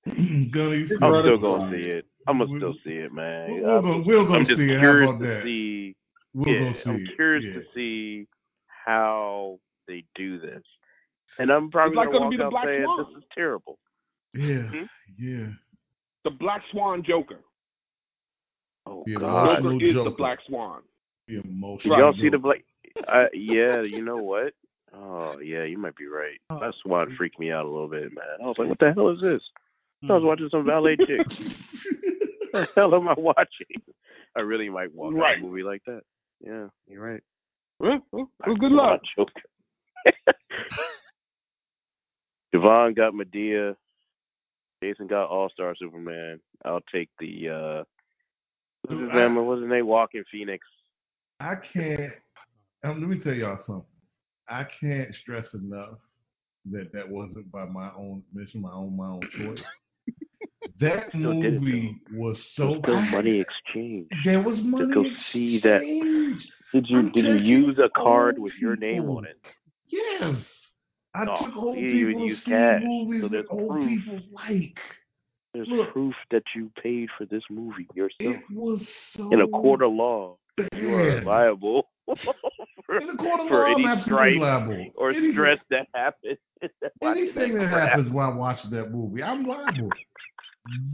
[0.53, 1.73] Gunny, I'm still gonna front.
[1.75, 2.07] see it.
[2.27, 3.61] I'm gonna still see it, man.
[3.63, 4.75] We'll go, we'll go I'm just see it.
[4.75, 5.41] How curious about to that?
[5.45, 5.97] see.
[6.35, 7.09] We'll yeah, go see I'm it.
[7.17, 7.61] curious yeah.
[7.61, 8.27] to see
[8.87, 10.63] how they do this,
[11.39, 13.07] and I'm probably It's like gonna gonna walk be the out Black saying Swan.
[13.13, 13.79] this is terrible.
[14.35, 14.85] Yeah, Hmm?
[15.19, 15.47] yeah.
[16.25, 17.41] The Black Swan Joker.
[18.87, 19.63] Oh Yeah, God!
[19.63, 20.83] Joker is the Black Swan.
[21.27, 22.59] The Did y'all see the black?
[23.07, 24.53] Uh, yeah, you know what?
[24.95, 26.39] Oh yeah, you might be right.
[26.51, 26.59] Oh.
[26.61, 28.25] That's why it freaked me out a little bit, man.
[28.43, 29.43] I was like, what the hell is this?
[30.09, 31.27] I was watching some valet chick.
[32.51, 33.83] what the hell am I watching?
[34.37, 35.39] I really might out Right.
[35.39, 36.03] a movie like that.
[36.45, 37.23] Yeah, you're right.
[37.81, 39.01] Well, well, well, good luck.
[39.17, 39.33] Joker.
[42.53, 43.77] Devon got Madea.
[44.83, 46.41] Jason got All Star Superman.
[46.65, 47.85] I'll take the uh
[48.87, 49.35] what's his name?
[49.47, 49.87] What's his name?
[49.87, 50.67] Walking Phoenix.
[51.41, 52.13] I can't.
[52.85, 53.85] Um, let me tell y'all something.
[54.49, 55.99] I can't stress enough
[56.71, 59.59] that that wasn't by my own mission, my own my own choice.
[60.81, 62.81] that Still did it, movie was so.
[62.87, 64.07] I money exchange.
[64.25, 65.77] There was money to go see that.
[65.83, 66.49] exchange.
[66.73, 69.39] Did you I'm did you use a card with your name on it?
[69.89, 70.37] Yes.
[71.15, 73.89] I Oh, took old people to use see cash, movies so that there's old proof.
[73.89, 74.79] people like.
[75.55, 75.93] There's Look.
[75.93, 78.13] proof that you paid for this movie yourself.
[78.21, 78.81] It was
[79.17, 80.37] so In a court of law,
[80.77, 81.89] you are liable
[82.89, 84.87] for, In a court of for law, I'm any absolutely strife liable.
[84.97, 86.39] or Anything- stress that happens.
[87.03, 89.91] Anything that happens while watching that movie, I'm liable.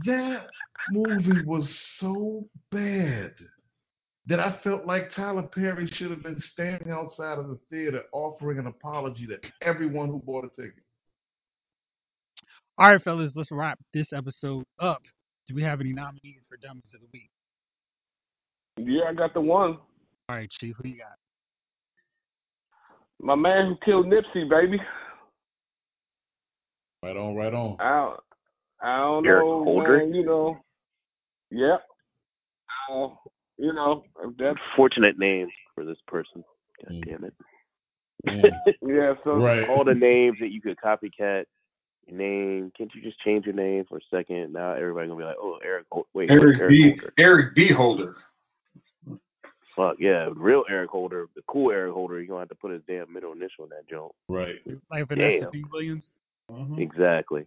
[0.05, 0.47] that
[0.91, 1.67] movie was
[1.99, 3.31] so bad
[4.27, 8.59] that I felt like Tyler Perry should have been standing outside of the theater offering
[8.59, 10.83] an apology to everyone who bought a ticket.
[12.77, 15.01] All right, fellas, let's wrap this episode up.
[15.47, 17.29] Do we have any nominees for Dummies of the Week?
[18.77, 19.77] Yeah, I got the one.
[20.27, 21.17] All right, Chief, who you got?
[23.25, 24.79] My man who killed Nipsey, baby.
[27.01, 27.75] Right on, right on.
[27.79, 28.19] I don't,
[28.83, 29.97] I don't Eric know, Holder?
[29.97, 30.57] man, you know.
[31.49, 31.81] Yep.
[32.91, 33.07] Uh,
[33.57, 34.03] you know,
[34.37, 36.43] that's Fortunate name for this person.
[36.83, 37.05] God Mm.
[37.05, 37.33] damn it.
[38.27, 38.51] Mm.
[38.87, 39.13] yeah.
[39.23, 39.67] So right.
[39.69, 41.45] All the names that you could copycat
[42.05, 42.71] your name.
[42.77, 44.53] Can't you just change your name for a second?
[44.53, 45.87] Now everybody gonna be like, oh, Eric.
[46.13, 46.81] Wait, Eric Eric B.
[46.91, 47.13] Holder.
[47.17, 47.71] Eric B.
[47.71, 48.15] Holder.
[49.75, 52.21] Fuck yeah, real Eric Holder, the cool Eric Holder.
[52.21, 54.13] You gonna have to put his damn middle initial in that joint.
[54.29, 54.55] Right.
[54.89, 55.51] Like Vanessa Damn.
[55.51, 55.65] B.
[55.71, 56.03] Williams?
[56.51, 56.79] Mhm.
[56.79, 57.45] Exactly.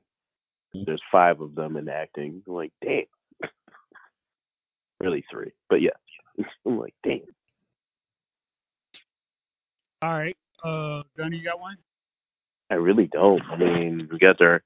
[0.74, 2.42] There's five of them in acting.
[2.46, 3.04] I'm like, damn.
[5.00, 5.90] really three, but yeah.
[6.66, 7.20] I'm like, damn.
[10.02, 10.36] All right.
[10.62, 11.76] Uh, Gunny, you got one?
[12.70, 13.42] I really don't.
[13.50, 14.62] I mean, we got our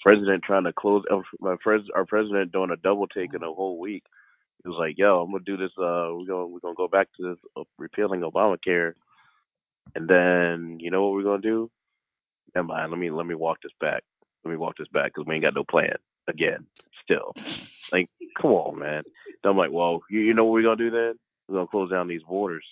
[0.00, 1.04] president trying to close.
[1.10, 4.04] uh, My pres, our president doing a double take in a whole week.
[4.64, 5.70] He was like, "Yo, I'm gonna do this.
[5.78, 8.94] Uh, we're gonna we're gonna go back to this uh, repealing Obamacare,
[9.94, 11.70] and then you know what we're gonna do?
[12.54, 12.90] Never mind.
[12.90, 14.02] Let me let me walk this back.
[14.44, 15.94] Let me walk this back because we ain't got no plan
[16.28, 16.66] again.
[17.02, 17.34] Still,
[17.92, 18.08] like,
[18.40, 19.02] come on, man.
[19.42, 21.18] Then I'm like, well, you, you know what we're gonna do then?
[21.46, 22.64] We're gonna close down these borders,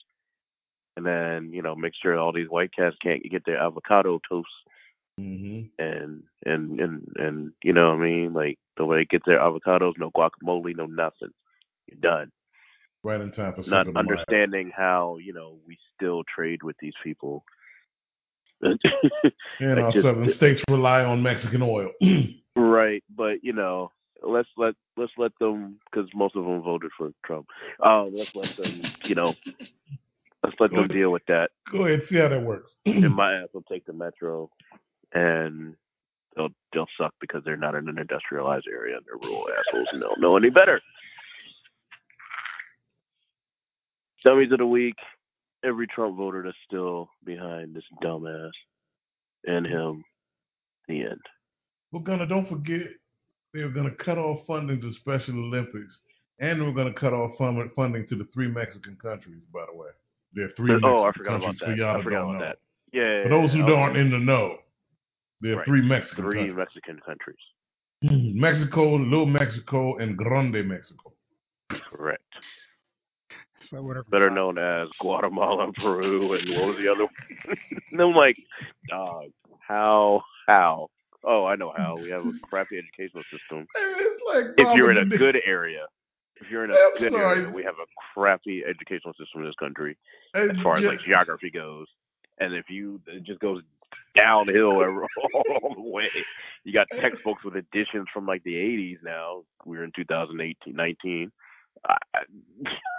[0.97, 4.49] and then you know make sure all these white cats can't get their avocado toast
[5.21, 5.69] Mhm.
[5.79, 8.33] and and and and you know what I mean?
[8.33, 11.33] Like nobody gets their avocados, no guacamole, no nothing.
[11.93, 12.31] You're done.
[13.05, 17.45] Right in time for Not understanding how you know we still trade with these people.
[18.61, 18.79] And
[19.61, 21.91] Like our just- southern states rely on Mexican oil.
[22.57, 23.91] right, but you know,
[24.23, 27.47] let's let let's let them because most of them voted for Trump.
[27.85, 29.35] Um, let's let them, you know,
[30.45, 31.51] let's let them deal with that.
[31.73, 32.71] Go ahead, see how that works.
[32.87, 34.49] and my ass will take the metro,
[35.13, 35.75] and
[36.37, 40.01] they'll they'll suck because they're not in an industrialized area and they're rural assholes and
[40.01, 40.81] they'll know any better.
[44.25, 44.95] Dummies of the week.
[45.65, 48.51] Every Trump voter that's still behind this dumbass
[49.47, 50.05] and him.
[50.89, 51.21] The end.
[51.93, 52.89] We're gonna don't forget
[53.55, 55.97] they were gonna cut off funding to Special Olympics,
[56.41, 59.43] and we're gonna cut off fund- funding to the three Mexican countries.
[59.53, 59.91] By the way,
[60.33, 60.73] there are three.
[60.83, 61.89] oh, I Mexican forgot about countries that.
[61.89, 62.39] I forgot about know.
[62.41, 62.59] that.
[62.93, 63.23] Yeah.
[63.23, 63.73] For those who okay.
[63.73, 64.59] aren't in the know,
[65.41, 65.67] there are Right.
[65.67, 67.39] three Mexican three countries: Mexican countries.
[68.03, 71.13] Hmm, Mexico, Little Mexico, and Grande Mexico.
[71.71, 72.23] Correct.
[73.73, 74.05] So whatever.
[74.11, 77.57] Better known as Guatemala, Peru, and what was the other one?
[77.93, 78.37] and I'm like,
[78.89, 79.31] dog,
[79.67, 80.89] how, how?
[81.25, 81.97] Oh, I know how.
[81.97, 83.67] We have a crappy educational system.
[83.77, 85.87] It's like If you're in a good area,
[86.37, 87.41] if you're in a I'm good sorry.
[87.41, 89.97] area, we have a crappy educational system in this country
[90.35, 91.87] Hey, as far as like geography goes.
[92.41, 93.63] And if you, it just goes
[94.17, 95.07] downhill every-
[95.63, 96.09] all the way.
[96.65, 99.45] You got textbooks with editions from like the 80s now.
[99.65, 101.33] We're in 2018, 19.
[101.89, 101.97] I,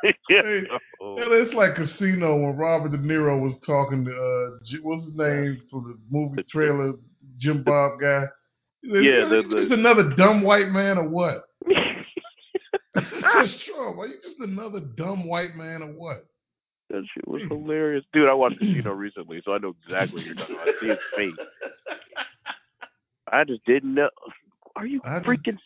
[0.04, 0.64] Hey,
[1.00, 5.82] it's like Casino when Robert De Niro was talking to uh, what's his name for
[5.82, 6.94] the movie trailer,
[7.40, 8.26] Jim Bob guy.
[8.84, 11.44] Yeah, "You the- just another dumb white man or what?
[12.94, 13.98] That's Trump.
[13.98, 16.26] Are you just another dumb white man or what?
[16.90, 18.04] That shit was hilarious.
[18.14, 20.68] Dude, I watched Casino recently, so I know exactly what you're talking about.
[20.68, 21.48] I see his face.
[23.32, 24.10] I just didn't know.
[24.76, 25.58] Are you I just- freaking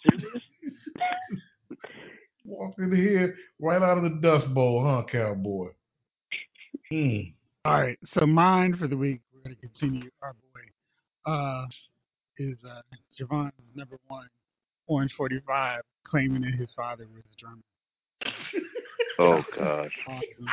[2.48, 2.60] serious?
[2.78, 5.70] Walking here right out of the dust bowl, huh, cowboy?
[6.90, 7.20] Hmm.
[7.66, 8.00] All right.
[8.14, 11.66] So mine for the week, we're going to continue, our boy uh,
[12.38, 12.82] is uh,
[13.18, 14.28] Jovon's number one
[14.88, 17.64] Orange 45, claiming that his father was German.
[19.20, 19.92] Oh gosh.
[20.08, 20.46] Awesome.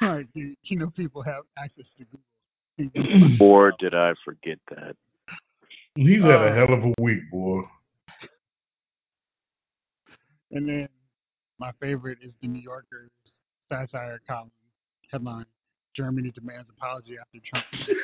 [0.00, 2.06] like, you, you know, people have access to
[2.78, 3.36] Google.
[3.40, 4.96] Or did I forget that?
[5.94, 7.60] He's had a Uh, hell of a week, boy.
[10.52, 10.88] And then
[11.58, 13.10] my favorite is the New Yorker's
[13.70, 14.50] satire column
[15.10, 15.46] headline:
[15.94, 17.66] Germany demands apology after Trump.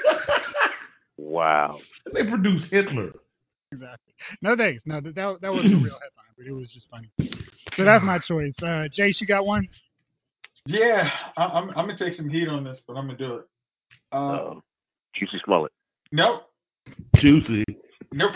[1.21, 1.81] Wow.
[2.15, 3.11] They produced Hitler.
[3.73, 4.15] exactly.
[4.41, 4.81] No thanks.
[4.87, 7.11] No, that that, that wasn't a real headline, but it was just funny.
[7.77, 8.55] So that's my choice.
[8.63, 9.67] Uh, Jace, you got one?
[10.67, 13.45] Yeah, I, I'm I'm gonna take some heat on this, but I'm gonna do it.
[14.13, 14.55] Uh,
[15.21, 15.73] Jussie Smollett.
[16.13, 16.43] nope,
[17.17, 17.65] Juicy.
[18.13, 18.33] nope.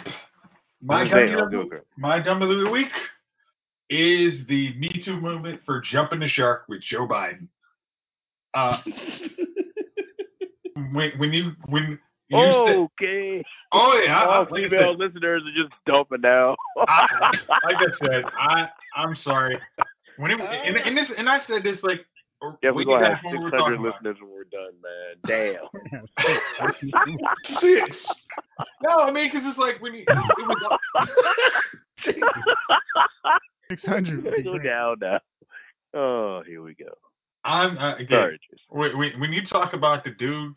[0.83, 1.81] My I'm saying, dummy, I'll of do the, it, girl.
[1.99, 2.89] my dummy of the week
[3.93, 7.49] is the Me Too movement for jumping the shark with Joe Biden.
[8.55, 8.79] Uh,
[10.93, 11.99] when when you when
[12.29, 13.43] you said, Okay.
[13.73, 16.57] oh yeah, I, I, All like I female said, listeners are just dumping now.
[16.89, 17.31] I,
[17.65, 19.59] like I said, I I'm sorry.
[20.17, 22.07] When it, and, and this and I said this like
[22.63, 23.95] yeah, we we're gonna did have that when we were 600 talking about.
[24.03, 25.15] listeners when we're done, man.
[25.29, 25.69] Damn.
[27.61, 27.97] Six.
[28.83, 31.11] No, I mean because it's like when you it was Six
[33.93, 34.25] hundred.
[34.45, 35.21] go down now.
[35.95, 36.93] Oh, here we go.
[37.45, 38.65] I'm uh, again Sorry, Jason.
[38.69, 40.55] when, when when you talk about the dude,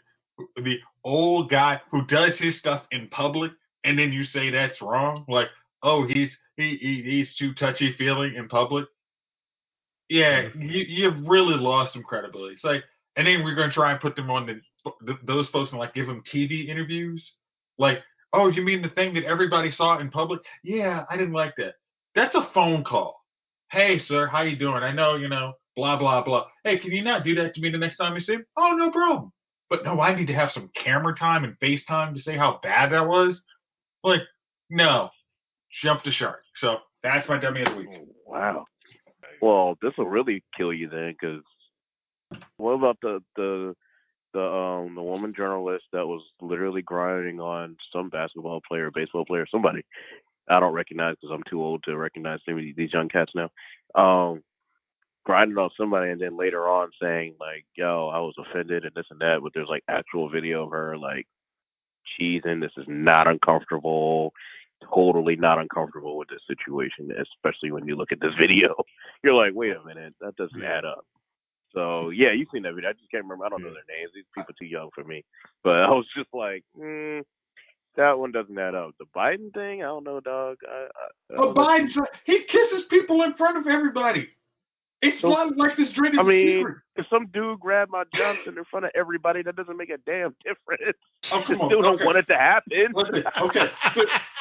[0.56, 3.52] the old guy who does his stuff in public,
[3.84, 5.48] and then you say that's wrong, like,
[5.84, 8.86] oh, he's he, he he's too touchy feely in public.
[10.10, 12.56] Yeah, you you've really lost some credibility.
[12.56, 12.84] It's like,
[13.16, 14.62] and then we're gonna try and put them on the,
[15.06, 17.24] th those folks and like give them TV interviews,
[17.80, 18.00] like,
[18.34, 20.42] oh, you mean the thing that everybody saw in public?
[20.64, 21.76] Yeah, I didn't like that.
[22.14, 23.25] That's a phone call.
[23.72, 24.84] Hey, sir, how you doing?
[24.84, 26.46] I know, you know, blah blah blah.
[26.64, 28.44] Hey, can you not do that to me the next time you see me?
[28.58, 29.32] Oh, no problem.
[29.70, 32.92] But no, I need to have some camera time and FaceTime to say how bad
[32.92, 33.42] that was.
[34.04, 34.22] Like,
[34.70, 35.10] no,
[35.84, 36.44] jump the shark.
[36.62, 37.90] So that's my dummy of the week.
[38.26, 38.66] Wow.
[39.42, 41.42] Well, this will really kill you then, because
[42.58, 43.76] what about the the
[44.34, 49.46] the um the woman journalist that was literally grinding on some basketball player, baseball player,
[49.50, 49.82] somebody
[50.50, 53.50] I don't recognize because I'm too old to recognize these young cats now.
[53.96, 54.44] Um,
[55.26, 59.08] grinding on somebody and then later on saying like, "Yo, I was offended and this
[59.10, 61.28] and that," but there's like actual video of her like
[62.20, 62.62] cheesing.
[62.62, 64.34] This is not uncomfortable.
[64.94, 68.76] Totally not uncomfortable with this situation, especially when you look at this video.
[69.24, 71.06] You're like, wait a minute, that doesn't add up.
[71.74, 72.90] So yeah, you've seen that video.
[72.90, 73.46] I just can't remember.
[73.46, 74.12] I don't know their names.
[74.14, 75.24] These people too young for me.
[75.64, 77.22] But I was just like, mm,
[77.98, 78.92] that one doesn't add up.
[79.00, 80.58] The Biden thing, I don't know, dog.
[80.70, 80.88] I, I, I
[81.30, 81.62] But don't know.
[81.64, 84.30] Biden, he kisses people in front of everybody.
[85.02, 86.78] It's So- not like this drink is I a mean, secret.
[86.96, 90.36] if some dude grabbed my Johnson in front of everybody, that doesn't make a damn
[90.44, 90.98] difference.
[91.32, 91.70] Oh, come on.
[91.70, 92.06] Still don't okay.
[92.06, 92.72] want it to happen.
[92.94, 93.68] Listen, okay.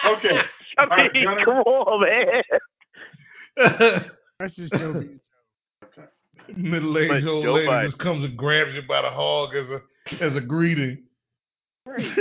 [0.07, 0.39] Okay.
[0.79, 1.45] I All right, mean, Gunner.
[1.45, 2.43] come on, man.
[4.41, 5.05] That's just Joe
[6.57, 9.67] Middle-aged But old Joe lady Biden- just comes and grabs you by the hog as
[9.71, 9.81] a
[10.25, 11.03] as a greeting.
[11.87, 12.17] Laughing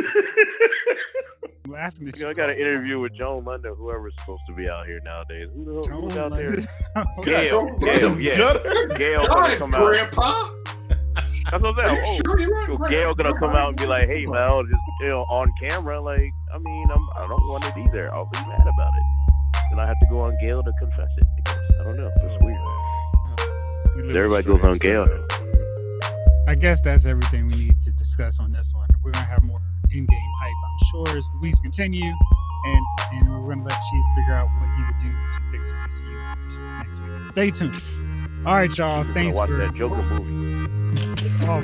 [2.10, 4.85] at You know, I got an interview with Joan Lunden, whoever's supposed to be out
[4.85, 5.48] here nowadays.
[5.56, 6.56] Who the hell who's out there?
[7.23, 8.35] Gayle, Gayle, yeah.
[8.98, 9.85] Gayle gonna come out.
[9.88, 10.49] Grandpa.
[11.49, 12.02] That's what I'm saying.
[12.03, 12.68] Oh, sure you're right?
[12.68, 16.02] so Gayle gonna come out and be like, "Hey, Mel, just you know, on camera."
[16.02, 18.14] Like, I mean, I'm, I don't want it either.
[18.14, 19.03] I'll be mad about it.
[19.69, 21.26] Then I have to go on Gayle to confess it.
[21.45, 21.56] I.
[21.80, 22.11] I don't know.
[22.22, 22.60] It's weird.
[24.18, 25.07] Everybody goes on Gayle.
[26.49, 28.72] I guess that's everything we need to discuss on this one.
[29.03, 29.59] We're gonna have more
[29.93, 34.34] Endgame hype, I'm sure, as the weeks continue, and and we're gonna let Chief figure
[34.34, 37.31] out what he would do to fix this universe next week.
[37.31, 38.47] Stay tuned.
[38.47, 39.03] All right, y'all.
[39.03, 40.43] Gonna Thanks watch for that Joker movie.
[41.43, 41.61] Oh.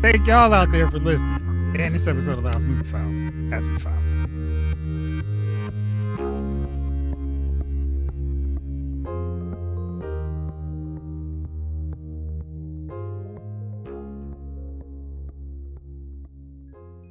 [0.02, 1.76] Thank y'all out there for listening.
[1.78, 3.99] And this episode of Loud's Movie Files has been filed.